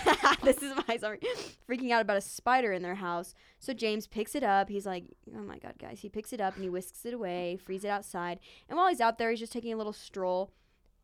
this 0.42 0.62
is 0.62 0.72
my 0.88 0.96
summary. 0.96 1.20
Freaking 1.68 1.90
out 1.90 2.02
about 2.02 2.16
a 2.16 2.20
spider 2.20 2.72
in 2.72 2.82
their 2.82 2.94
house. 2.94 3.34
So 3.58 3.72
James 3.72 4.06
picks 4.06 4.34
it 4.34 4.42
up. 4.42 4.68
He's 4.68 4.86
like, 4.86 5.04
"Oh 5.36 5.42
my 5.42 5.58
god, 5.58 5.74
guys!" 5.78 6.00
He 6.00 6.08
picks 6.08 6.32
it 6.32 6.40
up 6.40 6.54
and 6.54 6.62
he 6.62 6.70
whisks 6.70 7.04
it 7.04 7.14
away, 7.14 7.58
frees 7.64 7.84
it 7.84 7.88
outside. 7.88 8.38
And 8.68 8.76
while 8.78 8.88
he's 8.88 9.00
out 9.00 9.18
there, 9.18 9.30
he's 9.30 9.40
just 9.40 9.52
taking 9.52 9.72
a 9.72 9.76
little 9.76 9.92
stroll. 9.92 10.52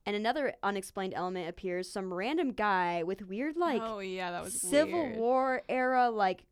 And 0.05 0.15
another 0.15 0.55
unexplained 0.63 1.15
element 1.15 1.49
appears. 1.49 1.91
Some 1.91 2.15
random 2.15 2.53
guy 2.53 3.03
with 3.03 3.27
weird 3.29 3.57
like 3.57 3.83
oh 3.85 3.99
yeah, 3.99 4.31
that 4.31 4.45
was 4.45 4.61
Civil 4.61 5.03
weird. 5.03 5.17
War 5.17 5.63
era 5.69 6.11
like 6.11 6.45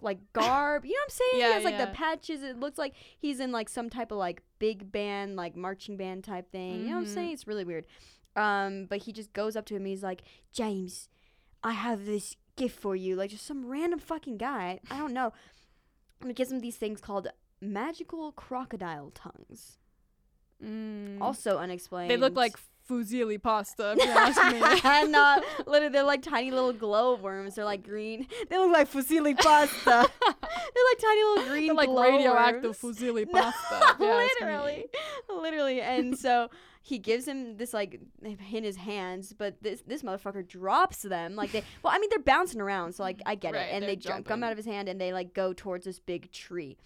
like 0.00 0.18
garb. 0.32 0.84
You 0.84 0.92
know 0.92 0.96
what 0.96 1.04
I'm 1.04 1.10
saying? 1.10 1.40
Yeah, 1.40 1.46
he 1.48 1.52
has 1.54 1.64
like 1.64 1.74
yeah. 1.74 1.84
the 1.86 1.92
patches. 1.92 2.42
It 2.42 2.58
looks 2.58 2.78
like 2.78 2.94
he's 3.18 3.40
in 3.40 3.52
like 3.52 3.68
some 3.68 3.90
type 3.90 4.10
of 4.12 4.18
like 4.18 4.42
big 4.58 4.90
band, 4.92 5.36
like 5.36 5.56
marching 5.56 5.96
band 5.96 6.24
type 6.24 6.50
thing. 6.50 6.80
You 6.82 6.88
know 6.90 6.96
what 6.96 6.98
I'm 7.00 7.04
Mhm. 7.06 7.14
saying? 7.14 7.32
It's 7.32 7.46
really 7.46 7.64
weird. 7.64 7.86
Um, 8.36 8.86
but 8.86 8.98
he 9.02 9.12
just 9.12 9.32
goes 9.32 9.56
up 9.56 9.66
to 9.66 9.76
him. 9.76 9.84
He's 9.84 10.02
like, 10.02 10.22
James, 10.52 11.08
I 11.62 11.72
have 11.72 12.06
this 12.06 12.36
gift 12.56 12.78
for 12.80 12.94
you. 12.96 13.16
Like 13.16 13.30
just 13.30 13.46
some 13.46 13.66
random 13.66 13.98
fucking 13.98 14.38
guy. 14.38 14.80
I 14.90 14.98
don't 14.98 15.12
know. 15.12 15.32
And 16.20 16.30
he 16.30 16.34
gives 16.34 16.50
him 16.52 16.60
these 16.60 16.76
things 16.76 17.00
called 17.00 17.28
magical 17.60 18.32
crocodile 18.32 19.10
tongues. 19.10 19.78
Mm. 20.64 21.20
Also 21.20 21.58
unexplained. 21.58 22.10
they 22.10 22.16
look 22.18 22.34
like 22.36 22.56
fusilli 22.90 23.40
pasta. 23.40 23.94
If 23.96 24.04
you 24.04 24.10
ask 24.10 24.42
me. 24.52 25.10
no, 25.10 25.42
literally, 25.66 25.92
they're 25.92 26.02
like 26.02 26.22
tiny 26.22 26.50
little 26.50 26.72
glow 26.72 27.14
worms. 27.14 27.54
They're 27.54 27.64
like 27.64 27.84
green. 27.84 28.26
They 28.48 28.58
look 28.58 28.72
like 28.72 28.90
fusilli 28.90 29.36
pasta. 29.38 30.10
They're 30.72 30.84
like 30.92 30.98
tiny 31.00 31.22
little 31.22 31.44
green 31.50 31.66
They're 31.66 31.74
like 31.74 31.88
radioactive 31.88 32.78
fusilli 32.78 33.26
No, 33.32 33.40
pasta. 33.40 33.96
Yeah, 34.00 34.28
literally, 34.40 34.86
literally. 35.28 35.80
And 35.80 36.16
so 36.18 36.48
he 36.82 36.98
gives 36.98 37.26
him 37.26 37.56
this 37.56 37.72
like 37.72 38.00
in 38.22 38.64
his 38.64 38.76
hands, 38.76 39.34
but 39.36 39.62
this 39.62 39.82
this 39.86 40.02
motherfucker 40.02 40.46
drops 40.46 41.02
them. 41.02 41.36
Like 41.36 41.52
they, 41.52 41.62
well, 41.82 41.92
I 41.94 41.98
mean 41.98 42.10
they're 42.10 42.18
bouncing 42.18 42.60
around, 42.60 42.94
so 42.94 43.02
like 43.02 43.20
I 43.26 43.34
get 43.34 43.54
Right, 43.54 43.62
it. 43.62 43.74
And 43.74 43.84
they're 43.84 43.96
jump, 43.96 44.26
come 44.26 44.42
out 44.42 44.52
of 44.52 44.56
his 44.56 44.66
hand, 44.66 44.88
and 44.88 45.00
they 45.00 45.12
like 45.12 45.34
go 45.34 45.52
towards 45.52 45.84
this 45.84 45.98
big 45.98 46.32
tree. 46.32 46.76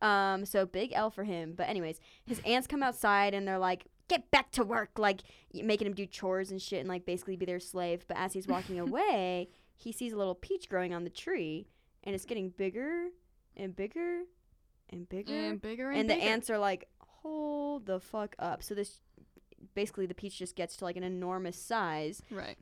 Um, 0.00 0.44
so 0.44 0.66
big 0.66 0.92
L 0.92 1.10
for 1.10 1.22
him. 1.24 1.54
But 1.56 1.68
anyways, 1.68 2.00
his 2.26 2.40
aunts 2.44 2.66
come 2.66 2.82
outside 2.82 3.34
and 3.34 3.46
they're 3.46 3.58
like, 3.58 3.86
"Get 4.08 4.30
back 4.30 4.50
to 4.52 4.64
work!" 4.64 4.98
Like 4.98 5.22
making 5.54 5.86
him 5.86 5.94
do 5.94 6.06
chores 6.06 6.50
and 6.50 6.60
shit, 6.60 6.80
and 6.80 6.88
like 6.88 7.04
basically 7.06 7.36
be 7.36 7.46
their 7.46 7.60
slave. 7.60 8.04
But 8.08 8.16
as 8.16 8.32
he's 8.32 8.46
walking 8.46 8.78
away, 8.86 9.48
he 9.76 9.92
sees 9.92 10.12
a 10.12 10.16
little 10.16 10.34
peach 10.34 10.68
growing 10.68 10.94
on 10.94 11.04
the 11.04 11.10
tree, 11.10 11.66
and 12.04 12.14
it's 12.14 12.24
getting 12.24 12.50
bigger 12.50 13.08
and 13.56 13.74
bigger 13.74 14.22
and 14.90 15.08
bigger 15.08 15.32
And 15.32 15.60
bigger 15.60 15.90
and, 15.90 16.00
and 16.00 16.10
the 16.10 16.14
ants 16.14 16.50
are 16.50 16.58
like 16.58 16.88
hold 17.00 17.86
the 17.86 18.00
fuck 18.00 18.34
up 18.38 18.62
so 18.62 18.74
this 18.74 19.00
basically 19.74 20.06
the 20.06 20.14
peach 20.14 20.38
just 20.38 20.56
gets 20.56 20.76
to 20.78 20.84
like 20.84 20.96
an 20.96 21.02
enormous 21.04 21.56
size 21.56 22.22
Right. 22.30 22.56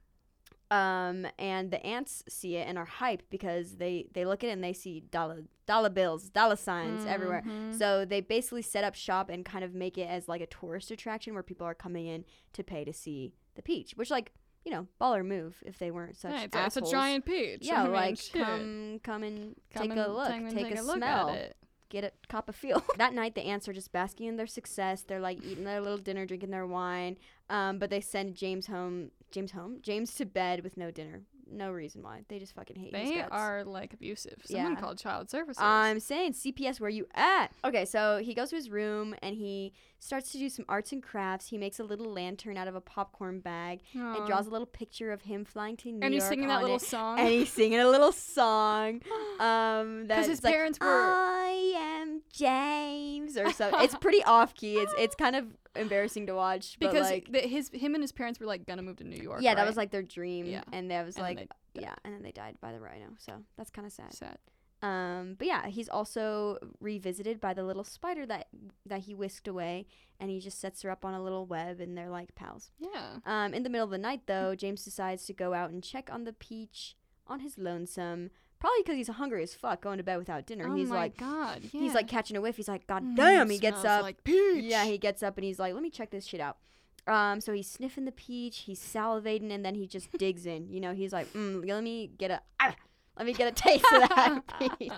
Um 0.71 1.27
and 1.39 1.71
the 1.71 1.85
ants 1.85 2.23
see 2.29 2.57
it 2.57 2.67
and 2.69 2.79
are 2.79 2.87
hyped 2.87 3.23
because 3.31 3.77
they 3.77 4.07
they 4.13 4.25
look 4.25 4.45
at 4.45 4.51
it 4.51 4.53
and 4.53 4.63
they 4.63 4.73
see 4.73 5.01
dollar 5.11 5.43
dollar 5.67 5.91
bills 5.91 6.29
dollar 6.31 6.57
signs 6.57 7.05
everywhere 7.07 7.43
Mhm. 7.47 7.77
so 7.79 8.05
they 8.05 8.21
basically 8.21 8.63
set 8.63 8.85
up 8.85 8.95
shop 8.95 9.31
and 9.31 9.45
kind 9.45 9.65
of 9.65 9.75
make 9.75 9.99
it 9.99 10.09
as 10.09 10.29
like 10.29 10.41
a 10.41 10.47
tourist 10.47 10.91
attraction 10.91 11.35
where 11.35 11.43
people 11.43 11.67
are 11.67 11.75
coming 11.75 12.07
in 12.07 12.25
to 12.53 12.63
pay 12.63 12.85
to 12.85 12.93
see 12.93 13.33
the 13.57 13.63
peach 13.63 13.93
which 13.97 14.11
like 14.11 14.33
you 14.65 14.71
know 14.71 14.87
baller 15.01 15.25
move 15.25 15.63
if 15.67 15.79
they 15.79 15.91
weren't 15.91 16.17
such 16.17 16.33
Yeah, 16.33 16.45
it's, 16.67 16.77
it's 16.77 16.89
a 16.89 16.91
giant 16.91 17.25
peach. 17.25 17.61
yeah 17.63 17.81
I 17.81 17.85
mean, 17.85 17.93
like 17.93 18.19
shit. 18.19 18.43
come 18.43 19.01
come 19.03 19.23
and 19.23 19.57
Come 19.75 19.89
take 19.89 19.99
a 19.99 20.09
look 20.09 20.31
and 20.31 20.51
take, 20.55 20.79
a, 20.79 20.83
look 20.83 20.99
smell 20.99 21.31
at 21.31 21.37
it. 21.39 21.57
Get 21.91 22.05
a 22.05 22.13
cop 22.29 22.49
a 22.49 22.53
feel. 22.53 22.83
that 22.97 23.13
night, 23.13 23.35
the 23.35 23.43
ants 23.43 23.69
are 23.69 23.73
just 23.73 23.93
basking 23.93 24.27
in 24.27 24.37
their 24.37 24.47
success. 24.47 25.03
They're 25.03 25.21
like 25.21 25.45
eating 25.45 25.65
their 25.65 25.81
little 25.81 25.99
dinner, 25.99 26.25
drinking 26.25 26.51
their 26.51 26.67
wine. 26.67 27.19
Um, 27.51 27.79
but 27.79 27.91
they 27.91 28.01
send 28.01 28.37
James 28.37 28.69
home. 28.69 29.11
James 29.31 29.53
home. 29.53 29.79
James 29.83 30.15
to 30.15 30.25
bed 30.25 30.65
with 30.65 30.77
no 30.77 30.91
dinner. 30.91 31.23
No 31.53 31.71
reason 31.73 32.03
why. 32.03 32.23
They 32.29 32.39
just 32.39 32.55
fucking 32.55 32.77
hate 32.77 32.93
They 32.93 33.21
are 33.23 33.65
like 33.65 33.93
abusive. 33.93 34.41
Someone 34.45 34.73
Yeah. 34.75 34.81
called 34.81 34.99
child 34.99 35.29
services. 35.31 35.61
I'm 35.63 35.99
saying 36.01 36.35
CPS, 36.35 36.81
where 36.81 36.89
you 36.91 37.07
at? 37.15 37.49
Okay, 37.65 37.85
so 37.85 38.19
he 38.19 38.35
goes 38.35 38.51
to 38.51 38.57
his 38.57 38.71
room 38.71 39.15
and 39.21 39.35
he 39.35 39.73
starts 39.99 40.33
to 40.33 40.39
do 40.39 40.49
some 40.49 40.65
arts 40.69 40.93
and 40.93 41.03
crafts. 41.03 41.49
He 41.49 41.59
makes 41.59 41.79
a 41.81 41.85
little 41.85 42.07
lantern 42.11 42.57
out 42.57 42.69
of 42.69 42.75
a 42.75 42.81
popcorn 42.81 43.41
bag 43.41 43.81
and 43.93 44.27
draws 44.27 44.47
a 44.47 44.51
little 44.51 44.67
picture 44.67 45.13
of 45.13 45.23
him 45.23 45.45
flying 45.45 45.77
to 45.79 45.89
New 45.89 45.95
York. 45.95 46.05
and 46.05 46.15
he's 46.15 46.25
singing 46.27 46.49
that 46.49 46.63
little 46.63 46.77
it. 46.77 46.83
song. 46.83 47.19
and 47.19 47.29
he's 47.29 47.53
singing 47.53 47.81
a 47.81 47.89
little 47.89 48.13
song. 48.13 49.01
Um, 49.41 50.01
'Cause 50.01 50.09
that's 50.09 50.29
his 50.29 50.45
like, 50.45 50.53
parents 50.55 50.79
were- 50.79 50.87
I 50.87 51.73
am 51.77 52.21
James 52.33 53.37
or 53.39 53.51
something. 53.53 53.81
it's 53.83 53.95
pretty 53.97 54.23
off 54.25 54.55
key. 54.55 54.77
It's 54.77 54.93
it's 54.99 55.15
kind 55.15 55.35
of 55.35 55.47
embarrassing 55.77 56.27
to 56.27 56.35
watch, 56.35 56.77
but 56.81 56.91
because 56.93 57.09
like, 57.11 57.31
the, 57.31 57.41
his 57.41 57.71
him 57.73 57.95
and 57.95 58.03
his 58.03 58.13
parents 58.13 58.41
were 58.41 58.47
like 58.47 58.67
gonna 58.67 58.83
move 58.83 58.97
to 58.97 59.05
New 59.05 59.21
York. 59.23 59.41
yeah, 59.43 59.55
that 59.55 59.63
right? 59.63 59.67
was 59.69 59.77
like 59.77 59.91
their 59.91 60.03
dream, 60.03 60.47
Yeah. 60.47 60.63
and 60.73 60.91
that 60.91 61.07
was 61.07 61.17
And 61.17 61.25
then 61.27 61.37
like, 61.37 61.51
they 61.75 61.83
yeah, 61.83 61.95
and 62.05 62.13
then 62.15 62.23
they 62.23 62.33
died 62.33 62.57
by 62.61 62.73
the 62.73 62.81
rhino. 62.81 63.07
So 63.19 63.33
that's 63.57 63.71
kind 63.71 63.87
of 63.87 63.93
sad. 63.93 64.13
sad. 64.13 64.39
Um, 64.83 65.35
but 65.39 65.47
yeah, 65.47 65.67
he's 65.69 65.91
also 65.91 66.57
revisited 66.81 67.39
by 67.39 67.53
the 67.53 67.63
little 67.65 67.85
spider 67.85 68.25
that 68.27 68.49
that 68.87 69.01
he 69.01 69.15
whisked 69.15 69.47
away, 69.47 69.87
and 70.19 70.31
he 70.31 70.41
just 70.41 70.59
sets 70.59 70.83
her 70.83 70.91
up 70.91 71.05
on 71.05 71.15
a 71.15 71.23
little 71.23 71.45
web, 71.47 71.81
and 71.81 71.97
they're 71.97 72.09
like 72.11 72.35
pals. 72.35 72.71
Yeah. 72.79 73.17
Um, 73.27 73.53
in 73.55 73.63
the 73.63 73.69
middle 73.69 73.85
of 73.85 73.91
the 73.91 73.99
night, 73.99 74.23
though, 74.27 74.55
James 74.55 74.83
decides 74.85 75.27
to 75.27 75.33
go 75.35 75.53
out 75.55 75.71
and 75.71 75.85
check 75.85 76.09
on 76.11 76.25
the 76.25 76.33
peach 76.33 76.97
on 77.27 77.41
his 77.41 77.59
lonesome. 77.59 78.31
Probably 78.61 78.83
because 78.83 78.97
he's 78.97 79.09
hungry 79.09 79.43
as 79.43 79.55
fuck, 79.55 79.81
going 79.81 79.97
to 79.99 80.05
bed 80.05 80.19
without 80.19 80.47
dinner. 80.47 80.67
oh 80.69 80.75
he's 80.77 80.91
my 80.91 80.97
like, 80.97 81.17
god. 81.17 81.61
Yeah. 81.73 81.81
he's 81.81 81.95
like 81.95 82.07
catching 82.09 82.37
a 82.37 82.41
whiff. 82.41 82.57
He's 82.57 82.69
like, 82.69 82.87
God 82.87 83.03
Mm, 83.03 83.17
damn! 83.17 83.51
He 83.51 83.59
gets 83.59 83.85
up. 83.85 84.03
Like 84.03 84.23
peach. 84.23 84.65
yeah, 84.65 84.85
he 84.85 84.99
gets 84.99 85.23
up 85.23 85.37
and 85.39 85.45
he's 85.45 85.59
like, 85.59 85.73
let 85.75 85.83
me 85.83 85.91
check 85.91 86.11
this 86.11 86.27
shit 86.27 86.41
out. 86.41 86.59
Um, 87.07 87.41
so 87.41 87.53
he's 87.55 87.69
sniffing 87.69 88.05
the 88.05 88.13
peach, 88.13 88.59
he's 88.67 88.79
salivating, 88.79 89.51
and 89.51 89.65
then 89.65 89.75
he 89.75 89.87
just 89.87 90.13
digs 90.19 90.45
in. 90.47 90.69
You 90.69 90.81
know, 90.81 90.93
he's 90.93 91.13
like, 91.13 91.33
mm, 91.33 91.67
let 91.67 91.83
me 91.83 92.11
get 92.19 92.31
a, 92.31 92.43
ah, 92.61 92.75
let 93.17 93.27
me 93.27 93.33
get 93.33 93.49
a 93.49 93.53
taste 93.53 93.85
of 93.95 94.09
that 94.11 94.43
peach. 94.79 94.93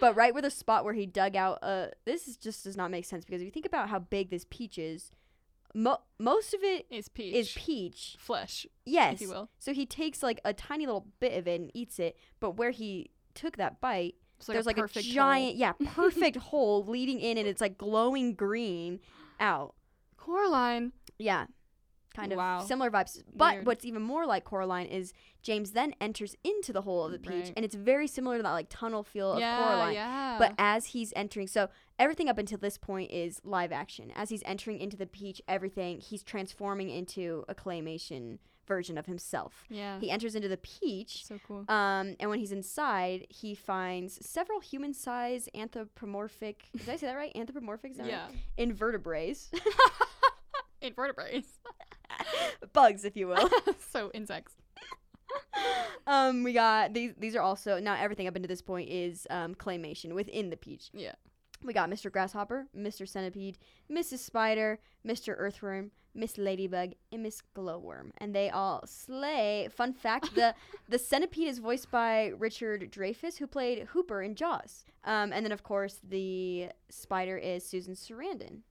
But 0.00 0.16
right 0.16 0.32
where 0.32 0.42
the 0.42 0.50
spot 0.50 0.84
where 0.84 0.94
he 0.94 1.06
dug 1.06 1.36
out, 1.36 1.58
uh, 1.62 1.86
this 2.04 2.26
is 2.28 2.36
just 2.36 2.64
does 2.64 2.76
not 2.76 2.90
make 2.90 3.04
sense 3.04 3.24
because 3.24 3.40
if 3.40 3.44
you 3.46 3.50
think 3.52 3.66
about 3.66 3.88
how 3.88 3.98
big 3.98 4.30
this 4.30 4.46
peach 4.50 4.78
is, 4.78 5.10
mo- 5.74 6.00
most 6.18 6.54
of 6.54 6.62
it 6.62 6.86
is 6.90 7.08
peach. 7.08 7.34
is 7.34 7.52
peach. 7.52 8.16
flesh, 8.18 8.66
Yes. 8.84 9.14
if 9.14 9.20
you 9.22 9.28
will. 9.28 9.48
So 9.58 9.72
he 9.72 9.86
takes 9.86 10.22
like 10.22 10.40
a 10.44 10.52
tiny 10.52 10.86
little 10.86 11.06
bit 11.20 11.32
of 11.38 11.46
it 11.48 11.60
and 11.60 11.70
eats 11.74 11.98
it, 11.98 12.16
but 12.40 12.52
where 12.52 12.70
he 12.70 13.10
took 13.34 13.56
that 13.56 13.80
bite, 13.80 14.14
like 14.48 14.54
there's 14.54 14.66
a 14.66 14.68
like 14.70 14.78
a 14.78 14.88
giant, 15.00 15.56
yeah, 15.56 15.72
perfect 15.86 16.36
hole 16.36 16.84
leading 16.84 17.20
in, 17.20 17.38
and 17.38 17.46
it's 17.46 17.60
like 17.60 17.78
glowing 17.78 18.34
green 18.34 18.98
out. 19.40 19.58
hole. 19.58 19.74
Coraline. 20.16 20.92
Yeah. 21.18 21.46
Kind 22.14 22.32
of 22.32 22.38
Wow. 22.38 22.60
similar 22.60 22.90
vibes. 22.90 23.22
But 23.34 23.54
Weird. 23.54 23.66
what's 23.66 23.84
even 23.84 24.02
more 24.02 24.26
like 24.26 24.44
Coraline 24.44 24.86
is 24.86 25.12
James 25.42 25.72
then 25.72 25.94
enters 26.00 26.36
into 26.44 26.72
the 26.72 26.82
hole 26.82 27.04
of 27.04 27.12
the 27.12 27.18
peach, 27.18 27.30
Right. 27.46 27.52
and 27.56 27.64
it's 27.64 27.74
very 27.74 28.06
similar 28.06 28.36
to 28.36 28.42
that 28.42 28.50
like 28.52 28.66
tunnel 28.68 29.02
feel 29.02 29.32
of 29.32 29.40
yeah, 29.40 29.58
Coraline. 29.62 29.94
yeah. 29.94 30.36
But 30.38 30.54
as 30.58 30.86
he's 30.86 31.12
entering, 31.16 31.46
so 31.46 31.68
everything 31.98 32.28
up 32.28 32.38
until 32.38 32.58
this 32.58 32.76
point 32.78 33.10
is 33.10 33.40
live 33.44 33.72
action. 33.72 34.12
As 34.14 34.28
he's 34.30 34.42
entering 34.44 34.78
into 34.78 34.96
the 34.96 35.06
peach, 35.06 35.40
everything 35.48 36.00
he's 36.00 36.22
transforming 36.22 36.90
into 36.90 37.44
a 37.48 37.54
claymation 37.54 38.38
version 38.64 38.96
of 38.96 39.06
himself. 39.06 39.64
yeah, 39.68 39.98
He 39.98 40.08
enters 40.08 40.36
into 40.36 40.46
the 40.48 40.56
peach, 40.56 41.26
so 41.26 41.40
cool. 41.46 41.64
um, 41.68 42.14
and 42.20 42.30
when 42.30 42.38
he's 42.38 42.52
inside, 42.52 43.26
he 43.28 43.56
finds 43.56 44.24
several 44.24 44.60
human-sized 44.60 45.50
anthropomorphic. 45.52 46.66
Did 46.76 46.88
I 46.88 46.96
say 46.96 47.06
that 47.08 47.16
right? 47.16 47.32
Anthropomorphic. 47.36 47.96
That 47.96 48.06
yeah, 48.06 48.26
right? 48.26 48.36
Invertebrates, 48.56 49.50
invertebrates. 50.82 51.48
bugs, 52.72 53.04
if 53.04 53.16
you 53.16 53.28
will. 53.28 53.48
so 53.92 54.10
insects. 54.12 54.54
um, 56.06 56.42
we 56.42 56.52
got 56.52 56.94
these. 56.94 57.12
These 57.18 57.36
are 57.36 57.42
also 57.42 57.78
now 57.78 57.96
everything 57.98 58.26
up 58.26 58.36
until 58.36 58.48
this 58.48 58.62
point 58.62 58.88
is 58.88 59.26
um, 59.30 59.54
claymation 59.54 60.12
within 60.12 60.50
the 60.50 60.56
peach. 60.56 60.90
Yeah. 60.92 61.14
We 61.64 61.72
got 61.72 61.88
Mr. 61.88 62.10
Grasshopper, 62.10 62.66
Mr. 62.76 63.08
Centipede, 63.08 63.56
Mrs. 63.88 64.18
Spider, 64.18 64.80
Mr. 65.06 65.36
Earthworm, 65.38 65.92
Miss 66.12 66.36
Ladybug, 66.36 66.94
and 67.12 67.22
Miss 67.22 67.40
Glowworm, 67.54 68.10
and 68.18 68.34
they 68.34 68.50
all 68.50 68.82
slay. 68.84 69.68
Fun 69.70 69.92
fact: 69.92 70.34
the 70.34 70.54
the 70.88 70.98
centipede 70.98 71.48
is 71.48 71.58
voiced 71.58 71.90
by 71.90 72.32
Richard 72.36 72.90
Dreyfuss, 72.90 73.38
who 73.38 73.46
played 73.46 73.84
Hooper 73.92 74.22
in 74.22 74.34
Jaws. 74.34 74.84
Um, 75.04 75.32
and 75.32 75.44
then 75.44 75.52
of 75.52 75.62
course 75.62 76.00
the 76.06 76.70
spider 76.90 77.38
is 77.38 77.64
Susan 77.64 77.94
Sarandon. 77.94 78.62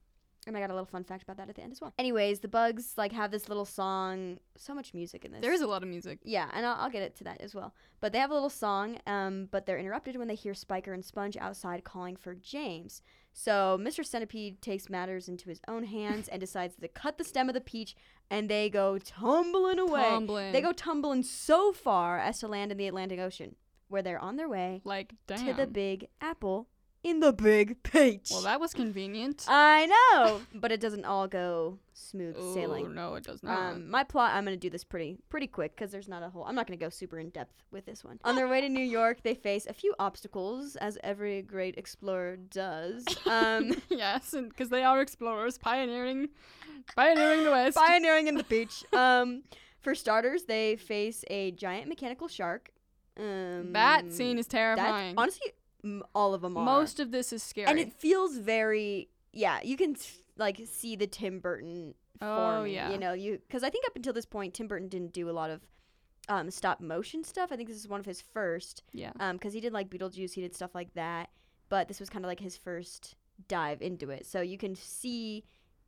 And 0.48 0.58
I 0.58 0.60
got 0.60 0.72
a 0.72 0.74
little 0.74 0.88
fun 0.88 1.04
fact 1.04 1.22
about 1.22 1.38
that 1.38 1.50
at 1.50 1.56
the 1.56 1.62
end 1.62 1.72
as 1.72 1.82
well. 1.82 1.94
Anyways, 2.00 2.40
the 2.40 2.48
bugs 2.48 2.94
like 2.98 3.12
have 3.12 3.30
this 3.30 3.48
little 3.48 3.66
song. 3.66 4.40
So 4.58 4.74
much 4.74 4.94
music 4.94 5.24
in 5.24 5.32
this. 5.32 5.42
There 5.42 5.54
is 5.54 5.62
a 5.62 5.68
lot 5.68 5.84
of 5.84 5.90
music. 5.90 6.20
Yeah, 6.24 6.50
and 6.54 6.66
I'll, 6.66 6.76
I'll 6.80 6.90
get 6.90 7.04
it 7.04 7.16
to 7.18 7.24
that 7.26 7.42
as 7.42 7.54
well. 7.54 7.76
But 8.00 8.12
they 8.12 8.18
have 8.18 8.32
a 8.32 8.34
little 8.34 8.50
song, 8.50 8.98
um, 9.06 9.50
but 9.52 9.66
they're 9.66 9.78
interrupted 9.78 10.16
when 10.16 10.28
they 10.28 10.36
hear 10.36 10.56
Spiker 10.56 10.94
and 10.94 11.06
Sponge 11.06 11.38
outside 11.38 11.84
calling 11.84 12.16
for 12.16 12.34
James. 12.34 13.04
So 13.34 13.78
Mr. 13.80 14.04
Centipede 14.04 14.62
takes 14.62 14.90
matters 14.90 15.30
into 15.30 15.48
his 15.50 15.62
own 15.68 15.84
hands 15.84 16.28
and 16.28 16.40
decides 16.40 16.76
to 16.76 16.88
cut 16.88 17.18
the 17.18 17.24
stem 17.24 17.48
of 17.48 17.54
the 17.54 17.62
peach, 17.62 17.96
and 18.30 18.50
they 18.50 18.70
go 18.70 18.98
tumbling 18.98 19.80
away. 19.80 20.02
Tumbling. 20.02 20.52
They 20.54 20.62
go 20.62 20.74
tumbling 20.74 21.24
so 21.24 21.72
far 21.72 22.18
as 22.18 22.40
to 22.40 22.48
land 22.48 22.72
in 22.72 22.78
the 22.78 22.88
Atlantic 22.88 23.20
Ocean, 23.20 23.56
where 23.90 24.02
they're 24.02 24.20
on 24.20 24.38
their 24.38 24.50
way 24.50 24.82
like 24.84 25.14
damn. 25.28 25.46
to 25.46 25.54
the 25.54 25.68
Big 25.68 26.08
Apple 26.20 26.68
in 27.04 27.20
the 27.20 27.34
Big 27.34 27.82
Peach. 27.84 28.30
well, 28.32 28.42
that 28.42 28.60
was 28.60 28.74
convenient. 28.74 29.46
I 29.48 29.88
know, 29.88 30.42
but 30.54 30.72
it 30.72 30.80
doesn't 30.80 31.06
all 31.06 31.28
go 31.28 31.80
smooth 31.94 32.36
oh, 32.38 32.54
sailing. 32.54 32.94
no, 32.94 33.16
it 33.16 33.24
does 33.24 33.42
not. 33.42 33.74
Um, 33.74 33.90
my 33.90 34.04
plot. 34.04 34.34
I'm 34.34 34.44
gonna 34.44 34.58
do 34.58 34.70
this 34.70 34.84
pretty 34.84 35.18
pretty 35.30 35.48
quick 35.48 35.76
because 35.76 35.92
there's 35.92 36.08
not 36.08 36.24
a 36.24 36.30
whole. 36.30 36.44
I'm 36.44 36.56
not 36.56 36.68
gonna 36.68 36.78
go 36.78 36.90
super 36.90 37.20
in 37.20 37.30
depth 37.30 37.64
with 37.72 37.86
this 37.86 38.04
one. 38.04 38.20
On 38.24 38.36
their 38.36 38.48
way 38.48 38.62
to 38.62 38.70
New 38.70 38.86
York, 38.86 39.24
they 39.24 39.34
face 39.34 39.66
a 39.66 39.74
few 39.74 39.96
obstacles, 40.00 40.76
as 40.76 40.98
every 41.04 41.42
great 41.42 41.78
explorer 41.78 42.38
does. 42.38 43.06
Um, 43.32 43.82
yes, 43.90 44.36
because 44.36 44.70
they 44.70 44.84
are 44.84 45.00
explorers, 45.00 45.58
pioneering, 45.58 46.30
pioneering 46.96 47.46
the 47.46 47.52
West. 47.52 47.78
pioneering 47.78 48.28
in 48.28 48.36
the 48.36 48.44
beach. 48.50 48.84
Um, 48.92 49.44
for 49.80 49.96
starters, 49.96 50.44
they 50.44 50.76
face 50.76 51.24
a 51.30 51.52
giant 51.52 51.88
mechanical 51.88 52.28
shark. 52.28 52.72
Um, 53.18 53.72
that 53.74 54.12
scene 54.12 54.38
is 54.38 54.48
terrifying. 54.48 55.16
honestly 55.18 55.54
m- 55.84 56.04
all 56.14 56.34
of 56.34 56.42
them 56.42 56.58
are. 56.58 56.66
Most 56.66 57.00
of 57.00 57.12
this 57.12 57.32
is 57.34 57.42
scary. 57.44 57.68
and 57.68 57.80
it 57.80 57.94
feels 57.94 58.38
very 58.38 59.10
yeah. 59.34 59.60
You 59.64 59.78
can 59.78 59.96
like 60.38 60.62
see 60.72 60.96
the 60.96 61.08
Tim 61.08 61.40
Burton 61.40 61.94
Oh, 62.24 62.64
yeah. 62.66 62.92
You 62.92 63.00
know, 63.00 63.14
you 63.14 63.40
because 63.48 63.64
I 63.64 63.70
think 63.72 63.86
up 63.88 63.96
until 63.96 64.14
this 64.14 64.26
point, 64.28 64.54
Tim 64.54 64.68
Burton 64.68 64.88
didn't 64.90 65.12
do 65.14 65.30
a 65.30 65.32
lot 65.32 65.50
of 65.50 65.62
um, 66.30 66.52
stop 66.52 66.80
motion 66.80 67.24
stuff. 67.24 67.52
I 67.52 67.56
think 67.56 67.68
this 67.68 67.78
is 67.80 67.88
one 67.88 68.00
of 68.00 68.06
his 68.06 68.22
first. 68.22 68.84
yeah. 68.94 69.12
Um, 69.20 69.38
because 69.38 69.54
he 69.54 69.60
did 69.60 69.74
like 69.74 69.90
Beetlejuice, 69.90 70.34
he 70.34 70.42
did 70.42 70.54
stuff 70.54 70.76
like 70.76 70.94
that. 70.94 71.30
But 71.70 71.88
this 71.88 72.00
was 72.00 72.10
kind 72.10 72.24
of 72.24 72.30
like 72.30 72.40
his 72.40 72.58
first 72.58 73.16
dive 73.48 73.82
into 73.82 74.12
it. 74.12 74.26
So 74.28 74.42
you 74.42 74.58
can 74.58 74.76
see 74.76 75.46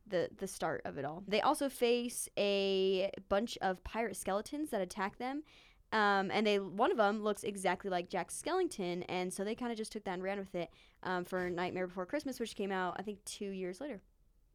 the 0.08 0.28
the 0.36 0.48
start 0.48 0.82
of 0.84 0.98
it 0.98 1.04
all. 1.04 1.22
They 1.28 1.40
also 1.40 1.68
face 1.68 2.28
a 2.36 3.10
bunch 3.28 3.56
of 3.62 3.84
pirate 3.84 4.16
skeletons 4.16 4.70
that 4.70 4.80
attack 4.80 5.18
them. 5.18 5.44
Um, 5.92 6.30
and 6.32 6.44
they 6.46 6.58
one 6.58 6.90
of 6.90 6.96
them 6.96 7.22
looks 7.22 7.44
exactly 7.44 7.90
like 7.90 8.08
Jack 8.08 8.30
Skellington, 8.30 9.04
and 9.08 9.32
so 9.32 9.44
they 9.44 9.54
kind 9.54 9.70
of 9.70 9.78
just 9.78 9.92
took 9.92 10.04
that 10.04 10.14
and 10.14 10.22
ran 10.22 10.38
with 10.38 10.54
it 10.54 10.70
um, 11.04 11.24
for 11.24 11.48
Nightmare 11.50 11.86
Before 11.86 12.04
Christmas, 12.06 12.40
which 12.40 12.56
came 12.56 12.72
out 12.72 12.96
I 12.98 13.02
think 13.02 13.22
two 13.24 13.50
years 13.50 13.80
later. 13.80 14.00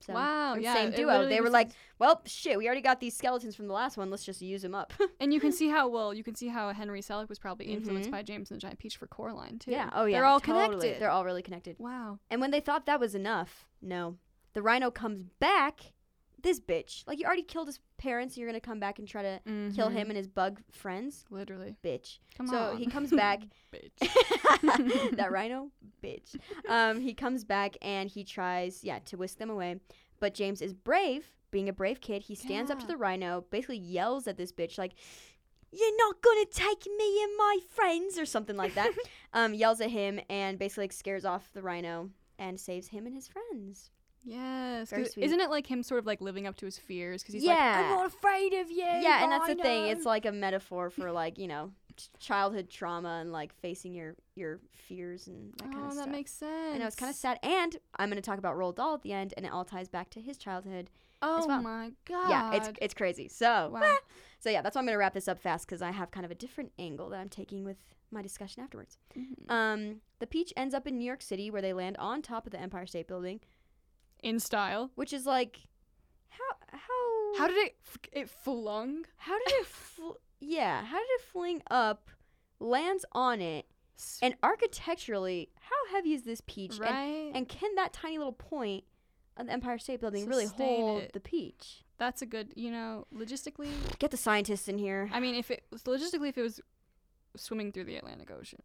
So, 0.01 0.13
wow, 0.13 0.55
yeah, 0.55 0.73
same 0.75 0.91
duo. 0.91 1.27
They 1.27 1.41
were 1.41 1.49
like, 1.49 1.71
well, 1.99 2.21
shit, 2.25 2.57
we 2.57 2.65
already 2.67 2.79
got 2.81 3.01
these 3.01 3.17
skeletons 3.17 3.53
from 3.53 3.67
the 3.67 3.73
last 3.73 3.97
one. 3.97 4.09
Let's 4.09 4.23
just 4.23 4.41
use 4.41 4.61
them 4.61 4.73
up. 4.73 4.93
and 5.19 5.33
you 5.33 5.41
can 5.41 5.51
see 5.51 5.67
how 5.67 5.89
well 5.89 6.13
you 6.13 6.23
can 6.23 6.35
see 6.35 6.47
how 6.47 6.71
Henry 6.71 7.01
Selick 7.01 7.27
was 7.27 7.37
probably 7.37 7.65
influenced 7.65 8.07
Mhm. 8.07 8.13
by 8.13 8.23
James 8.23 8.49
and 8.49 8.55
the 8.57 8.61
Giant 8.61 8.79
Peach 8.79 8.95
for 8.95 9.07
Coraline 9.07 9.59
too. 9.59 9.71
yeah. 9.71 9.89
Oh 9.93 10.05
yeah. 10.05 10.17
they're 10.17 10.25
all 10.25 10.39
totally. 10.39 10.67
connected. 10.77 11.01
They're 11.01 11.11
all 11.11 11.25
really 11.25 11.41
connected. 11.41 11.75
wow. 11.79 12.17
And 12.29 12.39
when 12.39 12.51
they 12.51 12.61
thought 12.61 12.85
that 12.85 12.99
was 12.99 13.13
enough, 13.13 13.65
no. 13.81 14.15
The 14.53 14.61
rhino 14.61 14.89
comes 14.89 15.25
back. 15.39 15.93
This 16.41 16.59
bitch. 16.59 17.05
Like, 17.07 17.19
you 17.19 17.25
already 17.25 17.43
killed 17.43 17.67
his 17.67 17.79
parents, 17.97 18.35
and 18.35 18.41
you're 18.41 18.51
to 18.53 18.59
come 18.59 18.79
back 18.79 18.99
and 18.99 19.07
try 19.07 19.21
to 19.23 19.39
kill 19.75 19.89
Mhm. 19.89 19.93
him 19.93 20.09
and 20.09 20.17
his 20.17 20.27
bug 20.27 20.61
friends? 20.71 21.25
Literally. 21.29 21.75
Bitch. 21.83 22.19
Come 22.37 22.47
so 22.47 22.57
on. 22.57 22.77
he 22.77 22.85
comes 22.85 23.11
back. 23.11 23.41
Bitch. 23.73 23.91
that 25.17 25.31
rhino? 25.31 25.71
Bitch. 26.03 26.35
Um, 26.69 27.01
he 27.01 27.13
comes 27.13 27.43
back 27.43 27.77
and 27.81 28.09
he 28.09 28.23
tries, 28.23 28.83
yeah, 28.83 28.99
to 29.05 29.17
whisk 29.17 29.37
them 29.37 29.49
away. 29.49 29.79
But 30.19 30.33
James 30.33 30.61
is 30.61 30.73
brave. 30.73 31.27
Being 31.51 31.67
a 31.67 31.73
brave 31.73 31.99
kid, 31.99 32.21
he 32.21 32.35
stands 32.35 32.69
up 32.69 32.79
to 32.79 32.85
the 32.87 32.95
rhino, 32.95 33.43
basically 33.49 33.77
yells 33.79 34.27
at 34.27 34.37
this 34.37 34.51
bitch, 34.51 34.77
like, 34.77 34.93
you're 35.71 35.97
not 35.97 36.21
gonna 36.21 36.45
take 36.45 36.85
me 36.97 37.23
and 37.23 37.31
my 37.37 37.57
friends, 37.69 38.19
or 38.19 38.25
something 38.25 38.55
like 38.55 38.75
that. 38.75 38.91
um, 39.33 39.53
yells 39.55 39.81
at 39.81 39.89
him 39.89 40.19
and 40.29 40.59
basically 40.59 40.83
like, 40.83 40.93
scares 40.93 41.25
off 41.25 41.51
the 41.53 41.61
rhino 41.63 42.11
and 42.37 42.59
saves 42.59 42.87
him 42.89 43.05
and 43.07 43.15
his 43.15 43.27
friends. 43.27 43.89
Yes. 44.23 44.89
Very 44.89 45.05
sweet. 45.05 45.25
Isn't 45.25 45.39
it 45.39 45.49
like 45.49 45.67
him 45.67 45.83
sort 45.83 45.99
of 45.99 46.05
like 46.05 46.21
living 46.21 46.45
up 46.47 46.55
to 46.57 46.65
his 46.65 46.77
fears? 46.77 47.21
Because 47.21 47.33
he's 47.33 47.43
Yeah. 47.43 47.53
like, 47.53 47.85
I'm 47.85 47.89
not 47.91 48.05
afraid 48.07 48.53
of 48.53 48.69
you. 48.69 48.77
yeah, 48.77 49.23
and 49.23 49.31
that's 49.31 49.47
the 49.47 49.55
thing. 49.55 49.87
It's 49.87 50.05
like 50.05 50.25
a 50.25 50.31
metaphor 50.31 50.89
for 50.89 51.11
like 51.21 51.37
you 51.37 51.47
know 51.47 51.71
childhood 52.19 52.69
trauma 52.69 53.19
and 53.21 53.31
like 53.31 53.53
facing 53.53 53.93
your 53.93 54.15
your 54.35 54.59
fears 54.73 55.27
and 55.27 55.51
that 55.57 55.63
kind 55.71 55.75
oh, 55.75 55.83
of 55.89 55.95
that 55.95 56.01
stuff. 56.03 56.09
makes 56.09 56.31
sense. 56.31 56.75
I 56.75 56.77
know 56.77 56.87
it's 56.87 56.95
kind 56.95 57.09
of 57.09 57.15
sad, 57.15 57.39
and 57.43 57.75
I'm 57.97 58.09
gonna 58.09 58.21
talk 58.21 58.37
about 58.37 58.55
Roald 58.55 58.75
Dahl 58.75 58.95
at 58.95 59.01
the 59.01 59.13
end, 59.13 59.33
and 59.37 59.45
it 59.45 59.51
all 59.51 59.65
ties 59.65 59.89
back 59.89 60.09
to 60.11 60.21
his 60.21 60.37
childhood. 60.37 60.89
Oh 61.21 61.45
well. 61.47 61.61
my 61.61 61.91
god. 62.05 62.29
Yeah, 62.29 62.53
it's 62.53 62.69
it's 62.81 62.93
crazy. 62.93 63.27
So 63.27 63.69
wow. 63.73 63.97
so 64.39 64.49
yeah, 64.49 64.61
that's 64.61 64.75
why 64.75 64.79
I'm 64.81 64.85
gonna 64.85 64.97
wrap 64.97 65.13
this 65.13 65.27
up 65.27 65.39
fast 65.39 65.67
because 65.67 65.81
I 65.81 65.91
have 65.91 66.11
kind 66.11 66.25
of 66.25 66.31
a 66.31 66.35
different 66.35 66.71
angle 66.79 67.09
that 67.09 67.19
I'm 67.19 67.29
taking 67.29 67.63
with 67.65 67.77
my 68.11 68.21
discussion 68.21 68.63
afterwards. 68.63 68.97
Mhm. 69.17 69.51
Um, 69.51 70.01
the 70.19 70.27
Peach 70.27 70.53
ends 70.55 70.73
up 70.73 70.87
in 70.87 70.97
New 70.97 71.05
York 71.05 71.21
City 71.21 71.51
where 71.51 71.61
they 71.61 71.73
land 71.73 71.97
on 71.97 72.21
top 72.21 72.45
of 72.45 72.51
the 72.51 72.59
Empire 72.59 72.85
State 72.85 73.07
Building, 73.07 73.41
In 74.23 74.39
style. 74.39 74.91
which 74.95 75.13
is 75.13 75.25
like 75.25 75.59
how 76.29 76.43
how 76.71 77.37
How 77.37 77.47
did 77.47 77.57
it 77.57 77.75
f- 77.85 77.97
it 78.11 78.29
flung? 78.29 79.05
how 79.17 79.37
did 79.39 79.53
it 79.59 79.65
fl- 79.65 80.19
yeah 80.39 80.83
how 80.83 80.97
did 80.99 81.09
it 81.09 81.21
fling 81.21 81.61
up, 81.71 82.09
lands 82.59 83.05
on 83.13 83.41
it, 83.41 83.65
and 84.21 84.35
architecturally 84.43 85.49
how 85.59 85.75
heavy 85.95 86.13
is 86.13 86.23
this 86.23 86.41
peach 86.47 86.71
and 86.77 86.79
right. 86.81 87.31
and 87.33 87.47
can 87.47 87.75
that 87.75 87.93
tiny 87.93 88.17
little 88.17 88.33
point 88.33 88.83
of 89.37 89.45
the 89.47 89.53
Empire 89.53 89.77
State 89.77 90.01
Building 90.01 90.25
really 90.27 90.45
Sustain 90.47 90.81
hold 90.81 91.01
it. 91.03 91.13
the 91.13 91.19
peach? 91.19 91.83
that's 91.97 92.21
a 92.21 92.25
good. 92.25 92.53
You 92.55 92.71
know, 92.71 93.05
logistically. 93.13 93.69
Get 93.99 94.11
the 94.11 94.17
scientists 94.17 94.67
in 94.69 94.77
here. 94.77 95.09
I 95.13 95.19
mean, 95.19 95.35
if 95.35 95.51
it 95.51 95.63
was 95.71 95.83
logistically, 95.83 96.29
if 96.29 96.37
it 96.37 96.41
was 96.43 96.61
swimming 97.35 97.71
through 97.73 97.83
the 97.85 97.97
Atlantic 97.97 98.31
Ocean, 98.31 98.61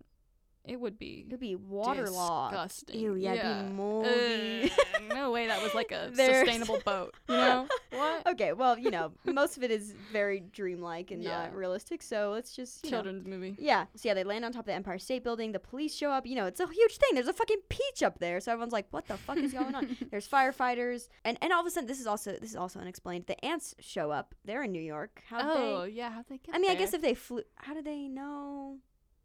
it 0.64 0.80
would 0.80 0.98
be 0.98 1.24
It 1.26 1.30
would 1.30 1.40
be 1.40 1.54
waterlogged. 1.56 2.52
disgusting. 2.54 3.00
Ew, 3.00 3.14
yeah, 3.16 3.34
yeah. 3.34 3.56
it'd 3.60 3.68
be 3.68 3.72
moldy. 3.74 4.72
Ugh, 4.72 5.02
no 5.14 5.30
way 5.30 5.46
that 5.46 5.62
was 5.62 5.74
like 5.74 5.92
a 5.92 6.08
sustainable 6.14 6.80
boat. 6.84 7.14
You 7.28 7.36
know 7.36 7.68
what? 7.90 8.26
okay, 8.28 8.52
well, 8.54 8.78
you 8.78 8.90
know, 8.90 9.12
most 9.26 9.56
of 9.56 9.62
it 9.62 9.70
is 9.70 9.92
very 10.12 10.40
dreamlike 10.40 11.10
and 11.10 11.22
Yeah. 11.22 11.44
not 11.44 11.54
realistic, 11.54 12.02
so 12.02 12.30
let's 12.32 12.54
just 12.56 12.84
you 12.84 12.90
know. 12.90 12.96
Children's 12.98 13.26
movie. 13.26 13.56
Yeah. 13.58 13.84
So 13.94 14.08
yeah, 14.08 14.14
they 14.14 14.24
land 14.24 14.44
on 14.44 14.52
top 14.52 14.60
of 14.60 14.66
the 14.66 14.72
Empire 14.72 14.98
State 14.98 15.22
Building. 15.22 15.52
The 15.52 15.58
police 15.60 15.94
show 15.94 16.10
up. 16.10 16.26
You 16.26 16.34
know, 16.36 16.46
it's 16.46 16.60
a 16.60 16.66
huge 16.66 16.96
thing. 16.96 17.10
There's 17.14 17.28
a 17.28 17.32
fucking 17.32 17.60
peach 17.68 18.02
up 18.02 18.18
there. 18.18 18.40
So 18.40 18.50
everyone's 18.52 18.72
like, 18.72 18.86
"What 18.90 19.06
the 19.06 19.16
fuck 19.18 19.36
is 19.36 19.52
going 19.52 19.74
on?" 19.74 19.96
There's 20.10 20.26
firefighters, 20.28 21.08
and 21.24 21.36
and 21.42 21.52
all 21.52 21.60
of 21.60 21.66
a 21.66 21.70
sudden, 21.70 21.86
this 21.88 22.00
is 22.00 22.06
also 22.06 22.32
this 22.40 22.50
is 22.50 22.56
also 22.56 22.80
unexplained. 22.80 23.26
The 23.26 23.42
ants 23.44 23.74
show 23.80 24.10
up. 24.10 24.34
They're 24.44 24.62
in 24.64 24.72
New 24.72 24.80
York. 24.82 25.22
How 25.28 25.40
oh 25.42 25.82
they? 25.82 25.90
yeah, 25.90 26.10
how'd 26.10 26.26
they 26.28 26.38
get 26.38 26.54
I 26.54 26.58
mean, 26.58 26.70
I 26.70 26.74
guess 26.74 26.94
if 26.94 27.02
they 27.02 27.14
flew, 27.14 27.42
how 27.56 27.74
did 27.74 27.84
they 27.84 28.08
know? 28.08 28.78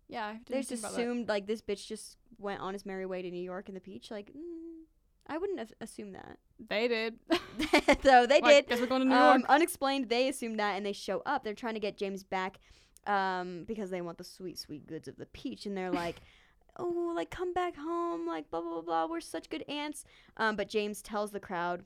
Yeah, 0.10 0.36
They 0.47 0.62
just 0.62 0.84
assumed 0.84 1.28
like 1.30 1.45
this 1.47 1.62
bitch 1.62 1.88
just 1.88 2.18
went 2.38 2.60
on 2.62 2.74
his 2.74 2.86
merry 2.86 3.05
way 3.05 3.22
to 3.22 3.30
New 3.32 3.41
York 3.43 3.70
in 3.70 3.76
the 3.76 3.80
peach. 3.82 4.10
Like, 4.12 4.32
mm, 4.32 4.84
I 5.28 5.38
wouldn't 5.38 5.60
have 5.60 5.72
assumed 5.80 6.16
that. 6.16 6.38
they 6.68 6.88
did. 6.88 7.20
so 8.03 8.26
they 8.26 8.41
Like, 8.41 8.43
did. 8.45 8.68
Guess 8.68 8.80
we're 8.80 8.88
going 8.88 9.01
to 9.03 9.07
New 9.07 9.14
Um, 9.16 9.39
York. 9.41 9.49
unexplained, 9.49 10.10
they 10.10 10.28
assume 10.30 10.57
that 10.57 10.76
and 10.76 10.86
they 10.86 10.93
show 10.93 11.22
up. 11.26 11.43
They're 11.43 11.53
trying 11.53 11.76
to 11.76 11.80
get 11.80 11.97
James 11.97 12.24
back 12.24 12.60
um, 13.07 13.64
because 13.68 13.89
they 13.91 14.01
want 14.01 14.18
the 14.18 14.24
sweet, 14.24 14.57
sweet 14.57 14.88
goods 14.88 15.07
of 15.07 15.16
the 15.18 15.26
peach. 15.28 15.66
And 15.66 15.78
they're 15.78 15.91
like, 15.91 16.22
oh, 16.78 17.14
like, 17.16 17.30
come 17.30 17.53
back 17.53 17.76
home, 17.76 18.26
like, 18.28 18.49
blah, 18.49 18.62
blah, 18.62 18.72
blah, 18.72 18.82
blah. 18.82 19.05
We're 19.07 19.22
such 19.22 19.49
good 19.49 19.64
ants. 19.70 20.05
Um, 20.38 20.55
but 20.55 20.70
James 20.70 21.01
tells 21.01 21.32
the 21.32 21.39
crowd 21.39 21.84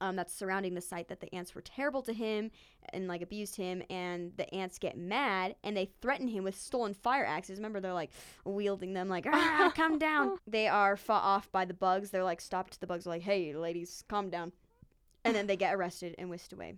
um, 0.00 0.16
that's 0.16 0.34
surrounding 0.34 0.74
the 0.74 0.80
site 0.80 1.08
that 1.08 1.20
the 1.20 1.32
ants 1.34 1.54
were 1.54 1.60
terrible 1.60 2.02
to 2.02 2.12
him 2.12 2.50
and, 2.92 3.08
like, 3.08 3.22
abused 3.22 3.56
him. 3.56 3.82
And 3.90 4.32
the 4.36 4.52
ants 4.54 4.78
get 4.78 4.96
mad 4.96 5.56
and 5.62 5.76
they 5.76 5.90
threaten 6.00 6.28
him 6.28 6.44
with 6.44 6.56
stolen 6.56 6.94
fire 6.94 7.24
axes. 7.24 7.58
Remember, 7.58 7.80
they're, 7.80 7.92
like, 7.92 8.10
wielding 8.44 8.92
them, 8.94 9.08
like, 9.08 9.26
ah, 9.30 9.72
come 9.74 9.98
down. 9.98 10.38
They 10.46 10.68
are 10.68 10.96
fought 10.96 11.24
off 11.24 11.50
by 11.52 11.64
the 11.64 11.74
bugs. 11.74 12.10
They're, 12.10 12.24
like, 12.24 12.40
stopped. 12.40 12.80
The 12.80 12.86
bugs 12.86 13.06
are 13.06 13.10
like, 13.10 13.22
hey, 13.22 13.54
ladies, 13.54 14.04
calm 14.08 14.28
down. 14.30 14.52
And 15.24 15.34
then 15.34 15.46
they 15.46 15.56
get 15.56 15.74
arrested 15.74 16.14
and 16.18 16.28
whisked 16.28 16.52
away. 16.52 16.74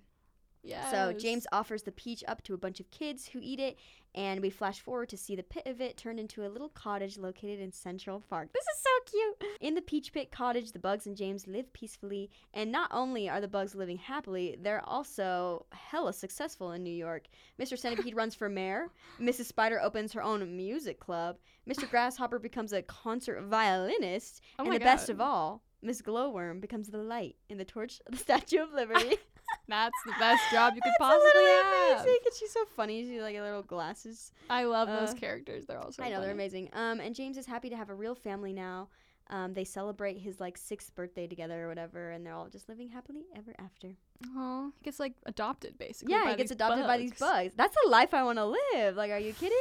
Yeah. 0.65 0.91
So 0.91 1.13
James 1.13 1.47
offers 1.53 1.83
the 1.83 1.93
peach 1.93 2.25
up 2.27 2.43
to 2.45 2.55
a 2.55 2.59
bunch 2.59 2.81
of 2.81 2.91
kids 2.91 3.29
who 3.29 3.39
eat 3.43 3.61
it, 3.61 3.79
and 4.15 4.41
we 4.41 4.49
flash 4.49 4.81
forward 4.81 5.09
to 5.11 5.17
see 5.17 5.37
the 5.37 5.43
pit 5.43 5.67
of 5.67 5.81
it 5.81 5.97
turned 5.97 6.19
into 6.19 6.47
a 6.47 6.49
little 6.49 6.71
cottage 6.71 7.19
located 7.19 7.61
in 7.61 7.71
Central 7.71 8.23
Park. 8.31 8.49
This 8.53 8.65
is 8.65 8.83
so 8.83 8.91
cute. 9.11 9.59
In 9.61 9.75
the 9.75 9.83
Peach 9.83 10.13
Pit 10.13 10.31
cottage, 10.31 10.73
the 10.73 10.79
bugs 10.79 11.07
and 11.07 11.17
James 11.17 11.47
live 11.47 11.73
peacefully, 11.73 12.31
and 12.55 12.73
not 12.73 12.91
only 12.93 13.29
are 13.29 13.41
the 13.41 13.49
bugs 13.49 13.75
living 13.75 13.99
happily, 13.99 14.57
they're 14.61 14.87
also 14.89 15.67
hella 15.73 16.13
successful 16.13 16.73
in 16.73 16.83
New 16.83 16.95
York. 16.95 17.25
Mr. 17.61 17.79
Centipede 17.79 18.17
runs 18.17 18.35
for 18.35 18.49
mayor. 18.49 18.89
Mrs. 19.21 19.47
Spider 19.47 19.81
opens 19.81 20.13
her 20.13 20.23
own 20.23 20.57
music 20.57 20.99
club. 20.99 21.37
Mr. 21.69 21.89
Grasshopper 21.91 22.39
becomes 22.39 22.73
a 22.73 22.83
concert 22.83 23.43
violinist, 23.43 24.41
Oh 24.59 24.65
and 24.65 24.73
the 24.73 24.81
best 24.81 25.11
of 25.11 25.21
all, 25.21 25.63
Miss 25.83 26.01
Glowworm 26.01 26.61
becomes 26.61 26.89
the 26.89 26.99
light 26.99 27.37
in 27.51 27.59
the 27.59 27.65
torch 27.65 28.01
of 28.07 28.13
the 28.13 28.19
Statue 28.19 28.63
of 28.63 28.73
Liberty. 28.73 29.19
That's 29.69 29.97
the 30.05 30.13
best 30.19 30.43
job 30.53 30.75
you 30.77 30.83
could 30.83 30.93
possibly 30.99 31.43
have. 31.45 32.01
amazing, 32.01 32.19
and 32.25 32.35
she's 32.39 32.53
so 32.53 32.65
funny. 32.77 33.03
She's 33.05 33.21
like 33.21 33.37
a 33.37 33.41
little 33.41 33.63
glasses. 33.63 34.33
I 34.51 34.65
love 34.65 34.89
those 34.89 35.11
Uh, 35.11 35.15
characters. 35.15 35.65
They're 35.67 35.79
all 35.79 35.91
so 35.93 36.03
I 36.03 36.11
know 36.11 36.21
they're 36.21 36.31
amazing. 36.33 36.69
Um, 36.73 37.01
and 37.01 37.15
James 37.15 37.37
is 37.39 37.47
happy 37.47 37.71
to 37.71 37.77
have 37.77 37.89
a 37.91 37.95
real 37.95 38.15
family 38.15 38.53
now. 38.53 38.89
Um, 39.31 39.55
they 39.55 39.65
celebrate 39.65 40.19
his 40.19 40.39
like 40.39 40.59
sixth 40.59 40.95
birthday 40.95 41.27
together 41.27 41.65
or 41.65 41.69
whatever, 41.69 42.11
and 42.11 42.27
they're 42.27 42.35
all 42.35 42.49
just 42.49 42.69
living 42.69 42.91
happily 42.91 43.25
ever 43.35 43.55
after. 43.59 43.95
Aw, 44.37 44.67
he 44.67 44.85
gets 44.85 45.01
like 45.01 45.15
adopted 45.25 45.79
basically. 45.79 46.13
yeah, 46.13 46.29
he 46.31 46.37
gets 46.37 46.51
adopted 46.51 46.87
by 46.87 46.99
these 46.99 47.13
bugs 47.13 47.21
bugs. 47.21 47.55
That's 47.57 47.75
the 47.85 47.89
life 47.89 48.13
I 48.13 48.23
want 48.23 48.39
to 48.39 48.45
live. 48.75 48.97
Like, 48.97 49.11
are 49.11 49.19
you 49.19 49.33
kidding? 49.33 49.57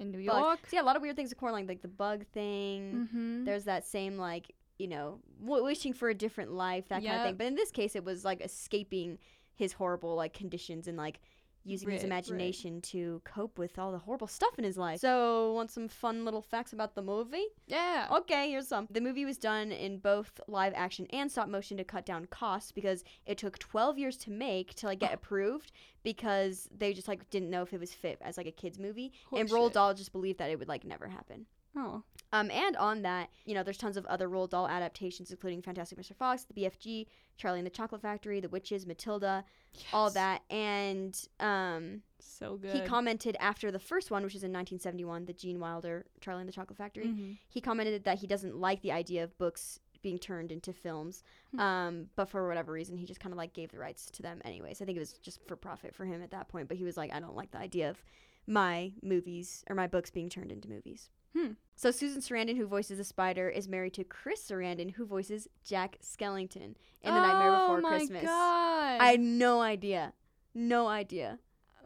in 0.00 0.10
New 0.12 0.26
Bugs. 0.26 0.38
York. 0.40 0.58
See, 0.68 0.78
a 0.78 0.82
lot 0.82 0.96
of 0.96 1.02
weird 1.02 1.14
things 1.14 1.28
with 1.28 1.38
Coraline, 1.38 1.66
like 1.66 1.82
the 1.82 1.88
bug 1.88 2.24
thing. 2.32 3.06
Mm-hmm. 3.12 3.44
There's 3.44 3.64
that 3.64 3.86
same 3.86 4.16
like 4.16 4.54
you 4.80 4.88
know 4.88 5.20
w- 5.44 5.64
wishing 5.64 5.92
for 5.92 6.08
a 6.08 6.14
different 6.14 6.52
life, 6.52 6.88
that 6.88 7.02
kind 7.04 7.16
of 7.20 7.26
thing. 7.26 7.36
But 7.36 7.46
in 7.46 7.54
this 7.54 7.70
case, 7.70 7.94
it 7.94 8.04
was 8.04 8.24
like 8.24 8.40
escaping 8.40 9.18
his 9.54 9.72
horrible 9.74 10.14
like 10.16 10.32
conditions 10.32 10.88
and 10.88 10.96
like 10.96 11.20
using 11.62 11.90
his 11.90 11.98
Right, 11.98 12.04
right. 12.04 12.06
imagination 12.06 12.80
to 12.80 13.20
cope 13.26 13.58
with 13.58 13.78
all 13.78 13.92
the 13.92 13.98
horrible 13.98 14.26
stuff 14.26 14.54
in 14.58 14.64
his 14.64 14.78
life. 14.78 14.98
So, 14.98 15.52
want 15.52 15.70
some 15.70 15.88
fun 15.88 16.24
little 16.24 16.40
facts 16.40 16.72
about 16.72 16.94
the 16.94 17.02
movie? 17.02 17.44
Yeah. 17.66 18.06
Okay, 18.20 18.48
here's 18.48 18.66
some. 18.68 18.88
The 18.90 19.02
movie 19.02 19.26
was 19.26 19.36
done 19.36 19.70
in 19.70 19.98
both 19.98 20.40
live 20.48 20.72
action 20.74 21.06
and 21.10 21.30
stop 21.30 21.48
motion 21.50 21.76
to 21.76 21.84
cut 21.84 22.06
down 22.06 22.24
costs 22.30 22.72
because 22.72 23.04
it 23.26 23.36
took 23.36 23.58
12 23.58 23.98
years 23.98 24.16
to 24.24 24.30
make 24.30 24.72
to 24.76 24.86
like 24.86 25.00
get 25.00 25.12
approved 25.12 25.72
because 26.02 26.66
they 26.74 26.94
just 26.94 27.08
like 27.08 27.28
didn't 27.28 27.50
know 27.50 27.60
if 27.60 27.74
it 27.74 27.80
was 27.80 27.92
fit 27.92 28.16
as 28.22 28.38
like 28.38 28.46
a 28.46 28.52
kids 28.52 28.78
movie 28.78 29.12
and 29.36 29.46
Roald. 29.50 29.74
Dahl 29.74 29.92
just 29.92 30.12
believed 30.12 30.38
that 30.38 30.50
it 30.50 30.58
would 30.58 30.68
like 30.68 30.84
never 30.84 31.08
happen. 31.08 31.44
Oh. 31.76 32.02
Um, 32.32 32.50
and 32.50 32.76
on 32.76 33.02
that, 33.02 33.28
you 33.44 33.54
know, 33.54 33.62
there's 33.64 33.76
tons 33.76 33.96
of 33.96 34.06
other 34.06 34.28
Roald 34.28 34.50
Dahl 34.50 34.68
adaptations, 34.68 35.30
including 35.30 35.62
Fantastic 35.62 35.98
Mr. 35.98 36.14
Fox, 36.14 36.44
The 36.44 36.54
BFG, 36.62 37.06
Charlie 37.36 37.58
and 37.58 37.66
the 37.66 37.70
Chocolate 37.70 38.02
Factory, 38.02 38.38
The 38.40 38.48
Witches, 38.48 38.86
Matilda, 38.86 39.44
all 39.92 40.10
that. 40.10 40.42
And 40.48 41.18
um, 41.40 42.02
So 42.20 42.56
good. 42.56 42.72
he 42.72 42.80
commented 42.82 43.36
after 43.40 43.72
the 43.72 43.78
first 43.80 44.10
one, 44.12 44.22
which 44.22 44.34
is 44.36 44.44
in 44.44 44.52
1971, 44.52 45.24
the 45.24 45.32
Gene 45.32 45.58
Wilder 45.58 46.06
Charlie 46.20 46.40
and 46.42 46.48
the 46.48 46.52
Chocolate 46.52 46.76
Factory. 46.78 47.06
Mhm. 47.06 47.38
He 47.48 47.60
commented 47.60 48.04
that 48.04 48.18
he 48.18 48.26
doesn't 48.28 48.56
like 48.60 48.82
the 48.82 48.92
idea 48.92 49.24
of 49.24 49.36
books 49.38 49.80
being 50.02 50.18
turned 50.18 50.50
into 50.52 50.72
films, 50.72 51.22
Hmm. 51.52 51.60
um, 51.60 52.10
but 52.16 52.26
for 52.28 52.46
whatever 52.48 52.72
reason, 52.72 52.96
he 52.96 53.04
just 53.06 53.20
kind 53.20 53.32
of 53.32 53.36
like 53.36 53.52
gave 53.52 53.70
the 53.70 53.78
rights 53.78 54.10
to 54.12 54.22
them 54.22 54.40
anyways. 54.44 54.80
I 54.80 54.84
think 54.86 54.96
it 54.96 55.00
was 55.00 55.14
just 55.14 55.42
for 55.46 55.56
profit 55.56 55.94
for 55.94 56.04
him 56.06 56.22
at 56.22 56.30
that 56.30 56.48
point, 56.48 56.68
but 56.68 56.76
he 56.78 56.84
was 56.84 56.96
like, 56.96 57.12
I 57.12 57.20
don't 57.20 57.36
like 57.36 57.50
the 57.50 57.58
idea 57.58 57.90
of 57.90 58.02
my 58.46 58.92
movies 59.02 59.62
or 59.68 59.74
my 59.76 59.86
books 59.86 60.10
being 60.10 60.28
turned 60.30 60.52
into 60.52 60.68
movies. 60.68 61.10
Hmm. 61.36 61.52
So 61.76 61.90
Susan 61.90 62.20
Sarandon, 62.20 62.56
who 62.56 62.66
voices 62.66 62.98
the 62.98 63.04
spider, 63.04 63.48
is 63.48 63.68
married 63.68 63.94
to 63.94 64.04
Chris 64.04 64.42
Sarandon, 64.46 64.92
who 64.92 65.06
voices 65.06 65.48
Jack 65.64 65.96
Skellington 66.02 66.74
in 67.02 67.14
The 67.14 67.20
Nightmare 67.20 67.54
oh 67.54 67.76
Before 67.76 67.80
my 67.80 67.96
Christmas. 67.96 68.24
God. 68.24 69.00
I 69.00 69.06
had 69.12 69.20
no 69.20 69.62
idea, 69.62 70.12
no 70.54 70.88
idea. 70.88 71.38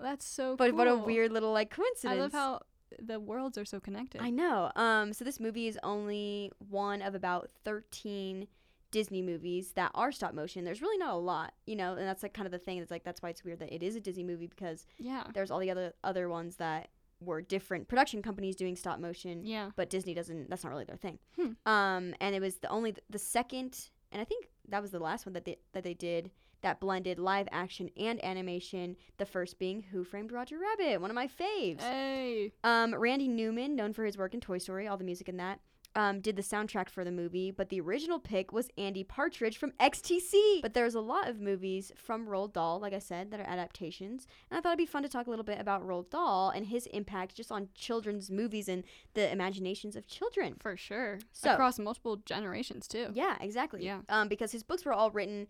That's 0.03 0.27
so 0.27 0.57
But 0.57 0.71
cool. 0.71 0.79
what 0.79 0.89
a 0.89 0.97
weird 0.97 1.31
little 1.31 1.53
like 1.53 1.71
coincidence. 1.71 2.19
I 2.19 2.21
love 2.21 2.33
how 2.33 2.61
the 2.99 3.21
worlds 3.21 3.57
are 3.59 3.65
so 3.65 3.79
connected. 3.79 4.21
I 4.21 4.31
know. 4.31 4.73
Um, 4.75 5.13
so 5.13 5.25
this 5.25 5.39
movie 5.39 5.69
is 5.69 5.79
only 5.83 6.51
one 6.71 7.01
of 7.01 7.15
about 7.15 7.51
thirteen 7.65 8.49
Disney 8.91 9.23
movies 9.23 9.73
that 9.73 9.91
are 9.95 10.13
stop 10.13 10.35
motion. 10.35 10.65
There's 10.65 10.81
really 10.83 10.99
not 10.99 11.15
a 11.15 11.17
lot, 11.19 11.53
you 11.67 11.75
know, 11.77 11.95
and 11.95 12.07
that's 12.07 12.23
like 12.23 12.33
kind 12.33 12.47
of 12.47 12.53
the 12.53 12.59
thing. 12.59 12.79
It's 12.79 12.91
like 12.91 13.05
that's 13.05 13.23
why 13.23 13.29
it's 13.31 13.45
weird 13.45 13.59
that 13.61 13.73
it 13.73 13.83
is 13.83 13.97
a 13.97 14.01
Disney 14.01 14.23
movie 14.25 14.47
because 14.47 14.87
yeah. 14.99 15.25
there's 15.35 15.51
all 15.51 15.59
the 15.59 15.71
other 15.71 15.95
other 16.03 16.29
ones 16.29 16.57
that 16.57 16.89
were 17.21 17.41
different 17.41 17.89
production 17.89 18.23
companies 18.23 18.57
doing 18.57 18.77
stop 18.77 18.99
motion, 19.01 19.45
Yeah. 19.45 19.71
but 19.77 19.91
Disney 19.91 20.15
doesn't. 20.15 20.51
That's 20.51 20.65
not 20.65 20.71
really 20.71 20.85
their 20.85 20.97
thing. 20.97 21.19
Hmm. 21.37 21.53
Um, 21.67 22.15
and 22.21 22.35
it 22.35 22.41
was 22.41 22.57
the 22.57 22.69
only 22.69 22.95
the 23.11 23.19
second, 23.19 23.91
and 24.13 24.21
I 24.21 24.25
think 24.25 24.49
that 24.69 24.81
was 24.83 24.91
the 24.91 24.99
last 24.99 25.27
one 25.27 25.33
that 25.35 25.45
they 25.45 25.59
that 25.73 25.85
they 25.85 25.95
did 25.95 26.31
that 26.63 26.81
blended 26.81 27.19
live 27.19 27.47
action 27.53 27.91
and 27.97 28.25
animation. 28.25 28.97
The 29.19 29.27
first 29.27 29.59
being 29.59 29.83
Who 29.93 30.03
Framed 30.03 30.33
Roger 30.33 30.59
Rabbit, 30.59 31.01
one 31.01 31.11
of 31.11 31.15
my 31.15 31.27
faves. 31.29 31.83
Hey. 31.83 32.53
Um, 32.65 32.95
Randy 32.95 33.29
Newman, 33.29 33.77
known 33.77 33.93
for 33.93 34.05
his 34.05 34.17
work 34.17 34.33
in 34.33 34.41
Toy 34.41 34.57
Story, 34.59 34.89
all 34.89 34.97
the 34.97 35.05
music 35.05 35.29
in 35.29 35.37
that, 35.37 35.61
um, 35.97 36.21
did 36.21 36.37
the 36.37 36.43
soundtrack 36.43 36.89
for 36.89 37.05
the 37.05 37.13
movie, 37.13 37.51
but 37.51 37.69
the 37.69 37.81
original 37.81 38.19
pick 38.19 38.53
was 38.53 38.69
Andy 38.77 39.05
Partridge 39.05 39.57
from 39.57 39.71
XTC. 39.81 40.61
But 40.63 40.75
there's 40.75 40.95
a 40.95 41.01
lot 41.01 41.29
of 41.29 41.41
movies 41.41 41.93
from 41.97 42.27
Roald 42.27 42.53
Dahl, 42.53 42.81
like 42.81 42.93
I 42.93 42.99
said, 42.99 43.31
that 43.31 43.41
are 43.41 43.47
adaptations, 43.49 44.27
and 44.51 44.59
I 44.59 44.61
thought 44.61 44.71
it'd 44.71 44.79
be 44.79 44.87
fun 44.87 45.03
to 45.05 45.09
talk 45.09 45.27
a 45.27 45.31
little 45.31 45.45
bit 45.45 45.61
about 45.61 45.87
Roald 45.87 46.11
Dahl 46.11 46.51
and 46.51 46.67
his 46.67 46.87
impact 46.87 47.35
just 47.37 47.53
on 47.53 47.69
children's 47.75 48.31
movies 48.31 48.69
and 48.69 48.83
the 49.15 49.31
imaginations 49.31 49.95
of 49.97 50.07
children. 50.07 50.57
For 50.59 50.77
sure. 50.77 51.19
So- 51.33 51.53
Across 51.53 51.79
multiple 51.79 52.17
generations 52.17 52.89
too. 52.89 53.09
Yeah, 53.15 53.37
exactly. 53.41 53.85
Yeah. 53.85 54.01
Um, 54.09 54.29
because 54.29 54.53
his 54.53 54.63
books 54.63 54.85
were 54.85 54.93
all 54.93 55.11
written. 55.11 55.47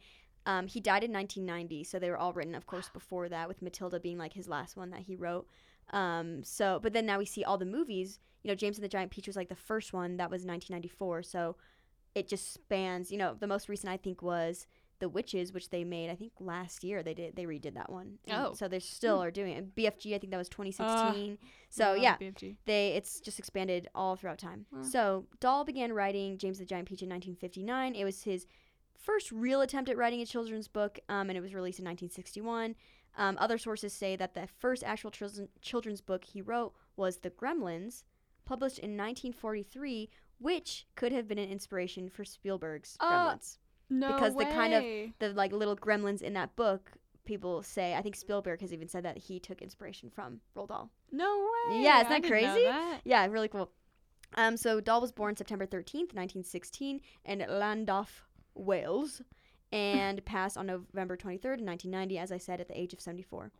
Um, 0.47 0.66
he 0.66 0.78
died 0.78 1.03
in 1.05 1.11
1990, 1.12 1.84
so 1.84 1.99
they 1.99 2.11
were 2.11 2.18
all 2.18 2.34
written, 2.34 2.55
of 2.55 2.66
course, 2.66 2.88
before 2.92 3.30
that, 3.30 3.49
with 3.49 3.62
Matilda 3.62 3.99
being 3.99 4.18
like 4.18 4.34
his 4.34 4.47
last 4.47 4.76
one 4.76 4.90
that 4.90 5.01
he 5.01 5.16
wrote. 5.16 5.49
Um, 5.93 6.43
so, 6.45 6.80
but 6.82 6.93
then 6.93 7.07
now 7.07 7.18
we 7.18 7.24
see 7.26 7.45
all 7.45 7.59
the 7.59 7.64
movies. 7.66 8.18
You 8.43 8.49
know, 8.51 8.55
James 8.55 8.76
and 8.76 8.85
the 8.85 8.89
Giant 8.89 9.11
Peach 9.11 9.26
was 9.26 9.37
like 9.37 9.49
the 9.49 9.55
first 9.57 9.93
one 9.93 10.16
that 10.18 10.30
was 10.30 10.45
1994. 10.45 11.22
So 11.22 11.57
it 12.14 12.28
just 12.28 12.53
spans. 12.53 13.11
You 13.12 13.18
know, 13.18 13.35
the 13.39 13.47
most 13.47 13.68
recent 13.68 13.91
I 13.93 13.97
think 13.97 14.22
was 14.22 14.66
The 14.99 15.09
Witches, 15.09 15.53
which 15.53 15.70
they 15.70 15.82
made. 15.85 16.11
I 16.11 16.14
think 16.14 16.32
last 16.41 16.85
year 16.85 17.03
they 17.03 17.14
did. 17.14 17.37
They 17.37 17.45
redid 17.45 17.74
that 17.74 17.91
one. 17.91 18.18
And 18.26 18.47
Oh. 18.47 18.53
so 18.55 18.68
they 18.68 18.80
still 18.80 19.22
are 19.22 19.30
doing 19.30 19.53
it. 19.55 19.74
BFG, 19.74 20.14
I 20.14 20.18
think 20.18 20.30
that 20.30 20.37
was 20.39 20.49
2016. 20.49 21.39
so 21.70 21.85
Love 21.93 21.99
yeah, 21.99 22.16
BFG. 22.16 22.57
they 22.66 22.89
it's 22.93 23.20
just 23.20 23.39
expanded 23.39 23.89
all 23.95 24.14
throughout 24.16 24.39
time. 24.39 24.66
Wow. 24.72 24.82
So 24.82 25.26
Dahl 25.41 25.64
began 25.64 25.93
writing 25.93 26.39
James 26.39 26.59
the 26.59 26.64
Giant 26.64 26.89
Peach 26.89 27.03
in 27.03 27.09
1959. 27.09 27.95
It 27.95 28.05
was 28.05 28.22
his 28.24 28.47
first 28.99 29.32
real 29.32 29.61
attempt 29.61 29.91
at 29.91 29.97
writing 29.97 30.20
a 30.22 30.26
children's 30.26 30.68
book, 30.68 30.99
um, 31.09 31.28
and 31.28 31.37
it 31.37 31.41
was 31.41 31.53
released 31.55 31.78
in 31.78 31.85
1961. 31.85 32.74
Um, 33.16 33.36
other 33.40 33.58
sources 33.58 33.92
say 33.92 34.16
that 34.16 34.34
the 34.34 34.46
first 34.58 34.82
actual 34.84 35.10
children, 35.10 35.48
children's 35.62 36.00
book 36.00 36.24
he 36.24 36.40
wrote 36.42 36.74
was 36.96 37.18
The 37.18 37.30
Gremlins, 37.30 38.02
published 38.44 38.78
in 38.78 38.96
1943, 38.96 40.10
which 40.38 40.86
could 40.96 41.12
have 41.12 41.28
been 41.28 41.38
an 41.38 41.48
inspiration 41.48 42.08
for 42.08 42.24
Spielberg's 42.24 42.96
Uh, 43.00 43.30
Gremlins. 43.34 43.58
No 43.90 44.12
because 44.14 44.34
the 44.34 44.44
kind 44.46 44.74
of- 44.74 44.82
The 45.18 45.32
like 45.34 45.52
little 45.52 45.76
gremlins 45.76 46.22
in 46.22 46.32
that 46.34 46.56
book, 46.56 46.92
people 47.24 47.62
say. 47.62 47.94
I 47.94 48.02
think 48.02 48.16
Spielberg 48.16 48.60
has 48.60 48.72
even 48.72 48.88
said 48.88 49.04
that 49.04 49.16
he 49.18 49.38
took 49.38 49.62
inspiration 49.62 50.10
from 50.10 50.40
Roald 50.56 50.68
Dahl. 50.68 50.90
No 51.12 51.48
way. 51.68 51.82
Yeah, 51.82 52.00
isn't 52.00 52.10
that 52.22 52.28
crazy? 52.28 52.64
that. 52.64 53.00
Yeah, 53.04 53.24
really 53.26 53.48
cool. 53.48 53.70
Um, 54.36 54.56
so 54.56 54.80
Dahl 54.80 55.00
was 55.00 55.12
born 55.12 55.36
September 55.36 55.64
13th, 55.66 56.12
1916, 56.12 57.00
in 57.24 57.38
Llandaff, 57.38 58.22
Wales, 58.54 59.22
and 59.74 60.24
passed 60.24 60.56
on 60.56 60.66
November 60.66 61.16
23rd, 61.16 61.60
1990, 61.60 62.16
as 62.18 62.30
I 62.30 62.38
said, 62.38 62.60
at 62.60 62.68
the 62.68 62.80
age 62.80 62.92
of 62.92 63.00
74. 63.00 63.50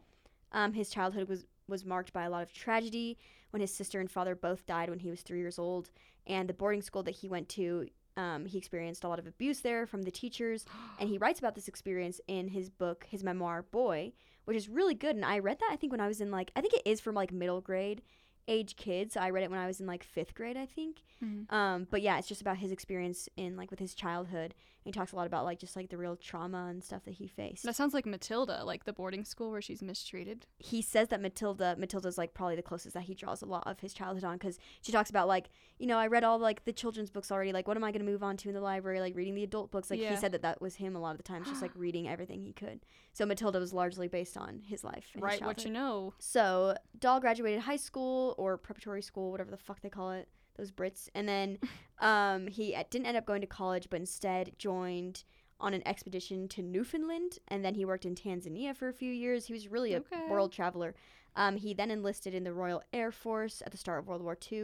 Um, 0.53 0.73
his 0.73 0.89
childhood 0.89 1.29
was, 1.29 1.45
was 1.67 1.85
marked 1.85 2.13
by 2.13 2.23
a 2.23 2.31
lot 2.31 2.45
of 2.45 2.53
tragedy 2.53 3.19
when 3.51 3.61
his 3.61 3.75
sister 3.75 3.99
and 4.01 4.09
father 4.09 4.37
both 4.37 4.65
died 4.65 4.89
when 4.91 5.01
he 5.01 5.11
was 5.11 5.23
three 5.23 5.41
years 5.41 5.59
old. 5.59 5.91
And 6.27 6.49
the 6.49 6.55
boarding 6.55 6.83
school 6.83 7.03
that 7.03 7.17
he 7.17 7.29
went 7.29 7.49
to, 7.51 7.89
um, 8.17 8.47
he 8.47 8.57
experienced 8.59 9.03
a 9.03 9.09
lot 9.09 9.19
of 9.19 9.27
abuse 9.27 9.61
there 9.61 9.87
from 9.87 10.03
the 10.03 10.13
teachers. 10.13 10.65
And 11.01 11.09
he 11.09 11.19
writes 11.19 11.41
about 11.41 11.57
this 11.57 11.67
experience 11.67 12.21
in 12.29 12.47
his 12.49 12.71
book, 12.71 13.07
his 13.11 13.25
memoir, 13.25 13.63
Boy, 13.63 14.13
which 14.45 14.57
is 14.57 14.69
really 14.69 14.95
good. 14.95 15.17
And 15.17 15.25
I 15.25 15.41
read 15.41 15.59
that, 15.59 15.71
I 15.73 15.77
think, 15.77 15.91
when 15.91 16.01
I 16.01 16.07
was 16.07 16.21
in 16.21 16.31
like, 16.31 16.53
I 16.55 16.61
think 16.61 16.75
it 16.75 16.83
is 16.85 17.01
from 17.01 17.17
like 17.17 17.33
middle 17.33 17.61
grade 17.61 18.03
age 18.47 18.77
kids. 18.77 19.15
So 19.15 19.21
I 19.21 19.31
read 19.31 19.43
it 19.43 19.51
when 19.51 19.59
I 19.59 19.67
was 19.67 19.81
in 19.81 19.87
like 19.87 20.05
fifth 20.05 20.35
grade, 20.35 20.57
I 20.57 20.67
think. 20.67 21.03
Mhm. 21.25 21.51
Um, 21.53 21.87
but 21.91 22.03
yeah, 22.03 22.19
it's 22.19 22.29
just 22.29 22.43
about 22.43 22.59
his 22.59 22.71
experience 22.71 23.29
in 23.37 23.57
like 23.57 23.71
with 23.71 23.81
his 23.81 23.95
childhood. 23.95 24.55
He 24.85 24.93
talks 24.93 25.13
a 25.13 25.17
lot 25.17 25.27
about 25.27 25.45
like 25.45 25.59
just 25.59 25.77
like 25.77 25.89
the 25.89 25.97
real 25.97 26.15
trauma 26.15 26.67
and 26.69 26.85
stuff 26.85 27.05
that 27.05 27.15
he 27.15 27.27
faced. 27.27 27.63
That 27.65 27.75
sounds 27.75 27.95
like 27.95 28.05
Matilda, 28.07 28.65
like 28.65 28.85
the 28.85 28.93
boarding 28.93 29.25
school 29.25 29.51
where 29.51 29.63
she's 29.63 29.83
mistreated. 29.83 30.47
he 30.59 30.83
says 30.83 31.09
that 31.09 31.21
Matilda 31.21 31.75
Matilda's 31.79 32.19
like 32.19 32.35
probably 32.35 32.57
the 32.57 32.63
closest 32.63 32.95
that 32.95 33.05
he 33.05 33.15
draws 33.15 33.41
a 33.43 33.47
lot 33.47 33.63
of 33.67 33.81
his 33.81 33.95
childhood 33.95 34.25
on 34.25 34.37
because 34.37 34.59
she 34.83 34.93
talks 34.93 35.09
about 35.11 35.27
like 35.27 35.49
you 35.79 35.87
know 35.87 35.99
I 35.99 36.07
read 36.07 36.23
all 36.23 36.39
like 36.39 36.65
the 36.65 36.73
children's 36.73 37.11
books 37.11 37.33
already 37.33 37.53
like 37.53 37.67
what 37.67 37.77
am 37.77 37.85
I 37.85 37.93
gonna 37.93 38.05
move 38.05 38.23
on 38.23 38.37
to 38.39 38.49
in 38.49 38.55
the 38.55 38.61
library 38.61 39.01
like 39.01 39.17
reading 39.17 39.35
the 39.35 39.43
adult 39.45 39.71
books 39.71 39.91
like 39.91 40.01
he 40.11 40.17
said 40.17 40.33
that 40.33 40.43
that 40.43 40.61
was 40.61 40.75
him 40.77 40.95
a 40.97 41.01
lot 41.01 41.13
of 41.13 41.17
the 41.17 41.23
times 41.23 41.49
just 41.49 41.63
like 41.63 41.73
reading 41.77 42.07
everything 42.07 42.43
he 42.43 42.53
could 42.53 42.81
so 43.13 43.25
Matilda 43.25 43.59
was 43.59 43.73
largely 43.73 44.09
based 44.09 44.37
on 44.37 44.63
his 44.67 44.85
life 44.85 45.09
and 45.15 45.23
his 45.23 45.41
Right, 45.41 45.45
what 45.47 45.65
you 45.65 45.71
know. 45.71 46.13
So 46.19 46.77
Dahl 46.99 47.21
graduated 47.21 47.61
high 47.61 47.77
school 47.77 48.35
or 48.37 48.59
preparatory 48.59 49.03
school, 49.03 49.31
whatever 49.31 49.51
the 49.51 49.57
fuck 49.57 49.81
they 49.81 49.89
call 49.89 50.11
it, 50.11 50.29
those 50.57 50.71
Brits, 50.71 51.09
and 51.15 51.29
then 51.29 51.59
um, 52.01 52.47
he 52.47 52.77
didn't 52.91 53.07
end 53.07 53.17
up 53.17 53.27
going 53.27 53.41
to 53.41 53.47
college, 53.47 53.89
but 53.91 54.01
instead 54.01 54.53
joined 54.59 55.25
on 55.61 55.73
an 55.75 55.87
expedition 55.87 56.49
to 56.49 56.63
Newfoundland, 56.63 57.39
and 57.49 57.65
then 57.65 57.75
he 57.75 57.85
worked 57.85 58.05
in 58.05 58.15
Tanzania 58.15 58.77
for 58.77 58.89
a 58.89 58.93
few 58.93 59.13
years. 59.13 59.47
He 59.47 59.53
was 59.53 59.69
really 59.69 59.95
a 59.95 59.99
Okay. 59.99 60.27
world 60.29 60.53
traveler. 60.53 60.95
Um, 61.37 61.57
he 61.57 61.75
then 61.75 61.91
enlisted 61.91 62.35
in 62.35 62.45
the 62.45 62.53
Royal 62.53 62.83
Air 62.93 63.11
Force 63.11 63.63
at 63.65 63.73
the 63.73 63.79
start 63.79 63.99
of 64.01 64.07
World 64.07 64.23
War 64.23 64.37
II, 64.51 64.59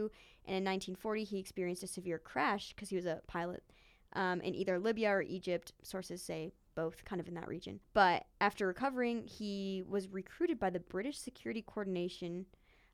and 0.45 0.55
in 0.55 0.63
1940 0.63 1.23
he 1.23 1.39
experienced 1.39 1.83
a 1.83 1.87
severe 1.87 2.17
crash 2.19 2.73
because 2.73 2.89
he 2.89 2.95
was 2.95 3.05
a 3.05 3.21
pilot 3.27 3.63
um, 4.13 4.39
in 4.41 4.53
either 4.55 4.79
Libya 4.79 5.09
or 5.11 5.21
Egypt. 5.21 5.73
Sources 5.83 6.21
say 6.21 6.51
both, 6.75 7.03
kind 7.03 7.19
of 7.19 7.27
in 7.27 7.33
that 7.33 7.49
region. 7.49 7.81
But 7.93 8.25
after 8.39 8.65
recovering, 8.67 9.23
he 9.25 9.83
was 9.87 10.07
recruited 10.07 10.57
by 10.59 10.69
the 10.69 10.79
British 10.79 11.17
Security 11.17 11.61
Coordination, 11.61 12.45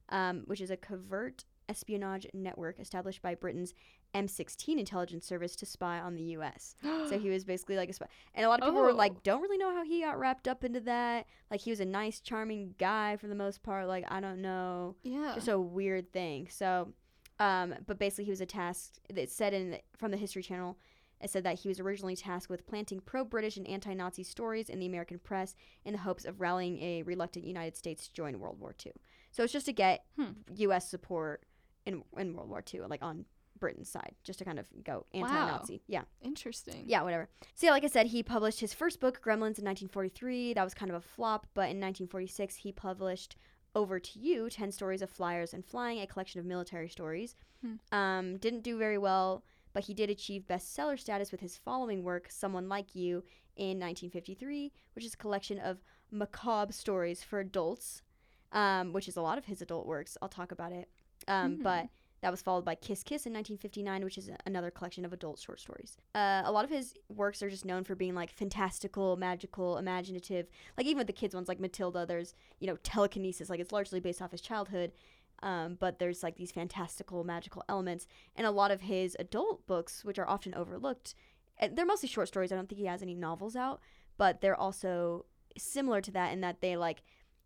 um, 0.10 0.42
which 0.48 0.62
is 0.62 0.72
a 0.72 0.78
covert 0.78 1.44
espionage 1.70 2.26
network 2.34 2.80
established 2.80 3.22
by 3.22 3.36
Britain's 3.36 3.74
MI6 4.16 4.78
intelligence 4.78 5.26
service 5.26 5.56
to 5.58 5.66
spy 5.66 6.00
on 6.00 6.16
the 6.16 6.24
U.S. 6.24 6.76
So 7.10 7.20
he 7.20 7.30
was 7.36 7.44
basically 7.44 7.76
like 7.76 7.90
a 7.90 7.94
spy. 7.94 8.08
And 8.36 8.46
a 8.46 8.50
lot 8.50 8.60
of 8.62 8.66
people 8.68 8.82
were 8.82 8.90
Oh. 8.92 8.96
like, 8.96 9.24
don't 9.24 9.42
really 9.42 9.58
know 9.58 9.74
how 9.76 9.84
he 9.84 10.02
got 10.02 10.18
wrapped 10.20 10.48
up 10.48 10.64
into 10.64 10.80
that. 10.82 11.26
Like, 11.52 11.62
he 11.62 11.70
was 11.70 11.80
a 11.80 11.86
nice, 11.86 12.20
charming 12.20 12.74
guy 12.78 13.18
for 13.18 13.28
the 13.28 13.36
most 13.36 13.64
part. 13.64 13.88
Like, 13.88 14.06
I 14.10 14.20
don't 14.20 14.42
know. 14.42 14.96
yeah. 15.04 15.34
Just 15.36 15.48
a 15.50 15.60
weird 15.60 16.12
thing. 16.14 16.48
So, 16.50 16.94
um, 17.40 17.76
but 17.86 18.00
basically, 18.00 18.26
he 18.26 18.32
was 18.32 18.42
a 18.42 18.46
task 18.46 18.94
it 19.10 19.30
said 19.30 19.54
in 19.54 19.72
the, 19.72 19.80
from 19.98 20.12
the 20.12 20.18
History 20.18 20.42
Channel, 20.42 20.78
it 21.20 21.30
said 21.32 21.44
that 21.46 21.60
he 21.60 21.68
was 21.68 21.80
originally 21.80 22.16
tasked 22.16 22.50
with 22.50 22.66
planting 22.68 23.00
pro 23.00 23.24
British 23.26 23.58
and 23.58 23.68
anti 23.68 23.94
Nazi 23.94 24.24
stories 24.24 24.70
in 24.70 24.80
the 24.80 24.86
American 24.86 25.20
press 25.20 25.56
in 25.84 25.94
the 25.94 26.00
hopes 26.00 26.26
of 26.26 26.40
rallying 26.42 26.80
a 26.82 27.02
reluctant 27.04 27.46
United 27.46 27.76
States 27.76 28.08
to 28.08 28.14
join 28.14 28.40
World 28.40 28.60
War 28.60 28.76
II. 28.86 28.94
So 29.32 29.44
it's 29.44 29.54
just 29.54 29.66
to 29.66 29.74
get 29.74 30.06
Hmm. 30.16 30.32
U.S. 30.56 30.90
support 30.90 31.44
in, 31.88 32.04
in 32.18 32.36
World 32.36 32.50
War 32.50 32.64
II, 32.72 32.82
like 32.82 33.02
on 33.02 33.26
Britain's 33.60 33.90
side, 33.90 34.14
just 34.24 34.40
to 34.40 34.46
kind 34.46 34.60
of 34.60 34.66
go 34.84 35.06
anti 35.14 35.34
Nazi. 35.34 35.82
Yeah. 35.88 36.04
Interesting. 36.22 36.84
Yeah, 36.86 37.02
whatever. 37.02 37.30
So 37.56 37.66
yeah, 37.66 37.72
like 37.72 37.84
I 37.84 37.88
said, 37.88 38.08
he 38.08 38.22
published 38.22 38.60
his 38.60 38.74
first 38.74 39.00
book, 39.00 39.22
Gremlins, 39.24 39.58
in 39.58 39.66
1943. 39.66 40.54
That 40.54 40.64
was 40.64 40.74
kind 40.74 40.92
of 40.92 40.98
a 40.98 41.02
flop, 41.02 41.48
but 41.54 41.70
in 41.70 41.80
1946 41.80 42.58
he 42.58 42.72
published 42.72 43.38
Over 43.74 44.00
to 44.00 44.20
You: 44.20 44.50
Ten 44.50 44.72
Stories 44.72 45.02
of 45.02 45.10
Flyers 45.10 45.54
and 45.54 45.66
Flying, 45.66 46.02
a 46.02 46.08
collection 46.08 46.40
of 46.40 46.46
military 46.46 46.90
stories. 46.90 47.36
Hmm. 47.64 47.98
Um, 47.98 48.38
didn't 48.38 48.62
do 48.62 48.78
very 48.78 48.98
well, 48.98 49.44
but 49.74 49.86
he 49.86 49.94
did 49.94 50.10
achieve 50.10 50.44
bestseller 50.48 51.00
status 51.00 51.32
with 51.32 51.42
his 51.42 51.58
following 51.58 52.04
work, 52.04 52.28
Someone 52.30 52.70
Like 52.70 52.96
You, 52.96 53.24
in 53.56 53.80
1953, 53.80 54.72
which 54.94 55.06
is 55.06 55.14
a 55.14 55.18
collection 55.18 55.58
of 55.58 55.78
macabre 56.12 56.74
stories 56.74 57.24
for 57.24 57.40
adults, 57.40 58.04
um, 58.52 58.94
which 58.94 59.08
is 59.08 59.18
a 59.18 59.22
lot 59.22 59.38
of 59.38 59.46
his 59.46 59.62
adult 59.62 59.88
works. 59.88 60.18
I'll 60.22 60.30
talk 60.30 60.52
about 60.52 60.72
it. 60.72 60.90
Um, 61.28 61.58
Mhm. 61.58 61.64
But 61.64 61.90
that 62.22 62.32
was 62.32 62.42
followed 62.42 62.66
by 62.66 62.74
Kiss 62.76 63.04
Kiss 63.04 63.26
in 63.28 63.34
1959, 63.34 64.04
which 64.04 64.18
is 64.18 64.30
another 64.46 64.72
collection 64.72 65.06
of 65.06 65.14
adult 65.14 65.40
short 65.40 65.60
stories. 65.60 65.98
Uh, 66.16 66.42
a 66.46 66.52
lot 66.52 66.66
of 66.66 66.72
his 66.72 66.96
works 67.10 67.44
are 67.44 67.50
just 67.50 67.64
known 67.66 67.84
for 67.84 67.94
being 67.96 68.16
like 68.16 68.32
fantastical, 68.32 69.16
magical, 69.18 69.78
imaginative. 69.78 70.48
Like 70.78 70.88
even 70.88 70.98
with 70.98 71.08
the 71.08 71.14
kids 71.14 71.36
ones, 71.36 71.48
like 71.48 71.60
Matilda, 71.60 72.06
there's 72.06 72.34
you 72.60 72.68
know 72.68 72.78
telekinesis. 72.78 73.50
Like 73.50 73.60
it's 73.60 73.72
largely 73.72 74.00
based 74.00 74.22
off 74.22 74.32
his 74.32 74.42
childhood, 74.42 74.94
um, 75.44 75.76
but 75.80 76.00
there's 76.00 76.24
like 76.24 76.38
these 76.38 76.52
fantastical, 76.52 77.24
magical 77.24 77.64
elements. 77.70 78.08
And 78.36 78.48
a 78.48 78.52
lot 78.52 78.72
of 78.72 78.82
his 78.82 79.16
adult 79.20 79.68
books, 79.68 80.04
which 80.04 80.18
are 80.18 80.28
often 80.28 80.56
overlooked, 80.56 81.14
they're 81.72 81.86
mostly 81.86 82.10
short 82.10 82.28
stories. 82.30 82.52
I 82.52 82.56
don't 82.56 82.68
think 82.68 82.80
he 82.80 82.86
has 82.88 83.04
any 83.04 83.14
novels 83.16 83.56
out, 83.56 83.80
but 84.18 84.42
they're 84.42 84.56
also 84.60 85.26
similar 85.56 86.02
to 86.02 86.12
that 86.12 86.34
in 86.34 86.42
that 86.42 86.62
they 86.62 86.78
like 86.78 87.04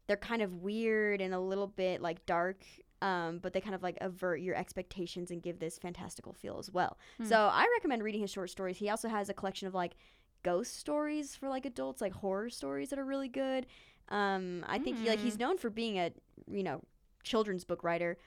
they're 0.08 0.18
kind 0.18 0.42
of 0.42 0.56
weird 0.62 1.20
and 1.22 1.34
a 1.34 1.40
little 1.40 1.68
bit 1.68 2.02
like 2.02 2.26
dark 2.26 2.64
um, 3.02 3.40
but 3.40 3.54
they 3.54 3.62
kind 3.62 3.76
of 3.76 3.84
like 3.84 3.98
avert 4.02 4.42
your 4.42 4.56
expectations 4.56 5.32
and 5.32 5.42
give 5.42 5.60
this 5.60 5.78
fantastical 5.78 6.34
feel 6.34 6.58
as 6.60 6.72
well. 6.72 6.98
Hmm. 7.18 7.26
So 7.26 7.36
I 7.52 7.68
recommend 7.78 8.04
reading 8.04 8.22
his 8.22 8.32
short 8.32 8.50
stories. 8.50 8.78
He 8.78 8.90
also 8.90 9.10
has 9.10 9.30
a 9.30 9.34
collection 9.34 9.68
of 9.68 9.74
like 9.74 9.96
ghost 10.44 10.78
stories 10.78 11.36
for 11.36 11.50
like 11.50 11.66
adults, 11.66 12.02
like 12.02 12.14
horror 12.14 12.50
stories 12.50 12.90
that 12.90 13.00
are 13.00 13.06
really 13.06 13.28
good. 13.28 13.66
Um, 14.10 14.66
I 14.68 14.78
think 14.80 14.98
he, 15.00 15.10
like 15.10 15.20
he's 15.20 15.36
Mm. 15.38 15.40
known 15.40 15.58
for 15.58 15.70
being 15.70 15.98
a 15.98 16.12
you 16.50 16.64
know 16.64 16.82
children's 17.24 17.64
book 17.64 17.84
writer. 17.84 18.18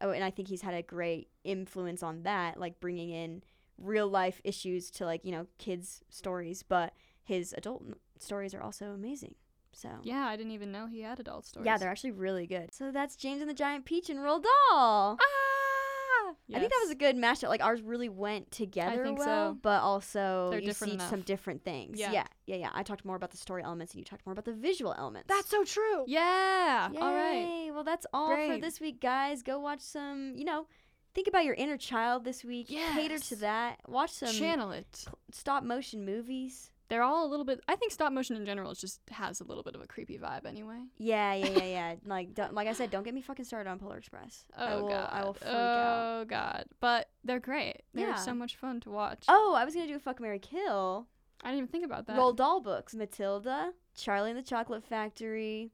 Oh, 0.00 0.10
and 0.10 0.24
I 0.24 0.30
think 0.30 0.48
he's 0.48 0.62
had 0.62 0.74
a 0.74 0.82
great 0.82 1.28
influence 1.44 2.02
on 2.02 2.22
that, 2.24 2.58
like 2.58 2.80
bringing 2.80 3.10
in 3.10 3.42
real 3.78 4.08
life 4.08 4.40
issues 4.44 4.90
to 4.92 5.04
like 5.04 5.24
you 5.24 5.32
know 5.32 5.46
kids 5.58 6.02
stories. 6.08 6.62
But 6.62 6.92
his 7.22 7.54
adult 7.56 7.82
stories 8.18 8.54
are 8.54 8.62
also 8.62 8.86
amazing. 8.92 9.34
So 9.74 9.88
Yeah, 10.02 10.26
I 10.26 10.36
didn't 10.36 10.52
even 10.52 10.72
know 10.72 10.86
he 10.86 11.00
had 11.02 11.20
adult 11.20 11.46
stories. 11.46 11.66
yeah, 11.66 11.76
they're 11.78 11.90
actually 11.90 12.12
really 12.12 12.46
good. 12.46 12.72
So 12.74 12.90
that's 12.90 13.16
James 13.16 13.40
and 13.40 13.50
the 13.50 13.54
Giant 13.54 13.84
Peach 13.84 14.08
and 14.10 14.20
Roald 14.20 14.42
Dahl. 14.44 15.18
Ah! 15.20 16.34
I 16.54 16.58
think 16.58 16.70
that 16.72 16.80
was 16.82 16.90
a 16.90 16.94
good 16.94 17.16
mashup. 17.16 17.48
Like 17.48 17.62
ours 17.62 17.80
really 17.82 18.08
went 18.08 18.50
together 18.50 19.02
I 19.02 19.04
think 19.04 19.18
well, 19.18 19.52
so. 19.52 19.58
but 19.62 19.80
also 19.82 20.48
They're 20.50 20.60
you 20.60 20.72
see 20.72 20.92
enough. 20.92 21.08
some 21.10 21.20
different 21.22 21.64
things. 21.64 21.98
Yeah. 21.98 22.12
yeah, 22.12 22.26
yeah, 22.46 22.56
yeah. 22.56 22.70
I 22.74 22.82
talked 22.82 23.04
more 23.04 23.16
about 23.16 23.30
the 23.30 23.36
story 23.36 23.62
elements, 23.62 23.92
and 23.92 23.98
you 23.98 24.04
talked 24.04 24.24
more 24.26 24.32
about 24.32 24.44
the 24.44 24.52
visual 24.52 24.94
elements. 24.96 25.28
That's 25.28 25.48
so 25.48 25.64
true. 25.64 26.04
Yeah. 26.06 26.90
Yay. 26.90 26.98
All 26.98 27.14
right. 27.14 27.70
Well, 27.74 27.84
that's 27.84 28.06
all 28.12 28.34
for 28.36 28.58
this 28.58 28.80
week, 28.80 29.00
guys. 29.00 29.42
Go 29.42 29.58
watch 29.58 29.80
some. 29.80 30.34
You 30.36 30.44
know, 30.44 30.66
think 31.14 31.28
about 31.28 31.44
your 31.44 31.54
inner 31.54 31.76
child 31.76 32.24
this 32.24 32.44
week. 32.44 32.66
Yeah. 32.68 32.92
Cater 32.94 33.18
to 33.18 33.36
that. 33.36 33.80
Watch 33.88 34.10
some 34.10 34.32
Channel 34.32 34.70
it. 34.72 34.86
cl- 34.92 35.18
stop 35.32 35.62
motion 35.64 36.04
movies. 36.04 36.70
They're 36.88 37.02
all 37.02 37.26
a 37.26 37.28
little 37.28 37.46
bit. 37.46 37.60
I 37.66 37.76
think 37.76 37.92
stop 37.92 38.12
motion 38.12 38.36
in 38.36 38.44
general 38.44 38.74
just 38.74 39.00
has 39.10 39.40
a 39.40 39.44
little 39.44 39.62
bit 39.62 39.74
of 39.74 39.80
a 39.80 39.86
creepy 39.86 40.18
vibe 40.18 40.44
anyway. 40.44 40.80
Yeah, 40.98 41.32
yeah, 41.34 41.48
yeah, 41.48 41.64
yeah. 41.64 41.94
like, 42.04 42.34
don't, 42.34 42.52
like 42.54 42.68
I 42.68 42.72
said, 42.74 42.90
don't 42.90 43.04
get 43.04 43.14
me 43.14 43.22
fucking 43.22 43.46
started 43.46 43.70
on 43.70 43.78
Polar 43.78 43.96
Express. 43.96 44.44
Oh 44.56 44.64
I 44.64 44.74
will, 44.76 44.88
god. 44.88 45.08
I 45.10 45.24
will 45.24 45.32
freak 45.34 45.50
oh 45.50 46.20
out. 46.20 46.28
god. 46.28 46.64
But 46.80 47.08
they're 47.24 47.40
great. 47.40 47.82
They're 47.94 48.08
Yeah. 48.08 48.14
so 48.16 48.34
much 48.34 48.56
fun 48.56 48.80
to 48.80 48.90
watch. 48.90 49.24
Oh, 49.28 49.54
I 49.56 49.64
was 49.64 49.74
gonna 49.74 49.86
do 49.86 49.96
a 49.96 49.98
fuck 50.00 50.20
Mary 50.20 50.38
Kill. 50.38 51.06
I 51.42 51.48
didn't 51.48 51.58
even 51.58 51.68
think 51.68 51.84
about 51.86 52.06
that. 52.06 52.16
Roald 52.18 52.36
Dahl 52.36 52.60
books: 52.60 52.94
Matilda, 52.94 53.72
Charlie 53.96 54.30
and 54.30 54.38
the 54.38 54.42
Chocolate 54.42 54.84
Factory, 54.84 55.72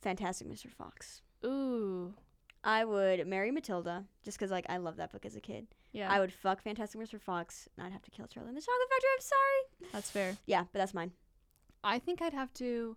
Fantastic 0.00 0.48
Mr. 0.48 0.70
Fox. 0.70 1.22
Ooh. 1.44 2.14
I 2.64 2.84
would 2.84 3.26
marry 3.26 3.50
Matilda 3.50 4.04
just 4.24 4.38
because, 4.38 4.50
like, 4.50 4.64
I 4.68 4.78
love 4.78 4.96
that 4.96 5.12
book 5.12 5.26
as 5.26 5.36
a 5.36 5.40
kid. 5.40 5.66
Yeah. 5.92 6.10
I 6.10 6.18
would 6.18 6.32
fuck 6.32 6.62
Fantastic 6.62 7.00
Mr. 7.00 7.20
Fox, 7.20 7.68
and 7.76 7.86
I'd 7.86 7.92
have 7.92 8.02
to 8.02 8.10
kill 8.10 8.26
Charlie 8.26 8.48
in 8.48 8.54
the 8.54 8.60
Chocolate 8.62 8.88
Factory. 8.90 9.10
I'm 9.14 9.20
sorry. 9.20 9.90
That's 9.92 10.10
fair. 10.10 10.36
Yeah, 10.46 10.64
but 10.72 10.78
that's 10.78 10.94
mine. 10.94 11.12
I 11.84 11.98
think 11.98 12.22
I'd 12.22 12.32
have 12.32 12.52
to. 12.54 12.96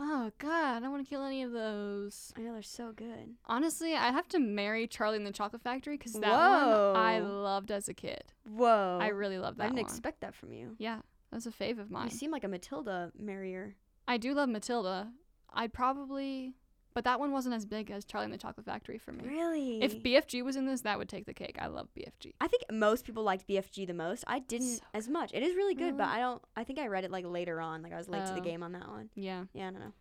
Oh 0.00 0.32
god, 0.38 0.78
I 0.78 0.80
don't 0.80 0.90
want 0.90 1.04
to 1.06 1.08
kill 1.08 1.22
any 1.22 1.42
of 1.44 1.52
those. 1.52 2.32
I 2.36 2.40
know 2.40 2.54
they're 2.54 2.62
so 2.62 2.90
good. 2.92 3.36
Honestly, 3.46 3.94
I'd 3.94 4.14
have 4.14 4.26
to 4.28 4.40
marry 4.40 4.88
Charlie 4.88 5.18
in 5.18 5.22
the 5.24 5.30
Chocolate 5.30 5.62
Factory 5.62 5.96
because 5.96 6.14
that 6.14 6.22
Whoa. 6.24 6.92
one 6.94 7.00
I 7.00 7.20
loved 7.20 7.70
as 7.70 7.88
a 7.88 7.94
kid. 7.94 8.24
Whoa. 8.50 8.98
I 9.00 9.08
really 9.08 9.38
loved 9.38 9.58
that. 9.58 9.64
I 9.64 9.66
didn't 9.68 9.82
one. 9.82 9.86
expect 9.86 10.22
that 10.22 10.34
from 10.34 10.52
you. 10.52 10.74
yeah, 10.78 11.00
that's 11.30 11.46
a 11.46 11.50
fave 11.52 11.78
of 11.78 11.88
mine. 11.90 12.06
You 12.06 12.10
seem 12.10 12.32
like 12.32 12.42
a 12.42 12.48
Matilda 12.48 13.12
marrier. 13.16 13.76
I 14.08 14.16
do 14.16 14.34
love 14.34 14.48
Matilda. 14.48 15.12
I'd 15.54 15.72
probably, 15.72 16.54
but 16.94 17.04
that 17.04 17.18
one 17.20 17.32
wasn't 17.32 17.54
as 17.54 17.64
big 17.66 17.90
as 17.90 18.04
Charlie 18.04 18.26
and 18.26 18.34
the 18.34 18.38
Chocolate 18.38 18.66
Factory 18.66 18.98
for 18.98 19.12
me. 19.12 19.24
Really? 19.26 19.82
If 19.82 20.02
BFG 20.02 20.42
was 20.44 20.56
in 20.56 20.66
this, 20.66 20.82
that 20.82 20.98
would 20.98 21.08
take 21.08 21.26
the 21.26 21.34
cake. 21.34 21.56
I 21.60 21.66
love 21.66 21.88
BFG. 21.96 22.34
I 22.40 22.48
think 22.48 22.62
most 22.70 23.04
people 23.04 23.22
liked 23.22 23.46
BFG 23.48 23.86
the 23.86 23.94
most. 23.94 24.24
I 24.26 24.38
didn't 24.40 24.76
So 24.76 24.82
as 24.94 25.08
much. 25.08 25.30
It 25.34 25.42
is 25.42 25.54
really 25.56 25.74
good, 25.74 25.96
but 25.96 26.08
I 26.08 26.18
don't. 26.20 26.42
I 26.56 26.64
think 26.64 26.78
I 26.78 26.86
read 26.86 27.04
it 27.04 27.10
like 27.10 27.24
later 27.26 27.60
on. 27.60 27.82
Like 27.82 27.92
I 27.92 27.96
was 27.98 28.08
late 28.08 28.26
to 28.26 28.32
the 28.32 28.40
Oh. 28.40 28.44
game 28.44 28.62
on 28.62 28.72
that 28.72 28.88
one. 28.88 29.10
Yeah. 29.14 29.44
Yeah, 29.52 29.68
I 29.68 29.70
don't 29.70 29.80
know. 29.80 29.92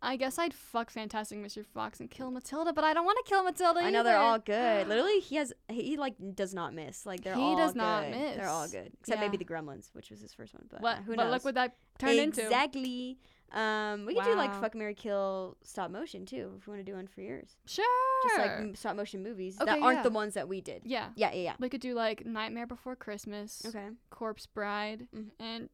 I 0.00 0.14
guess 0.14 0.38
I'd 0.38 0.54
fuck 0.54 0.90
Fantastic 0.92 1.38
Mr. 1.40 1.66
Fox 1.66 1.98
and 1.98 2.08
kill 2.08 2.30
Matilda, 2.30 2.72
but 2.72 2.84
I 2.84 2.94
don't 2.94 3.04
want 3.04 3.18
to 3.24 3.28
kill 3.28 3.42
Matilda. 3.42 3.80
I 3.80 3.90
know 3.90 4.04
they're 4.04 4.16
all 4.16 4.38
good. 4.38 4.86
Literally, 4.88 5.18
he 5.18 5.34
has 5.34 5.52
he 5.68 5.96
like 5.96 6.14
does 6.36 6.54
not 6.54 6.72
miss. 6.72 7.04
Like 7.04 7.24
they're 7.24 7.34
He 7.34 7.40
all 7.40 7.56
does 7.56 7.74
not 7.74 8.04
good. 8.12 8.38
They're 8.38 8.46
all 8.48 8.68
good, 8.68 8.92
except 9.00 9.20
maybe 9.20 9.36
the 9.38 9.44
Gremlins, 9.44 9.88
which 9.94 10.10
was 10.10 10.20
his 10.20 10.32
first 10.32 10.54
one. 10.54 10.66
But 10.70 10.82
What? 10.82 10.98
uh, 10.98 11.02
who 11.02 11.16
but 11.16 11.24
knows? 11.24 11.32
look 11.32 11.44
what 11.46 11.54
that 11.56 11.74
turned 11.98 12.16
into. 12.20 12.42
exactly. 12.44 13.18
Um, 13.52 14.04
we 14.04 14.14
could 14.14 14.24
do 14.24 14.34
like 14.34 14.54
fuck 14.60 14.74
Mary 14.74 14.94
Kill 14.94 15.56
stop 15.62 15.90
motion 15.90 16.26
too 16.26 16.52
if 16.58 16.66
we 16.66 16.72
want 16.72 16.84
to 16.84 16.90
do 16.90 16.96
one 16.96 17.06
for 17.06 17.22
yours. 17.22 17.56
Sure. 17.66 17.84
Just 18.24 18.38
like 18.38 18.50
m- 18.50 18.74
stop 18.74 18.94
motion 18.96 19.22
movies 19.22 19.56
that 19.56 19.68
aren't 19.80 19.98
yeah. 19.98 20.02
the 20.02 20.10
ones 20.10 20.34
that 20.34 20.48
we 20.48 20.60
did. 20.60 20.82
yeah. 20.84 21.08
Yeah, 21.16 21.32
yeah, 21.32 21.54
We 21.58 21.68
could 21.70 21.80
do 21.80 21.94
like 21.94 22.26
Nightmare 22.26 22.66
Before 22.66 22.94
Christmas. 22.94 23.62
Okay. 23.66 23.88
Corpse 24.10 24.44
Bride, 24.46 25.08
Mhm. 25.16 25.30
and 25.40 25.68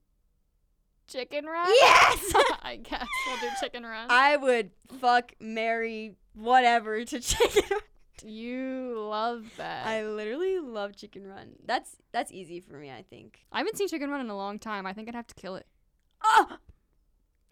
Chicken 1.08 1.46
Run. 1.46 1.66
Yes. 1.68 2.32
I 2.62 2.76
guess 2.76 3.06
we'll 3.26 3.36
do 3.38 3.48
Chicken 3.60 3.82
Run. 3.84 4.06
I 4.08 4.36
would 4.36 4.70
fuck 5.00 5.32
Mary 5.40 6.16
whatever 6.34 7.04
to 7.04 7.20
chicken. 7.32 7.78
you 8.24 8.94
love 9.10 9.44
that. 9.58 9.86
I 9.86 10.06
literally 10.06 10.60
love 10.60 10.96
Chicken 10.96 11.26
Run. 11.26 11.56
That's 11.66 11.96
that's 12.12 12.30
easy 12.32 12.60
for 12.60 12.78
me. 12.78 12.90
I 12.90 13.02
think. 13.10 13.40
I 13.52 13.58
haven't 13.58 13.76
seen 13.76 13.88
Chicken 13.88 14.10
Run 14.10 14.20
in 14.20 14.30
a 14.30 14.36
long 14.36 14.58
time. 14.58 14.86
I 14.86 14.92
think 14.92 15.08
I'd 15.08 15.14
have 15.14 15.26
to 15.26 15.34
kill 15.34 15.56
it. 15.56 15.66
Oh, 16.22 16.56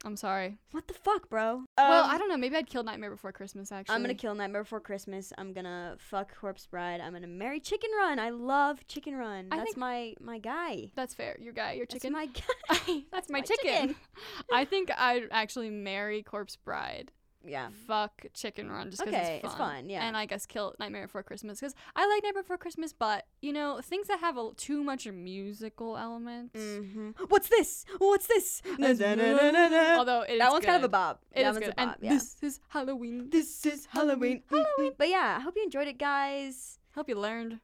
I'm 0.05 0.16
sorry. 0.16 0.59
what 0.72 0.88
the 0.88 0.94
fuck, 0.94 1.28
bro? 1.28 1.64
well, 1.78 2.05
Um, 2.05 2.11
I 2.11 2.18
don't 2.18 2.28
know. 2.28 2.36
Maybe 2.36 2.57
I'd 2.57 2.66
kill 2.66 2.82
Nightmare 2.82 3.11
Before 3.11 3.30
Christmas. 3.32 3.70
Actually, 3.70 3.94
I'm 3.94 4.03
gonna 4.03 4.14
kill 4.14 4.34
Nightmare 4.34 4.64
Before 4.64 4.80
Christmas. 4.80 5.32
I'm 5.38 5.53
gonna 5.53 5.94
fuck 5.98 6.34
Corpse 6.36 6.66
Bride. 6.66 7.00
I'm 7.00 7.12
gonna 7.12 7.26
marry 7.28 7.61
Chicken 7.61 7.90
Run. 7.96 8.18
I 8.18 8.30
love 8.30 8.84
Chicken 8.88 9.14
Run. 9.16 9.48
I 9.53 9.59
That's 9.59 9.76
my 9.76 10.14
my 10.20 10.38
guy. 10.38 10.90
That's 10.96 11.14
fair. 11.14 11.36
Your 11.40 11.53
guy, 11.53 11.72
your 11.74 11.86
That's 11.86 12.03
chicken. 12.03 12.12
my 12.12 12.26
guy. 12.68 13.05
That's 13.12 13.30
my, 13.30 13.38
my 13.38 13.44
chicken. 13.44 13.88
chicken. 13.90 13.96
I 14.53 14.64
think 14.64 14.90
I'd 14.96 15.28
actually 15.30 15.70
marry 15.70 16.22
Corpse 16.22 16.57
Bride. 16.57 17.12
Yeah. 17.45 17.68
Fuck 17.86 18.26
Chicken 18.34 18.70
Run 18.70 18.90
just 18.90 19.05
because 19.05 19.18
Okay, 19.20 19.36
it's 19.36 19.47
it's 19.47 19.55
fun. 19.55 19.88
yeah. 19.88 20.07
And 20.07 20.16
I 20.16 20.26
guess 20.26 20.47
kill 20.47 20.74
Nightmare 20.78 21.07
Before 21.07 21.22
Christmas 21.22 21.61
because 21.61 21.74
I 21.97 22.07
like 22.07 22.22
Nightmare 22.22 22.43
Before 22.43 22.59
Christmas, 22.59 22.93
but 22.93 23.26
you 23.40 23.53
know 23.53 23.80
things 23.82 24.09
that 24.09 24.20
have 24.20 24.36
a, 24.36 24.51
too 24.57 24.82
much 24.84 25.07
musical 25.07 25.97
elements. 25.97 26.59
Mm-hmm. 26.59 27.11
What's 27.28 27.49
this? 27.49 27.84
What's 27.99 28.26
this? 28.26 28.62
Although 28.78 30.22
it 30.22 30.38
that 30.38 30.47
is 30.47 30.53
one's 30.53 30.64
kind 30.64 30.76
of 30.76 30.82
a 30.82 30.86
good. 30.86 30.90
bob. 30.93 31.18
It 31.32 31.43
that 31.43 31.51
is 31.53 31.59
good. 31.59 31.74
and 31.76 31.95
yeah. 32.01 32.12
this 32.14 32.36
is 32.43 32.61
Halloween. 32.68 33.30
This 33.30 33.64
is 33.66 33.86
Halloween. 33.86 34.43
Halloween. 34.49 34.93
But 34.97 35.09
yeah, 35.09 35.36
I 35.38 35.40
hope 35.40 35.55
you 35.57 35.62
enjoyed 35.62 35.88
it, 35.88 35.99
guys. 35.99 36.78
Hope 36.95 37.09
you 37.09 37.16
learned. 37.18 37.61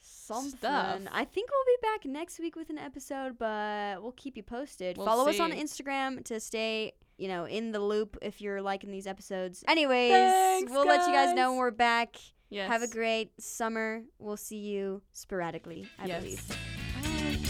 Something. 0.00 0.58
Stuff. 0.58 1.00
I 1.10 1.24
think 1.24 1.50
we'll 1.50 1.64
be 1.76 1.80
back 1.82 2.04
next 2.04 2.38
week 2.38 2.54
with 2.54 2.68
an 2.70 2.78
episode, 2.78 3.38
but 3.38 4.02
we'll 4.02 4.12
keep 4.12 4.36
you 4.36 4.42
posted. 4.42 4.96
We'll 4.98 5.06
Follow 5.06 5.28
us 5.28 5.40
on. 5.40 5.52
Instagram 5.52 6.22
to 6.24 6.38
stay, 6.38 6.92
you 7.18 7.28
know, 7.28 7.44
in 7.44 7.72
the 7.72 7.80
loop 7.80 8.16
if 8.22 8.40
you're 8.40 8.62
liking 8.62 8.90
these 8.90 9.06
episodes. 9.06 9.64
Anyways, 9.68 10.12
Thanks, 10.12 10.72
we'll 10.72 10.84
guys. 10.84 10.98
let 10.98 11.08
you 11.08 11.12
guys 11.14 11.34
know 11.34 11.50
when 11.50 11.58
we're 11.58 11.70
back. 11.70 12.16
Yes. 12.50 12.68
Have 12.70 12.82
a 12.82 12.88
great 12.88 13.32
summer. 13.38 14.02
We'll 14.18 14.38
see 14.38 14.56
you 14.58 15.02
sporadically, 15.12 15.86
I 15.98 16.06
yes. 16.06 16.22
believe. 16.22 16.48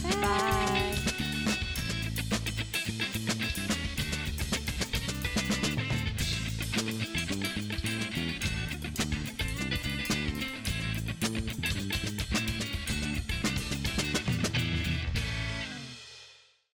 Bye. 0.02 0.10
Bye. 0.10 0.20
Bye. 0.20 0.74